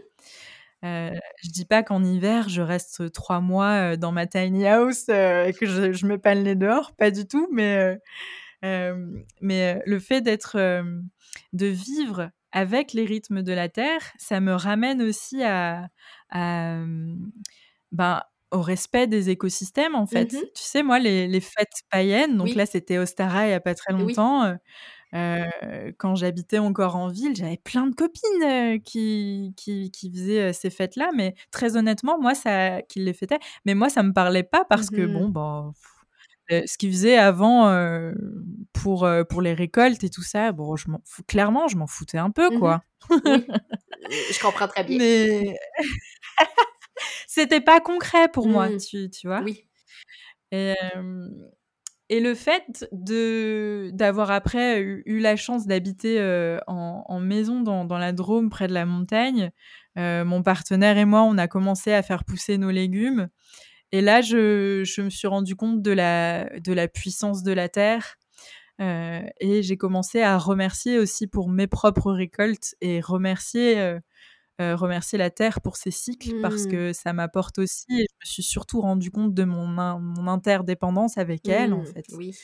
je 0.86 1.50
dis 1.50 1.66
pas 1.66 1.84
qu'en 1.84 2.04
hiver, 2.04 2.50
je 2.50 2.62
reste 2.62 3.12
trois 3.12 3.40
mois 3.40 3.98
dans 3.98 4.12
ma 4.12 4.28
tiny 4.28 4.68
house 4.68 5.10
et 5.10 5.54
que 5.60 5.66
je, 5.66 5.94
je 5.94 6.06
mets 6.06 6.18
pas 6.18 6.36
le 6.36 6.42
nez 6.42 6.56
dehors, 6.56 6.94
pas 6.96 7.12
du 7.12 7.28
tout, 7.28 7.48
mais, 7.52 8.00
mais 9.42 9.82
le 9.86 10.00
fait 10.00 10.22
d'être, 10.22 10.58
de 11.54 11.66
vivre 11.66 12.30
avec 12.52 12.94
les 12.94 13.06
rythmes 13.06 13.42
de 13.42 13.54
la 13.54 13.70
Terre, 13.70 14.02
ça 14.18 14.40
me 14.40 14.54
ramène 14.54 15.02
aussi 15.02 15.44
à, 15.44 15.90
à 16.30 16.80
ben, 17.92 18.22
au 18.52 18.62
respect 18.62 19.08
des 19.08 19.30
écosystèmes, 19.30 19.96
en 19.96 20.06
fait. 20.06 20.32
Mmh 20.32 20.40
tu 20.56 20.64
sais, 20.64 20.84
moi, 20.84 21.00
les, 21.00 21.40
fêtes 21.42 21.82
païennes, 21.92 22.38
donc 22.38 22.56
là, 22.56 22.66
c'était 22.66 22.98
Ostara 22.98 23.46
il 23.46 23.50
n'y 23.50 23.54
a 23.54 23.60
pas 23.60 23.76
très 23.76 23.94
longtemps. 23.94 24.56
Quand 25.98 26.16
j'habitais 26.16 26.58
encore 26.60 26.96
en 26.96 27.08
ville, 27.10 27.36
j'avais 27.36 27.58
plein 27.58 27.88
de 27.88 27.96
copines 27.96 28.82
qui, 28.84 29.54
qui, 29.58 29.92
qui, 29.92 30.12
faisaient 30.12 30.54
ces 30.54 30.70
fêtes-là, 30.70 31.12
mais 31.16 31.36
très 31.52 31.78
honnêtement, 31.78 32.20
moi, 32.20 32.36
ça, 32.36 32.82
qui 32.84 33.00
les 33.00 33.14
fêtaient, 33.14 33.40
mais 33.66 33.76
moi, 33.76 33.90
ça 33.90 34.04
me 34.04 34.14
parlait 34.14 34.44
pas 34.44 34.66
parce 34.66 34.90
que, 34.90 35.06
bon, 35.06 35.30
bah, 35.30 35.72
ce 36.50 36.78
qu'ils 36.78 36.92
faisaient 36.92 37.18
avant, 37.18 37.72
pour, 38.74 39.08
pour 39.30 39.42
les 39.42 39.54
récoltes 39.54 40.04
et 40.04 40.10
tout 40.10 40.24
ça, 40.24 40.52
bon, 40.52 40.76
je 40.76 40.90
m'en 40.90 41.02
clairement, 41.28 41.68
je 41.68 41.78
m'en 41.78 41.88
foutais 41.88 42.18
un 42.18 42.32
peu, 42.32 42.54
mmh 42.54 42.60
quoi. 42.60 42.82
Oui, 43.10 43.46
je 44.32 44.40
comprends 44.42 44.68
très 44.68 44.84
bien. 44.84 44.98
Mais 44.98 45.58
c'était 47.28 47.62
pas 47.62 47.80
concret 47.80 48.28
pour 48.28 48.48
moi, 48.48 48.70
Mmh. 48.70 48.78
tu 48.78 49.10
tu 49.10 49.28
vois? 49.28 49.42
Oui. 49.42 49.68
Et 50.52 50.74
et 52.10 52.20
le 52.20 52.36
fait 52.36 52.88
de 52.92 53.90
d'avoir 53.94 54.32
après 54.32 54.80
eu 54.82 55.20
la 55.20 55.36
chance 55.36 55.66
d'habiter, 55.68 56.20
en 56.68 57.04
en 57.08 57.20
maison 57.20 57.62
dans 57.62 57.86
dans 57.86 57.98
la 57.98 58.12
Drôme, 58.14 58.50
près 58.50 58.68
de 58.68 58.74
la 58.74 58.86
montagne, 58.86 59.52
mon 59.98 60.44
partenaire 60.44 60.98
et 60.98 61.06
moi, 61.06 61.24
on 61.24 61.38
a 61.38 61.48
commencé 61.48 61.94
à 61.94 62.04
faire 62.04 62.24
pousser 62.26 62.58
nos 62.58 62.72
légumes. 62.72 63.30
Et 63.92 64.02
là, 64.02 64.22
je 64.22 64.84
je 64.86 65.02
me 65.02 65.10
suis 65.10 65.28
rendu 65.28 65.56
compte 65.56 65.82
de 65.82 65.92
la 65.92 66.50
de 66.60 66.74
la 66.74 66.88
puissance 66.88 67.44
de 67.44 67.54
la 67.54 67.70
terre, 67.70 68.18
heu 68.82 69.22
et 69.42 69.64
j'ai 69.64 69.78
commencé 69.78 70.22
à 70.22 70.38
remercier 70.38 71.00
aussi 71.00 71.28
pour 71.28 71.50
mes 71.50 71.68
propres 71.68 72.12
récoltes 72.14 72.76
et 72.82 73.02
remercier, 73.02 73.98
heu, 74.62 74.76
remercier 74.76 75.18
la 75.18 75.30
terre 75.32 75.62
pour 75.62 75.78
ses 75.78 75.92
cycles 75.92 76.34
parce 76.42 76.66
Mmh. 76.66 76.68
que 76.68 76.94
ça 76.94 77.14
m'apporte 77.14 77.60
aussi 77.60 77.86
et 77.90 78.06
je 78.10 78.16
me 78.22 78.26
suis 78.32 78.44
surtout 78.44 78.82
rendu 78.82 79.12
compte 79.12 79.34
de 79.34 79.44
mon 79.46 79.78
in 79.80 80.00
mon 80.00 80.28
interdépendance 80.28 81.18
avec 81.18 81.50
elle, 81.50 81.74
en 81.74 81.84
Mmh. 81.84 81.94
fait. 81.94 82.06
Oui. 82.10 82.40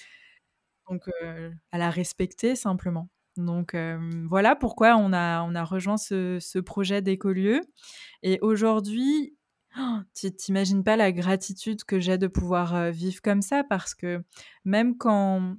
Donc 0.89 1.07
heu, 1.23 1.53
à 1.71 1.77
la 1.77 1.89
respecter 1.89 2.55
simplement. 2.55 3.09
Donc 3.37 3.73
hem, 3.75 4.27
voilà 4.27 4.55
pourquoi 4.55 4.97
on 4.97 5.13
a 5.13 5.41
on 5.43 5.55
a 5.55 5.63
rejoint 5.63 5.97
ce 5.97 6.37
ce 6.41 6.59
projet 6.59 7.01
d'écolieu 7.01 7.61
et 8.23 8.39
aujourd'hui, 8.41 9.37
tu 10.15 10.31
t'imagines 10.35 10.83
pas 10.83 10.97
la 10.97 11.11
gratitude 11.13 11.83
que 11.85 11.99
j'ai 12.01 12.17
de 12.19 12.27
pouvoir, 12.27 12.91
vivre 12.91 13.21
comme 13.23 13.41
ça 13.43 13.63
parce 13.65 13.95
que 13.95 14.23
même 14.65 14.97
quand 14.97 15.55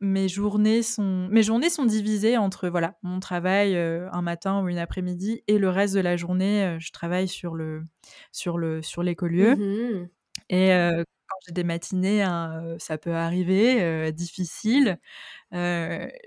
mes 0.00 0.28
journées 0.28 0.82
sont 0.82 1.28
mes 1.30 1.42
journées 1.42 1.70
sont 1.70 1.84
divisées 1.86 2.36
entre, 2.38 2.68
voilà, 2.68 2.96
mon 3.02 3.20
travail, 3.20 3.74
heu, 3.76 4.08
un 4.12 4.22
matin 4.22 4.62
ou 4.62 4.68
une 4.68 4.78
après-midi 4.78 5.42
et 5.48 5.58
le 5.58 5.68
reste 5.70 5.94
de 5.94 6.00
la 6.00 6.16
journée, 6.16 6.64
heu, 6.76 6.78
je 6.80 6.92
travaille 6.92 7.28
sur 7.28 7.54
le 7.54 7.84
sur 8.32 8.58
le 8.58 8.82
sur 8.82 9.02
l'écolieu 9.02 9.56
Mmh 9.56 10.08
et 10.50 10.72
heu, 10.72 11.04
quand 11.28 11.36
j'ai 11.46 11.52
des 11.52 11.64
matinées, 11.64 12.22
hein, 12.22 12.76
ça 12.78 12.98
peut 12.98 13.14
arriver, 13.14 13.82
heu, 13.82 14.12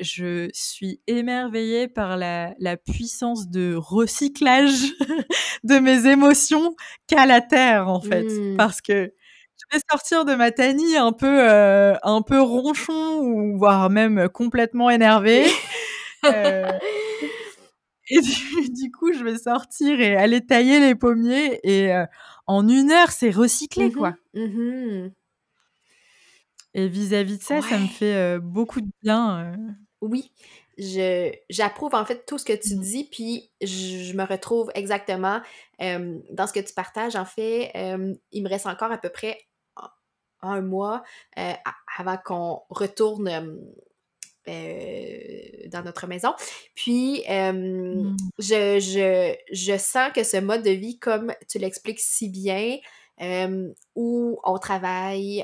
je 0.02 0.50
suis 0.54 1.02
émerveillée 1.08 1.88
par 1.88 2.18
la 2.18 2.54
la 2.60 2.78
puissance 2.78 3.50
de 3.50 3.76
recyclage 3.76 4.94
de 5.64 5.80
mes 5.80 6.08
émotions 6.08 6.76
qu'a 7.08 7.26
la 7.26 7.42
terre, 7.42 7.88
en 7.90 8.02
fait. 8.02 8.28
Mmh. 8.30 8.58
Parce 8.58 8.82
que 8.82 9.14
je 9.72 9.78
vais 9.78 9.82
sortir 9.90 10.26
de 10.26 10.36
ma 10.36 10.52
tanie 10.52 10.98
un 10.98 11.12
peu, 11.14 11.28
heu, 11.28 11.94
un 12.04 12.22
peu 12.22 12.42
ronchon 12.42 13.20
ou 13.22 13.58
voire 13.58 13.90
même 13.90 14.30
complètement 14.30 14.90
énervée, 14.90 15.46
heu 16.30 16.80
et 18.10 18.22
du 18.22 18.70
du 18.72 18.92
coup, 18.92 19.14
je 19.14 19.24
vais 19.24 19.38
sortir 19.38 20.00
et 20.02 20.16
aller 20.16 20.46
tailler 20.46 20.80
les 20.80 20.96
pommiers 20.96 21.60
et 21.64 21.92
heu, 21.94 22.06
en 22.48 22.68
1 22.68 22.92
heure, 22.92 23.12
c'est 23.12 23.32
recyclé, 23.32 23.90
Mmh 23.90 23.92
quoi. 23.92 24.16
mh. 24.34 24.40
Mmh 24.40 25.12
Et 26.74 26.88
vis-à-vis 26.88 27.38
de 27.38 27.44
ça, 27.44 27.62
ça 27.62 27.80
me 27.80 27.88
fait, 27.88 28.40
beaucoup 28.40 28.82
de 28.82 28.90
bien, 29.04 29.56
Oui, 30.02 30.32
je 30.78 31.32
j'approuve 31.50 31.94
en 31.94 32.06
fait 32.06 32.26
tout 32.26 32.38
ce 32.38 32.46
que 32.46 32.54
tu 32.54 32.76
mmh. 32.76 32.80
dis, 32.80 33.04
puis 33.12 33.52
je 33.62 33.68
je 34.04 34.14
me 34.14 34.24
retrouve 34.24 34.72
exactement, 34.76 35.42
dans 35.80 36.48
ce 36.48 36.54
que 36.54 36.60
tu 36.62 36.74
partages. 36.74 37.16
En 37.18 37.26
fait, 37.26 37.72
il 38.32 38.44
me 38.44 38.50
reste 38.50 38.66
encore 38.68 38.92
à 38.92 38.98
peu 38.98 39.10
près 39.10 39.38
un 40.42 40.52
1 40.56 40.62
mois, 40.62 41.04
heu, 41.38 41.42
a 41.42 41.76
avant 41.98 42.18
qu'on 42.18 42.62
retourne, 42.70 43.28
hem, 43.28 43.60
heu, 44.50 45.70
dans 45.70 45.84
notre 45.84 46.08
maison. 46.08 46.34
Puis, 46.76 47.24
je 47.28 48.80
je 48.80 49.36
je 49.54 49.78
sens 49.78 50.12
que 50.14 50.24
ce 50.24 50.38
mode 50.38 50.64
de 50.64 50.72
vie, 50.72 51.00
comme 51.00 51.34
tu 51.50 51.60
l'expliques 51.60 52.00
si 52.02 52.30
bien, 52.30 52.78
où 53.96 54.40
on 54.44 54.58
travaille, 54.60 55.44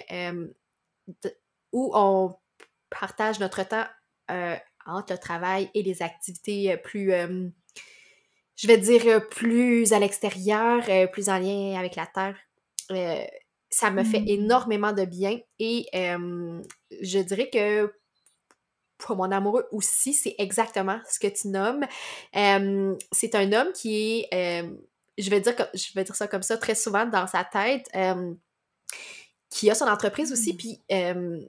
où 1.74 1.92
on 1.96 2.36
partage 2.90 3.40
notre 3.40 3.64
temps, 3.68 3.86
entre 4.88 5.14
le 5.14 5.20
travail 5.20 5.70
et 5.76 5.84
les 5.84 6.02
activités, 6.04 6.78
plus, 6.78 7.12
je 8.58 8.68
vais 8.68 8.78
dire, 8.78 9.28
plus 9.30 9.94
à 9.94 10.00
l'extérieur, 10.00 10.84
plus 11.12 11.30
en 11.30 11.40
lien 11.40 11.78
avec 11.80 11.96
la 11.98 12.08
terre. 12.08 12.38
Ça 13.76 13.92
me 13.92 14.06
fait 14.06 14.22
Mmh. 14.22 14.28
énormément 14.30 14.94
de 14.94 15.04
bien 15.04 15.38
et 15.60 15.86
je 15.92 17.20
dirais 17.20 17.50
que 17.50 17.94
pour 18.98 19.18
mon 19.18 19.30
amoureux 19.32 19.68
aussi, 19.74 20.14
c'est 20.14 20.34
exactement 20.38 20.98
ce 21.10 21.20
que 21.20 21.28
tu 21.28 21.50
nommes. 21.50 21.84
C'est 23.12 23.36
un 23.36 23.52
homme 23.52 23.74
qui 23.74 24.26
est, 24.32 24.64
je 25.18 25.30
vais 25.30 25.42
dire 25.42 25.56
je 25.74 25.92
vais 25.94 26.06
dire 26.06 26.16
ça 26.16 26.30
comme 26.30 26.42
ça, 26.42 26.58
très 26.58 26.74
souvent 26.74 27.06
dans 27.06 27.28
sa 27.28 27.44
tête, 27.44 27.90
qui 29.50 29.70
a 29.70 29.76
son 29.76 29.88
entreprise 29.88 30.32
aussi, 30.32 30.54
Mmh. 30.54 31.40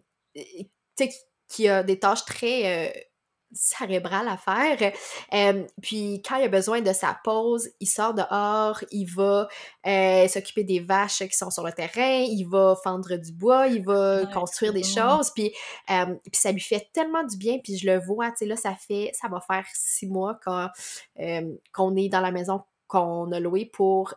puis, 0.97 1.11
qui 1.49 1.69
a 1.69 1.85
des 1.85 2.01
tâches 2.01 2.25
très, 2.25 3.09
heu, 3.53 3.55
cérébrales 3.55 4.29
à 4.29 4.37
faire. 4.37 4.93
Hem, 5.31 5.67
puis 5.83 6.23
quand 6.23 6.37
il 6.37 6.45
a 6.45 6.49
besoin 6.49 6.81
de 6.81 6.93
sa 6.93 7.19
pause, 7.25 7.69
il 7.81 7.87
sort 7.87 8.15
dehors, 8.15 8.83
il 8.91 9.07
va, 9.07 9.49
heu, 9.87 10.29
s'occuper 10.29 10.65
des 10.65 10.81
vaches 10.81 11.19
qui 11.19 11.37
sont 11.37 11.51
sur 11.51 11.65
le 11.65 11.73
terrain, 11.73 12.25
il 12.29 12.45
va 12.45 12.77
fendre 12.83 13.17
du 13.17 13.33
bois, 13.33 13.67
il 13.69 13.85
va 13.85 14.27
construire 14.27 14.73
des 14.73 14.83
choses, 14.83 15.31
puis, 15.35 15.53
hem, 15.89 16.19
puis 16.21 16.41
ça 16.41 16.53
lui 16.53 16.61
fait 16.61 16.89
tellement 16.93 17.25
du 17.25 17.37
bien, 17.37 17.59
puis 17.63 17.77
je 17.79 17.87
le 17.87 17.99
vois, 17.99 18.31
tu 18.31 18.39
sais, 18.39 18.47
là, 18.47 18.57
ça 18.57 18.75
fait 18.75 19.11
ça 19.15 19.29
va 19.29 19.41
faire 19.41 19.65
6 19.75 20.07
mois 20.07 20.39
qu'on 20.45 21.97
est 21.97 22.09
dans 22.09 22.21
la 22.21 22.33
maison 22.33 22.63
qu'on 22.89 23.33
a 23.33 23.41
louée 23.41 23.67
pour, 23.67 24.15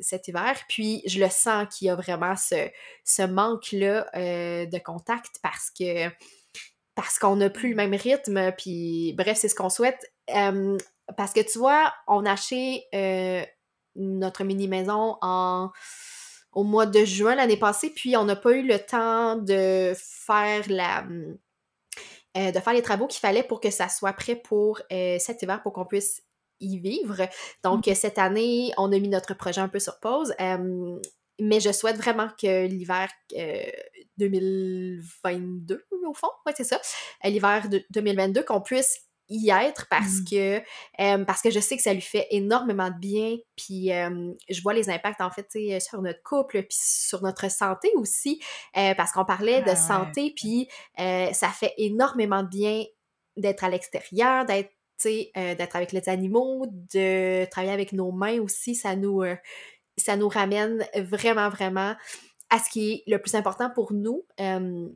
cet 0.00 0.28
hiver, 0.28 0.54
puis 0.68 1.02
je 1.06 1.18
le 1.18 1.28
sens 1.28 1.66
qu'il 1.74 1.88
y 1.88 1.90
a 1.90 1.96
vraiment 1.96 2.36
ce 2.36 2.68
ce 3.04 3.22
manque-là, 3.22 4.08
de 4.14 4.78
contact 4.78 5.36
parce 5.42 5.70
que 5.70 6.08
parce 6.98 7.20
qu'on 7.20 7.36
n'a 7.36 7.48
plus 7.48 7.70
le 7.70 7.76
même 7.76 7.94
rythme, 7.94 8.52
puis 8.58 9.14
bref, 9.16 9.38
c'est 9.38 9.48
ce 9.48 9.54
qu'on 9.54 9.68
souhaite. 9.70 10.04
Parce 11.16 11.32
que 11.32 11.40
tu 11.40 11.58
vois, 11.58 11.92
on 12.06 12.26
a 12.26 12.32
acheté, 12.32 12.84
heu, 12.94 13.42
notre 13.96 14.44
mini 14.44 14.68
maison 14.68 15.16
en 15.22 15.70
au 16.52 16.64
mois 16.64 16.86
de 16.86 17.04
juin 17.04 17.34
l'année 17.36 17.56
passée, 17.56 17.90
puis 17.90 18.16
on 18.16 18.24
n'a 18.24 18.36
pas 18.36 18.52
eu 18.52 18.62
le 18.66 18.78
temps 18.78 19.36
de 19.36 19.92
faire 19.96 20.64
la, 20.68 21.04
heu, 22.36 22.52
de 22.52 22.58
faire 22.60 22.72
les 22.72 22.82
travaux 22.82 23.06
qu'il 23.06 23.20
fallait 23.20 23.42
pour 23.42 23.60
que 23.60 23.70
ça 23.70 23.88
soit 23.88 24.12
prêt 24.12 24.36
pour, 24.36 24.80
heu, 24.92 25.16
cet 25.18 25.42
hiver, 25.42 25.62
pour 25.62 25.72
qu'on 25.72 25.84
puisse 25.86 26.22
y 26.60 26.78
vivre. 26.78 27.16
Donc, 27.64 27.86
Mmh. 27.86 27.94
cette 27.94 28.18
année, 28.18 28.72
on 28.76 28.92
a 28.92 28.98
mis 28.98 29.08
notre 29.08 29.34
projet 29.34 29.60
un 29.60 29.68
peu 29.68 29.78
sur 29.78 29.98
pause, 30.00 30.34
mais 31.40 31.60
je 31.60 31.72
souhaite 31.72 31.96
vraiment 31.96 32.28
que 32.40 32.66
l'hiver, 32.66 33.08
heu, 33.36 33.62
2022 34.18 35.84
au 36.06 36.14
fond, 36.14 36.28
ouais, 36.46 36.52
c'est 36.56 36.64
ça, 36.64 36.80
heu, 37.24 37.30
l'hiver 37.30 37.68
de 37.68 37.84
2022, 37.90 38.42
qu'on 38.44 38.60
puisse 38.60 39.00
y 39.30 39.50
être 39.50 39.86
parce 39.90 40.20
Mmh. 40.20 40.28
que, 40.28 40.62
hem, 40.98 41.26
parce 41.26 41.42
que 41.42 41.50
je 41.50 41.60
sais 41.60 41.76
que 41.76 41.82
ça 41.82 41.92
lui 41.92 42.00
fait 42.00 42.26
énormément 42.30 42.88
de 42.90 42.98
bien, 42.98 43.36
puis, 43.56 43.90
je 44.48 44.62
vois 44.62 44.72
les 44.74 44.88
impacts 44.90 45.20
en 45.20 45.30
fait, 45.30 45.46
sur 45.82 46.00
notre 46.02 46.22
couple, 46.22 46.62
puis 46.62 46.78
sur 46.80 47.22
notre 47.22 47.50
santé 47.50 47.90
aussi, 47.96 48.40
parce 48.74 49.12
qu'on 49.12 49.26
parlait 49.26 49.62
de 49.62 49.74
Ah 49.74 50.00
ouais. 50.00 50.14
santé, 50.14 50.32
puis, 50.34 50.68
ça 50.96 51.48
fait 51.54 51.74
énormément 51.78 52.42
de 52.42 52.48
bien 52.48 52.84
d'être 53.36 53.64
à 53.64 53.68
l'extérieur, 53.70 54.44
d'être 54.46 54.70
d'être 55.04 55.76
avec 55.76 55.92
les 55.92 56.08
animaux, 56.08 56.66
de 56.70 57.44
travailler 57.50 57.72
avec 57.72 57.92
nos 57.92 58.10
mains 58.12 58.40
aussi, 58.40 58.74
ça 58.74 58.96
nous, 58.96 59.22
ça 59.98 60.16
nous 60.16 60.28
ramène 60.28 60.86
vraiment, 60.96 61.48
vraiment 61.50 61.94
à 62.50 62.58
ce 62.58 62.70
qui 62.70 62.92
est 62.92 63.02
le 63.06 63.18
plus 63.20 63.34
important 63.34 63.70
pour 63.70 63.92
nous. 63.92 64.24
Hem, 64.38 64.90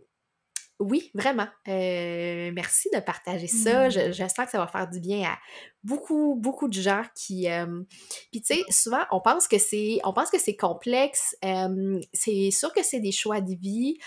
oui, 0.80 1.12
vraiment. 1.14 1.46
Heu, 1.68 2.50
merci 2.53 2.88
de 2.92 2.98
partager 3.00 3.46
ça. 3.46 3.88
Mmh. 3.88 3.90
je 3.90 4.12
sens 4.28 4.46
que 4.46 4.50
ça 4.50 4.59
va 4.59 4.66
faire 4.66 4.88
du 4.90 4.98
bien 5.00 5.22
à 5.30 5.38
beaucoup, 5.84 6.34
beaucoup 6.36 6.66
de 6.68 6.72
gens 6.74 7.05
qui, 7.14 7.46
hem 7.46 7.86
puis 8.32 8.42
tu 8.42 8.55
sais, 8.57 8.62
souvent, 8.70 9.03
on 9.12 9.20
pense 9.20 9.46
que 9.46 9.59
c'est 9.59 10.00
on 10.05 10.12
pense 10.12 10.30
que 10.30 10.38
c'est 10.40 10.57
complexe. 10.57 11.36
C'est 12.12 12.50
sûr 12.50 12.72
que 12.72 12.82
c'est 12.82 13.00
des 13.00 13.12
choix 13.12 13.40
de 13.40 13.55
vie. 13.55 13.98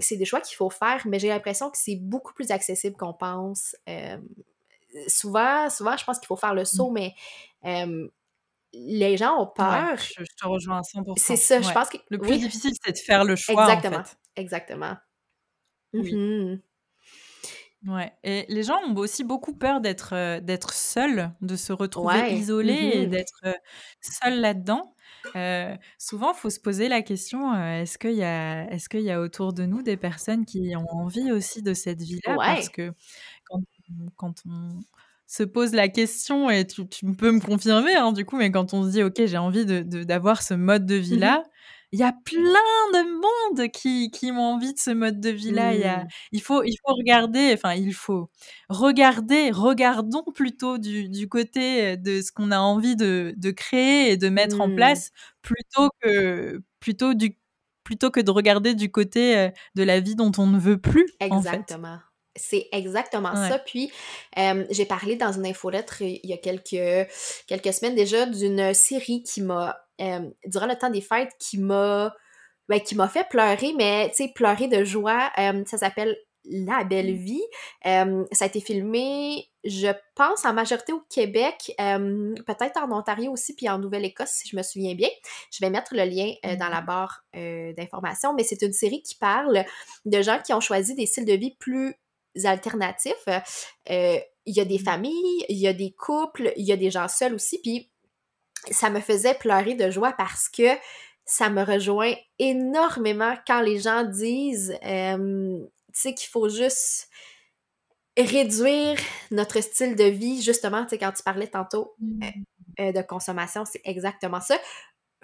C'est 0.00 0.16
des 0.16 0.24
choix 0.24 0.40
qu'il 0.40 0.56
faut 0.56 0.70
faire, 0.70 1.02
mais 1.06 1.18
j'ai 1.20 1.28
l'impression 1.28 1.70
que 1.70 1.78
c'est 1.78 1.96
beaucoup 1.96 2.32
plus 2.34 2.50
accessible 2.50 2.96
qu'on 2.96 3.14
pense. 3.14 3.76
Souvent 5.08 5.68
souvent, 5.70 5.96
je 5.96 6.04
pense 6.04 6.18
qu'il 6.18 6.26
faut 6.26 6.36
faire 6.36 6.54
le 6.54 6.62
Mmh. 6.62 6.64
saut, 6.64 6.90
mais, 6.90 7.14
hem, 7.62 8.08
les 8.76 9.16
gens 9.16 9.40
ont 9.42 9.46
Ouais, 9.58 9.84
peur. 9.86 9.98
je 9.98 10.22
je 10.24 10.34
te 10.36 10.46
rejoins 10.46 10.78
à 10.80 10.82
C'est 11.16 11.36
100 11.36 11.36
ça, 11.36 11.60
je 11.62 11.72
pense 11.72 11.88
que 11.88 11.98
Le 12.08 12.18
plus 12.20 12.38
oui, 12.38 12.40
difficile, 12.40 12.72
c'est 12.84 12.92
de 12.92 12.98
faire 12.98 13.24
le 13.24 13.36
choix, 13.36 13.70
en 13.72 13.82
exactement, 13.82 14.04
fait. 14.04 14.06
exactement. 14.36 14.96
Oui. 15.98 16.16
Mmh 16.16 16.62
Ouais 17.84 18.12
et 18.24 18.46
les 18.48 18.62
gens 18.62 18.78
ont 18.88 18.96
aussi 18.96 19.22
beaucoup 19.22 19.54
peur 19.56 19.80
d'être, 19.82 20.40
d'être 20.40 20.72
seuls, 20.72 21.32
de 21.42 21.56
se 21.56 21.72
retrouver 21.74 22.24
isolés 22.26 22.72
et 23.02 23.06
Mmh 23.06 23.06
d'être, 23.06 23.40
heu, 23.44 23.54
seuls 24.00 24.40
là-dedans. 24.40 24.94
souvent, 25.98 26.32
il 26.32 26.36
faut 26.38 26.50
se 26.50 26.60
poser 26.60 26.88
la 26.88 27.02
question, 27.02 27.54
est-ce 27.54 27.98
qu'il 27.98 28.12
y 28.14 28.22
a 28.24 28.64
est-ce 28.70 28.88
qu'il 28.88 29.00
y 29.02 29.10
a 29.10 29.20
autour 29.20 29.52
de 29.52 29.64
nous 29.66 29.82
des 29.82 29.96
personnes 29.96 30.44
qui 30.46 30.74
ont 30.76 30.86
envie 30.90 31.30
aussi 31.32 31.62
de 31.62 31.74
cette 31.74 32.00
vie-là? 32.02 32.38
Parce 32.44 32.68
que 32.68 32.92
quand 33.44 33.60
quand 34.16 34.34
on 34.46 34.80
se 35.26 35.42
pose 35.44 35.72
la 35.74 35.88
question 35.88 36.50
et 36.50 36.66
tu 36.66 36.86
tu 36.88 37.04
peux 37.16 37.32
me 37.32 37.40
confirmer, 37.40 37.94
hein, 37.96 38.12
du 38.12 38.24
coup, 38.24 38.36
mais 38.36 38.50
quand 38.50 38.74
on 38.74 38.84
se 38.84 38.90
dit: 38.90 39.02
«OK, 39.02 39.20
j'ai 39.26 39.38
envie 39.38 39.66
de 39.66 39.82
d'avoir 40.04 40.42
ce 40.42 40.54
mode 40.54 40.86
de 40.86 40.94
mmh 41.10 41.16
vie-là», 41.16 41.42
il 41.92 42.00
y 42.00 42.02
a 42.02 42.12
plein 42.24 42.42
de 42.94 43.20
monde 43.60 43.70
qui 43.70 44.10
qui 44.10 44.30
ont 44.32 44.38
envie 44.40 44.74
de 44.74 44.78
ce 44.78 44.90
mode 44.90 45.20
de 45.20 45.30
vie-là. 45.30 45.74
Il 45.74 45.80
y 45.80 45.84
a 45.84 46.04
Mmh. 46.04 46.08
il 46.32 46.42
faut 46.42 46.62
il 46.64 46.76
faut 46.86 46.94
regarder, 46.94 47.52
enfin, 47.54 47.74
il 47.74 47.94
faut 47.94 48.30
regarder 48.68 49.50
regardons 49.52 50.24
plutôt 50.34 50.78
du 50.78 51.08
du 51.08 51.28
côté, 51.28 51.96
de 51.96 52.20
ce 52.22 52.32
qu'on 52.32 52.50
a 52.50 52.58
envie 52.58 52.96
de 52.96 53.34
de 53.36 53.50
créer 53.52 54.10
et 54.12 54.16
de 54.16 54.28
mettre 54.28 54.60
en 54.60 54.68
Mmh. 54.68 54.72
place 54.72 55.10
plutôt 55.42 55.90
que 56.02 56.60
plutôt 56.80 57.14
du 57.14 57.38
plutôt 57.84 58.10
que 58.10 58.20
de 58.20 58.30
regarder 58.32 58.74
du 58.74 58.90
côté, 58.90 59.50
de 59.76 59.82
la 59.84 60.00
vie 60.00 60.16
dont 60.16 60.32
on 60.38 60.46
ne 60.48 60.58
veut 60.58 60.78
plus, 60.80 61.06
en 61.30 61.40
fait. 61.42 61.78
C'est 62.36 62.68
exactement 62.72 63.32
Ouais. 63.34 63.48
ça. 63.48 63.58
Puis, 63.58 63.90
hem, 64.36 64.66
j'ai 64.70 64.84
parlé 64.86 65.16
dans 65.16 65.32
une 65.32 65.46
infolettre 65.46 66.02
il 66.02 66.20
y 66.24 66.32
a 66.32 66.38
quelques 66.38 67.08
quelques 67.46 67.72
semaines 67.72 67.94
déjà 67.94 68.26
d'une 68.26 68.72
série 68.74 69.22
qui 69.22 69.42
m'a, 69.42 69.76
hem, 69.98 70.32
durant 70.46 70.66
le 70.66 70.76
temps 70.76 70.90
des 70.90 71.00
fêtes, 71.00 71.32
qui 71.38 71.58
m'a 71.58 72.14
ben, 72.68 72.80
qui 72.80 72.96
m'a 72.96 73.08
fait 73.08 73.28
pleurer, 73.28 73.72
mais 73.76 74.08
tu 74.10 74.24
sais, 74.24 74.32
pleurer 74.34 74.68
de 74.68 74.82
joie. 74.84 75.30
Ça 75.66 75.78
s'appelle 75.78 76.16
La 76.44 76.84
belle 76.84 77.12
Mmh. 77.14 77.16
vie. 77.24 77.42
Ça 77.84 78.44
a 78.44 78.46
été 78.46 78.60
filmé, 78.60 79.48
je 79.64 79.88
pense, 80.14 80.44
en 80.44 80.52
majorité 80.52 80.92
au 80.92 81.00
Québec, 81.10 81.72
peut-être 81.78 82.76
en 82.82 82.90
Ontario 82.92 83.32
aussi, 83.32 83.54
puis 83.54 83.68
en 83.68 83.78
Nouvelle-Écosse, 83.78 84.30
si 84.30 84.48
je 84.48 84.56
me 84.56 84.62
souviens 84.62 84.94
bien. 84.94 85.08
Je 85.52 85.58
vais 85.64 85.70
mettre 85.70 85.94
le 85.94 86.04
lien, 86.04 86.32
dans 86.56 86.68
la 86.68 86.80
Mmh 86.80 86.86
barre, 86.86 87.24
heu, 87.36 87.72
d'informations, 87.74 88.32
mais 88.34 88.44
c'est 88.44 88.62
une 88.62 88.72
série 88.72 89.02
qui 89.02 89.14
parle 89.16 89.64
de 90.04 90.22
gens 90.22 90.40
qui 90.44 90.52
ont 90.52 90.60
choisi 90.60 90.94
des 90.94 91.06
styles 91.06 91.24
de 91.24 91.32
vie 91.34 91.56
plus 91.58 91.94
alternatifs. 92.44 93.28
Euh, 93.28 94.18
il 94.44 94.54
y 94.56 94.60
a 94.60 94.64
des 94.64 94.78
Mmh. 94.78 94.84
familles, 94.84 95.44
il 95.48 95.58
y 95.58 95.66
a 95.66 95.72
des 95.72 95.92
couples, 95.92 96.52
il 96.56 96.64
y 96.64 96.72
a 96.72 96.76
des 96.76 96.90
gens 96.90 97.08
seuls 97.08 97.34
aussi, 97.34 97.58
puis 97.60 97.90
ça 98.70 98.90
me 98.90 99.00
faisait 99.00 99.34
pleurer 99.34 99.74
de 99.74 99.90
joie 99.90 100.12
parce 100.12 100.48
que 100.48 100.68
ça 101.24 101.50
me 101.50 101.64
rejoint 101.64 102.14
énormément 102.38 103.34
quand 103.46 103.60
les 103.60 103.80
gens 103.80 104.04
disent, 104.04 104.76
euh, 104.84 105.58
tu 105.92 106.00
sais, 106.00 106.14
qu'il 106.14 106.28
faut 106.28 106.48
juste 106.48 107.08
réduire 108.16 108.98
notre 109.30 109.60
style 109.60 109.94
de 109.96 110.04
vie, 110.04 110.42
justement, 110.42 110.82
tu 110.84 110.90
sais, 110.90 110.98
quand 110.98 111.12
tu 111.12 111.22
parlais 111.22 111.48
tantôt 111.48 111.94
euh, 112.22 112.26
Mmh. 112.26 112.80
euh, 112.80 112.92
de 112.92 113.02
consommation, 113.02 113.64
c'est 113.64 113.80
exactement 113.84 114.40
ça. 114.40 114.58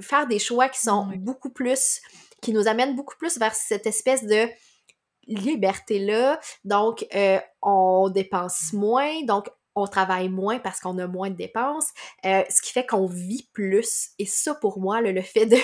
Faire 0.01 0.27
des 0.27 0.39
choix 0.39 0.69
qui 0.69 0.81
sont 0.81 1.09
Ouais. 1.09 1.17
beaucoup 1.19 1.51
plus, 1.51 2.01
qui 2.43 2.53
nous 2.53 2.67
amènent 2.69 2.97
beaucoup 2.97 3.17
plus 3.17 3.39
vers 3.39 3.55
cette 3.55 3.87
espèce 3.87 4.25
de 4.25 4.49
liberté-là. 5.27 6.41
Donc, 6.65 7.07
euh, 7.15 7.39
on 7.63 8.09
dépense 8.09 8.73
moins, 8.73 9.23
donc 9.25 9.49
on 9.75 9.87
travaille 9.87 10.29
moins 10.29 10.59
parce 10.59 10.81
qu'on 10.81 10.99
a 10.99 11.07
moins 11.07 11.31
de 11.31 11.37
dépenses, 11.37 11.93
euh, 12.27 12.43
ce 12.51 12.61
qui 12.61 12.73
fait 12.73 12.85
qu'on 12.85 13.07
vit 13.07 13.49
plus. 13.55 14.11
Et 14.19 14.27
ça, 14.27 14.55
pour 14.55 14.79
moi, 14.79 15.01
le, 15.01 15.13
le 15.13 15.23
fait 15.23 15.47
de, 15.47 15.57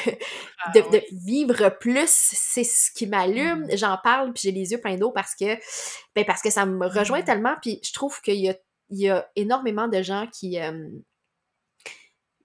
Ah 0.65 0.73
de, 0.75 0.81
ouais. 0.81 0.91
de 0.91 1.03
vivre 1.27 1.69
plus, 1.79 2.09
c'est 2.09 2.65
ce 2.65 2.91
qui 2.91 3.07
m'allume. 3.07 3.67
Mmh. 3.67 3.77
J'en 3.77 3.99
parle, 4.03 4.33
puis 4.33 4.43
j'ai 4.45 4.53
les 4.53 4.73
yeux 4.73 4.81
pleins 4.81 4.97
d'eau 4.97 5.11
parce 5.11 5.35
que, 5.35 5.57
ben 6.15 6.25
parce 6.25 6.41
que 6.41 6.49
ça 6.51 6.65
me 6.65 6.87
rejoint 6.87 7.21
Mmh. 7.21 7.25
tellement, 7.25 7.57
puis 7.61 7.81
je 7.85 7.93
trouve 7.93 8.21
qu'il 8.23 8.37
y 8.37 8.49
a, 8.49 8.55
il 8.89 8.99
y 8.99 9.11
a 9.11 9.31
énormément 9.37 9.89
de 9.89 10.01
gens 10.03 10.27
qui... 10.33 10.59
euh, 10.59 10.89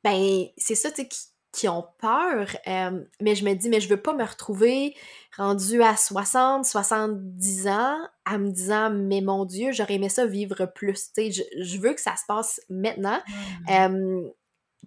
ben, 0.04 0.46
c'est 0.58 0.76
ça, 0.76 0.92
tu 0.92 1.04
sais, 1.04 1.08
qui, 1.08 1.18
qui 1.54 1.68
ont 1.70 1.86
peur, 2.00 2.48
euh, 2.68 3.06
mais 3.22 3.36
je 3.36 3.46
me 3.46 3.54
dis, 3.54 3.70
mais 3.70 3.80
je 3.80 3.88
veux 3.88 4.02
pas 4.02 4.14
me 4.16 4.24
retrouver 4.24 4.96
rendue 5.38 5.84
à 5.84 5.96
60, 5.96 6.66
70 6.66 7.68
ans 7.68 7.98
en 8.26 8.40
me 8.40 8.50
disant, 8.50 8.90
mais 8.90 9.22
mon 9.22 9.46
Dieu, 9.46 9.72
j'aurais 9.72 9.94
aimé 9.94 10.10
ça 10.10 10.26
vivre 10.26 10.66
plus, 10.66 11.12
tu 11.14 11.14
sais, 11.14 11.32
je, 11.32 11.44
je, 11.64 11.78
veux 11.78 11.94
que 11.94 12.02
ça 12.02 12.16
se 12.16 12.24
passe 12.28 12.60
maintenant, 12.70 13.20
Mmh. 13.28 13.70
euh, 13.70 14.30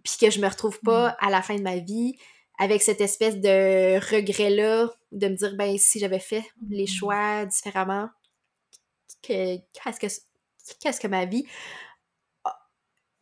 puis 0.03 0.15
que 0.21 0.29
je 0.31 0.41
me 0.41 0.49
retrouve 0.49 0.81
pas 0.81 1.11
Mmh. 1.11 1.17
à 1.21 1.31
la 1.31 1.41
fin 1.43 1.55
de 1.57 1.63
ma 1.63 1.77
vie 1.79 2.17
avec 2.59 2.83
cette 2.83 3.01
espèce 3.01 3.37
de 3.37 3.99
regret-là, 4.15 4.91
de 5.13 5.29
me 5.29 5.37
dire, 5.37 5.55
ben, 5.57 5.79
si 5.79 6.01
j'avais 6.01 6.19
fait 6.19 6.45
les 6.69 6.85
Mmh. 6.85 6.87
choix 6.89 7.45
différemment, 7.47 8.09
que, 9.23 9.57
qu'est-ce 9.73 10.01
que, 10.01 10.07
qu'est-ce 10.81 11.01
que 11.01 11.07
ma 11.09 11.27
vie 11.27 11.47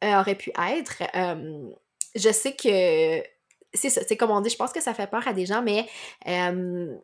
aurait 0.02 0.34
pu 0.36 0.50
être? 0.58 1.02
Euh, 1.14 1.70
je 2.14 2.30
sais 2.30 2.54
que 2.54 3.33
c'est 3.74 3.90
ça, 3.90 4.00
c'est 4.06 4.16
comme 4.16 4.30
on 4.30 4.40
dit, 4.40 4.50
je 4.50 4.56
pense 4.56 4.72
que 4.72 4.80
ça 4.80 4.94
fait 4.94 5.06
peur 5.10 5.26
à 5.28 5.32
des 5.32 5.46
gens, 5.46 5.62
mais 5.62 5.86
euh, 6.28 6.94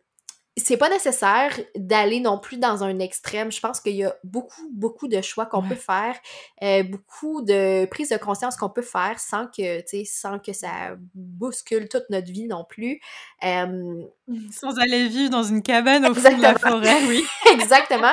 c'est 0.56 0.76
pas 0.76 0.90
nécessaire 0.90 1.58
d'aller 1.76 2.20
non 2.20 2.38
plus 2.38 2.58
dans 2.58 2.82
un 2.84 2.98
extrême. 2.98 3.50
Je 3.52 3.60
pense 3.60 3.80
qu'il 3.80 3.94
y 3.94 4.04
a 4.04 4.14
beaucoup, 4.24 4.68
beaucoup 4.72 5.08
de 5.08 5.22
choix 5.22 5.46
qu'on 5.46 5.62
Ouais. 5.62 5.68
peut 5.70 5.74
faire, 5.76 6.16
euh, 6.62 6.82
beaucoup 6.82 7.40
de 7.42 7.86
prises 7.86 8.10
de 8.10 8.16
conscience 8.18 8.56
qu'on 8.56 8.68
peut 8.68 8.82
faire 8.82 9.18
sans 9.20 9.46
que, 9.46 9.80
sans 10.04 10.38
que 10.38 10.52
ça 10.52 10.96
bouscule 11.14 11.88
toute 11.88 12.02
notre 12.10 12.30
vie 12.30 12.46
non 12.46 12.64
plus. 12.68 13.00
Euh, 13.44 14.02
sans 14.52 14.76
aller 14.78 15.08
vivre 15.08 15.30
dans 15.30 15.44
une 15.44 15.62
cabane 15.62 16.04
au 16.06 16.14
fond 16.14 16.36
de 16.36 16.42
la 16.42 16.58
forêt, 16.58 17.04
oui. 17.08 17.24
Exactement. 17.52 18.12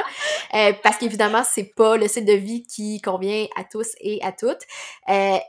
Euh, 0.53 0.73
parce 0.83 0.97
qu'évidemment, 0.97 1.43
c'est 1.43 1.73
pas 1.75 1.97
le 1.97 2.07
style 2.07 2.25
de 2.25 2.33
vie 2.33 2.63
qui 2.63 3.01
convient 3.01 3.45
à 3.57 3.63
tous 3.65 3.89
et 3.99 4.23
à 4.23 4.31
toutes. 4.31 4.61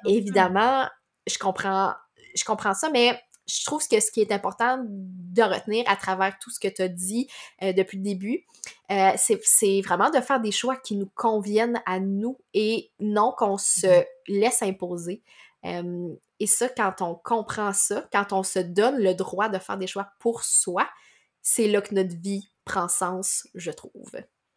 Évidemment, 0.06 0.88
je 1.30 1.38
comprends 1.38 1.92
je 2.34 2.44
comprends 2.44 2.74
ça, 2.74 2.90
mais 2.90 3.18
je 3.48 3.64
trouve 3.64 3.86
que 3.88 3.98
ce 3.98 4.10
qui 4.10 4.20
est 4.20 4.30
important 4.30 4.84
de 4.86 5.42
retenir 5.42 5.84
à 5.88 5.96
travers 5.96 6.38
tout 6.38 6.50
ce 6.50 6.60
que 6.60 6.68
tu 6.68 6.82
as 6.82 6.88
dit 6.88 7.28
euh, 7.62 7.72
depuis 7.72 7.96
le 7.96 8.04
début, 8.04 8.44
euh, 8.90 9.12
c'est 9.16 9.80
vraiment 9.80 10.10
de 10.10 10.20
faire 10.20 10.40
des 10.40 10.52
choix 10.52 10.76
qui 10.76 10.96
nous 10.96 11.10
conviennent 11.14 11.80
à 11.86 11.98
nous 11.98 12.36
et 12.52 12.90
non 13.00 13.32
qu'on 13.36 13.56
se 13.56 14.04
laisse 14.26 14.62
imposer. 14.62 15.22
Euh, 15.64 16.14
et 16.40 16.46
ça, 16.46 16.68
quand 16.68 17.00
on 17.00 17.14
comprend 17.14 17.72
ça, 17.72 18.06
quand 18.12 18.32
on 18.32 18.42
se 18.42 18.58
donne 18.58 19.02
le 19.02 19.14
droit 19.14 19.48
de 19.48 19.58
faire 19.58 19.78
des 19.78 19.86
choix 19.86 20.08
pour 20.18 20.44
soi, 20.44 20.86
c'est 21.42 21.68
là 21.68 21.80
que 21.80 21.94
notre 21.94 22.16
vie 22.16 22.48
prend 22.64 22.88
sens, 22.88 23.48
je 23.54 23.70
trouve. 23.70 24.12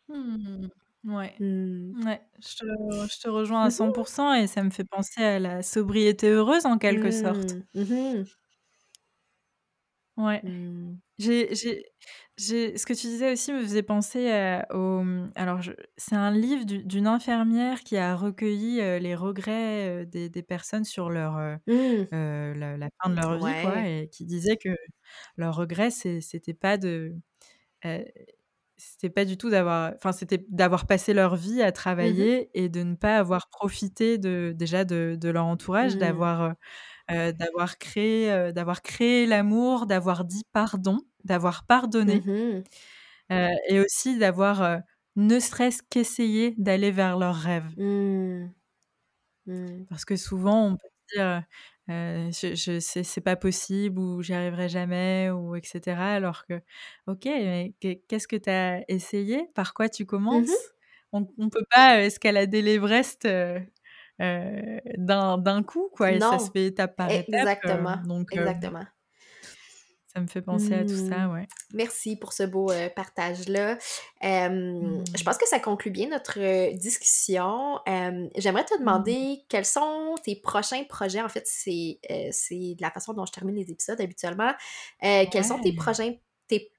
Mmh. 0.10 0.68
Ouais. 1.04 1.34
Mmh. 1.40 2.06
Ouais, 2.06 2.22
je 2.40 2.58
te, 2.58 2.66
je 3.12 3.20
te 3.20 3.28
rejoins 3.28 3.64
à 3.64 3.70
100% 3.70 4.34
et 4.36 4.48
ça 4.48 4.62
me 4.64 4.70
fait 4.70 4.84
penser 4.84 5.24
à 5.24 5.40
la 5.40 5.64
sobriété 5.64 6.30
heureuse 6.30 6.66
en 6.66 6.78
quelque 6.78 7.08
mmh. 7.08 7.12
sorte. 7.12 7.56
Mmh. 7.74 8.24
Ouais. 10.18 10.42
Mmh. 10.44 11.00
J'ai, 11.18 11.56
j'ai, 11.56 11.86
j'ai, 12.38 12.78
ce 12.78 12.86
que 12.86 12.94
tu 12.94 13.08
disais 13.08 13.32
aussi 13.32 13.52
me 13.52 13.62
faisait 13.62 13.82
penser 13.82 14.30
à, 14.30 14.68
au. 14.76 15.04
Alors, 15.34 15.64
je, 15.64 15.72
c'est 15.98 16.16
un 16.16 16.30
livre 16.30 16.66
du, 16.66 16.84
d'une 16.84 17.08
infirmière 17.08 17.80
qui 17.82 17.98
a 17.98 18.16
recueilli 18.16 18.76
les 19.00 19.16
regrets 19.16 20.06
des, 20.06 20.30
des, 20.30 20.44
personnes 20.44 20.84
sur 20.84 21.10
leur, 21.10 21.34
mmh. 21.66 22.10
la, 22.12 22.78
la, 22.78 22.90
fin 23.02 23.10
de 23.10 23.16
leur 23.16 23.44
vie, 23.44 23.62
quoi, 23.64 23.88
et 23.88 24.08
qui 24.12 24.26
disait 24.26 24.58
que 24.58 24.70
leur 25.36 25.56
regret, 25.56 25.90
c'est, 25.90 26.22
c'était 26.22 26.54
pas 26.54 26.78
de. 26.78 27.16
C'était 28.82 29.10
pas 29.10 29.26
du 29.26 29.38
tout 29.38 29.50
d'avoir 29.50 29.94
enfin 29.96 30.12
c'était 30.12 30.44
d'avoir 30.50 30.88
passé 30.88 31.14
leur 31.14 31.36
vie 31.36 31.62
à 31.62 31.72
travailler 31.72 32.42
mmh 32.42 32.48
et 32.54 32.70
de 32.70 32.84
ne 32.84 32.96
pas 32.96 33.18
avoir 33.18 33.48
profité 33.50 34.18
de 34.18 34.54
déjà 34.56 34.84
de, 34.86 35.18
de 35.20 35.30
leur 35.30 35.46
entourage 35.46 35.96
mmh. 35.96 36.00
d'avoir 36.00 36.56
euh, 37.12 37.32
d'avoir 37.32 37.78
créé 37.78 38.32
euh, 38.32 38.52
d'avoir 38.52 38.82
créé 38.82 39.26
l'amour 39.28 39.86
d'avoir 39.86 40.26
dit 40.26 40.44
pardon 40.52 41.00
d'avoir 41.24 41.66
pardonné 41.66 42.22
mmh. 42.22 42.64
euh, 43.34 43.50
et 43.70 43.80
aussi 43.80 44.18
d'avoir 44.18 44.82
ne 45.16 45.40
serait-ce 45.40 45.82
qu'essayé 45.90 46.56
d'aller 46.58 46.92
vers 46.92 47.18
leurs 47.18 47.36
rêves 47.36 47.72
parce 49.90 50.06
que 50.06 50.16
souvent 50.16 50.66
on 50.66 50.72
peut 50.78 50.90
dire 51.16 51.44
euh, 51.92 52.32
je, 52.32 52.56
je 52.56 52.80
c'est, 52.80 53.04
c'est 53.04 53.22
pas 53.22 53.36
possible 53.36 54.00
ou 54.00 54.22
j'y 54.24 54.34
arriverai 54.34 54.70
jamais 54.70 55.30
ou 55.32 55.56
etc 55.56 55.98
alors 56.00 56.46
que 56.46 56.56
ok 57.08 57.26
mais 57.26 57.76
qu'est-ce 57.82 58.28
que 58.28 58.36
tu 58.38 58.50
as 58.50 58.84
essayé? 58.90 59.48
Par 59.56 59.74
quoi 59.74 59.90
tu 59.90 60.06
commences? 60.06 60.50
Mmh. 60.50 60.72
on, 61.14 61.28
on 61.38 61.50
peut 61.50 61.66
pas 61.72 62.02
escalader 62.04 62.62
l'Everest 62.62 63.26
euh, 63.26 63.60
euh, 64.22 64.80
d'un, 64.98 65.38
d'un 65.38 65.64
coup 65.64 65.90
quoi 65.96 66.12
et 66.14 66.22
ça 66.22 66.40
se 66.40 66.52
fait 66.52 66.68
étape 66.68 66.96
par 66.96 67.14
étape 67.14 67.52
exactement. 67.62 67.98
donc 68.04 68.30
exactement 68.32 68.86
ça 70.14 70.20
me 70.20 70.28
fait 70.28 70.42
penser 70.42 70.72
mmh. 70.72 70.74
à 70.74 70.84
tout 70.84 71.10
ça, 71.10 71.30
ouais. 71.30 71.48
Merci 71.74 72.18
pour 72.18 72.34
ce 72.34 72.44
beau 72.44 72.70
euh, 72.70 72.90
partage-là. 72.90 73.78
Euh, 74.24 74.50
mmh. 74.50 75.04
Je 75.16 75.24
pense 75.24 75.38
que 75.38 75.48
ça 75.48 75.60
conclut 75.60 75.92
bien 75.92 76.10
notre 76.10 76.74
discussion. 76.76 77.80
Euh, 77.88 78.28
j'aimerais 78.36 78.66
te 78.66 78.78
demander 78.78 79.14
mmh. 79.14 79.46
quels 79.48 79.66
sont 79.66 80.16
tes 80.22 80.36
prochains 80.36 80.84
projets. 80.84 81.22
En 81.22 81.30
fait, 81.30 81.48
c'est, 81.48 82.00
de 82.10 82.82
la 82.82 82.92
façon 82.92 83.14
dont 83.14 83.26
je 83.26 83.32
termine 83.32 83.56
les 83.56 83.72
épisodes 83.72 84.02
habituellement. 84.02 84.52
Ouais. 85.02 85.30
Quels 85.32 85.46
sont 85.46 85.60
tes 85.60 85.72
prochains, 85.74 86.14
tes 86.48 86.72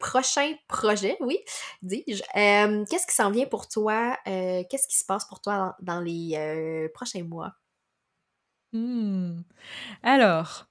prochains 0.00 0.54
projets, 0.66 1.16
oui, 1.20 1.38
dis-je? 1.82 2.22
qu'est-ce 2.34 3.06
qui 3.06 3.14
s'en 3.14 3.30
vient 3.30 3.46
pour 3.46 3.68
toi? 3.68 4.16
qu'est-ce 4.24 4.88
qui 4.88 4.96
se 4.96 5.04
passe 5.04 5.26
pour 5.26 5.40
toi 5.40 5.76
dans, 5.80 5.94
dans 5.94 6.00
les 6.00 6.88
prochains 6.92 7.22
mois? 7.22 7.52
Mmh. 8.72 9.42
Alors, 10.02 10.68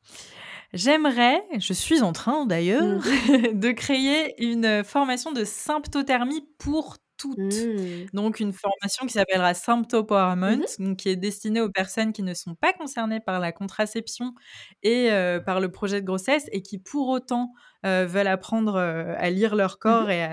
j'aimerais, 0.73 1.43
je 1.59 1.73
suis 1.73 2.01
en 2.01 2.13
train 2.13 2.45
d'ailleurs, 2.45 2.83
mmh. 2.83 3.01
de 3.59 3.71
créer 3.71 4.41
une 4.43 4.83
formation 4.83 5.31
de 5.31 5.43
symptothermie 5.43 6.47
pour 6.57 6.97
toutes. 7.17 7.37
Mmh. 7.37 8.05
Donc 8.13 8.39
une 8.39 8.53
formation 8.53 9.07
qui 9.07 9.13
s'appellera 9.13 9.53
Symptopowerment, 9.53 10.65
mmh 10.79 10.95
qui 10.95 11.09
est 11.09 11.15
destinée 11.15 11.61
aux 11.61 11.69
personnes 11.69 12.13
qui 12.13 12.23
ne 12.23 12.33
sont 12.33 12.55
pas 12.55 12.73
concernées 12.73 13.19
par 13.19 13.39
la 13.39 13.51
contraception 13.51 14.33
et 14.83 15.09
par 15.45 15.59
le 15.59 15.71
projet 15.71 16.01
de 16.01 16.05
grossesse 16.05 16.45
et 16.51 16.61
qui 16.61 16.77
pour 16.77 17.09
autant 17.09 17.53
veulent 18.05 18.27
apprendre 18.27 18.77
à 18.77 19.29
lire 19.29 19.55
leur 19.55 19.73
mmh 19.73 19.77
corps 19.79 20.09
et 20.09 20.27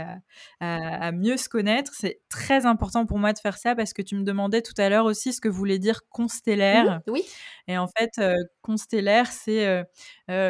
à, 0.60 1.12
mieux 1.12 1.36
se 1.36 1.48
connaître. 1.48 1.92
C'est 1.94 2.20
très 2.28 2.66
important 2.66 3.06
pour 3.06 3.18
moi 3.18 3.32
de 3.32 3.38
faire 3.38 3.56
ça 3.56 3.74
parce 3.74 3.92
que 3.92 4.02
tu 4.02 4.16
me 4.16 4.24
demandais 4.24 4.62
tout 4.62 4.74
à 4.78 4.88
l'heure 4.88 5.04
aussi 5.04 5.32
ce 5.32 5.40
que 5.40 5.48
voulait 5.48 5.78
dire 5.78 6.00
constellaire. 6.08 7.00
Oui. 7.06 7.22
Et 7.68 7.78
en 7.78 7.88
fait, 7.88 8.20
constellaire, 8.62 9.26
c'est 9.30 9.84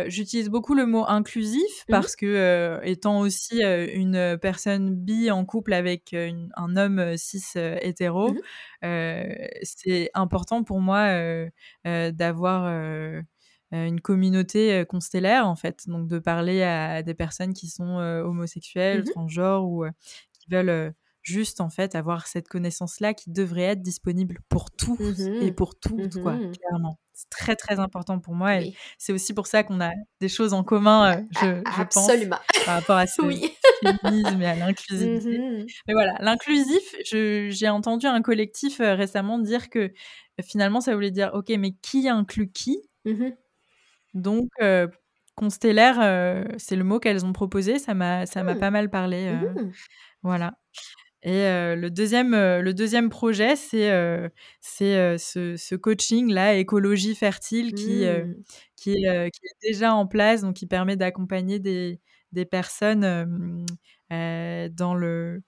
j'utilise 0.06 0.48
beaucoup 0.48 0.74
le 0.74 0.86
mot 0.86 1.04
inclusif 1.06 1.84
parce 1.88 2.16
que 2.16 2.80
étant 2.82 3.20
aussi 3.20 3.62
une 3.62 4.38
personne 4.40 4.94
bi 4.94 5.30
en 5.30 5.44
couple 5.44 5.72
avec 5.72 6.14
un 6.14 6.76
homme 6.76 7.16
cis 7.16 7.42
hétéro, 7.56 8.34
c'est 8.82 10.10
important 10.14 10.64
pour 10.64 10.80
moi 10.80 11.08
d'avoir 11.84 12.64
une 13.74 14.00
communauté 14.00 14.84
constellaire 14.88 15.48
en 15.48 15.56
fait, 15.56 15.88
donc 15.88 16.06
de 16.06 16.18
parler 16.18 16.62
à, 16.62 17.02
des 17.02 17.14
personnes 17.14 17.52
qui 17.52 17.68
sont 17.68 17.96
homosexuelles, 17.98 19.00
mmh 19.02 19.12
transgenres 19.12 19.64
ou 19.64 19.84
qui 20.32 20.50
veulent 20.50 20.94
juste 21.24 21.60
en 21.60 21.70
fait 21.70 21.94
avoir 21.94 22.26
cette 22.26 22.48
connaissance 22.48 23.00
là 23.00 23.14
qui 23.14 23.30
devrait 23.30 23.62
être 23.62 23.82
disponible 23.82 24.40
pour 24.48 24.70
tous 24.70 24.98
mmh 25.00 25.42
et 25.42 25.52
pour 25.52 25.74
toutes 25.78 26.20
quoi, 26.20 26.36
clairement. 26.36 26.98
C'est 27.16 27.30
très 27.30 27.56
très 27.56 27.78
important 27.78 28.18
pour 28.18 28.34
moi 28.34 28.60
et 28.60 28.74
c'est 28.98 29.12
aussi 29.12 29.34
pour 29.34 29.46
ça 29.46 29.62
qu'on 29.62 29.80
a 29.80 29.92
des 30.20 30.28
choses 30.28 30.52
en 30.52 30.64
commun, 30.64 31.24
je, 31.40 31.62
je 31.76 31.82
pense, 31.84 32.10
par 32.66 32.74
rapport 32.74 32.96
à 32.96 33.06
ce 33.06 33.22
féminisme 33.22 34.42
et 34.42 34.46
à 34.46 34.56
l'inclusivité. 34.56 35.66
Mais 35.86 35.94
voilà, 35.94 36.14
l'inclusif, 36.20 36.94
j'ai 37.04 37.68
entendu 37.68 38.06
un 38.06 38.20
collectif 38.20 38.78
récemment 38.78 39.38
dire 39.38 39.70
que 39.70 39.92
finalement 40.42 40.80
ça 40.80 40.94
voulait 40.94 41.12
dire 41.12 41.30
ok 41.34 41.50
mais 41.56 41.72
qui 41.80 42.08
inclut 42.08 42.50
qui 42.50 42.78
donc, 44.14 44.48
constellaire, 45.36 46.46
c'est 46.58 46.76
le 46.76 46.84
mot 46.84 47.00
qu'elles 47.00 47.24
ont 47.26 47.32
proposé. 47.32 47.78
Ça 47.78 47.94
m'a 47.94 48.26
ça 48.26 48.42
m'a 48.44 48.54
mmh. 48.54 48.58
pas 48.60 48.70
mal 48.70 48.90
parlé, 48.90 49.32
mmh 49.32 49.72
voilà 50.22 50.54
et 51.22 51.44
le 51.76 51.88
deuxième 51.90 52.32
le 52.34 52.72
deuxième 52.74 53.10
projet, 53.10 53.56
c'est 53.56 53.90
c'est 54.60 55.18
ce 55.18 55.56
ce 55.56 55.74
coaching-là, 55.76 56.54
Écologie 56.56 57.14
fertile, 57.16 57.74
qui, 57.74 58.04
mmh. 58.06 58.34
qui 58.76 58.92
est 59.06 59.30
déjà 59.62 59.94
en 59.94 60.06
place, 60.06 60.42
donc 60.42 60.56
qui 60.56 60.66
permet 60.66 60.96
d'accompagner 60.96 61.58
des 61.60 62.00
des 62.32 62.44
personnes, 62.46 63.02
dans 64.10 64.94
le, 64.94 65.42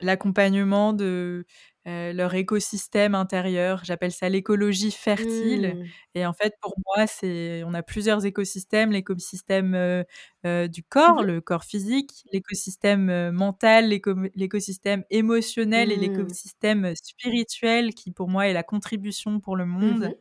l'accompagnement 0.00 0.92
de 0.92 1.46
leur 1.86 2.34
écosystème 2.34 3.14
intérieur. 3.14 3.82
J'appelle 3.84 4.12
ça 4.12 4.28
l'écologie 4.28 4.90
fertile. 4.90 5.76
Mmh. 5.76 5.84
Et 6.16 6.26
en 6.26 6.32
fait, 6.32 6.54
pour 6.60 6.74
moi, 6.86 7.06
c'est 7.06 7.62
on 7.64 7.74
a 7.74 7.82
plusieurs 7.82 8.26
écosystèmes 8.26 8.90
l'écosystème 8.90 10.04
du 10.44 10.82
corps, 10.82 11.22
mmh 11.22 11.26
le 11.26 11.40
corps 11.40 11.64
physique, 11.64 12.24
l'écosystème 12.32 13.30
mental, 13.30 13.88
l'écosystème 14.34 15.04
émotionnel 15.10 15.92
et 15.92 15.96
mmh. 15.96 16.00
l'écosystème 16.00 16.94
spirituel, 16.96 17.94
qui 17.94 18.10
pour 18.10 18.28
moi 18.28 18.48
est 18.48 18.52
la 18.52 18.62
contribution 18.64 19.40
pour 19.40 19.56
le 19.56 19.66
monde. 19.66 20.12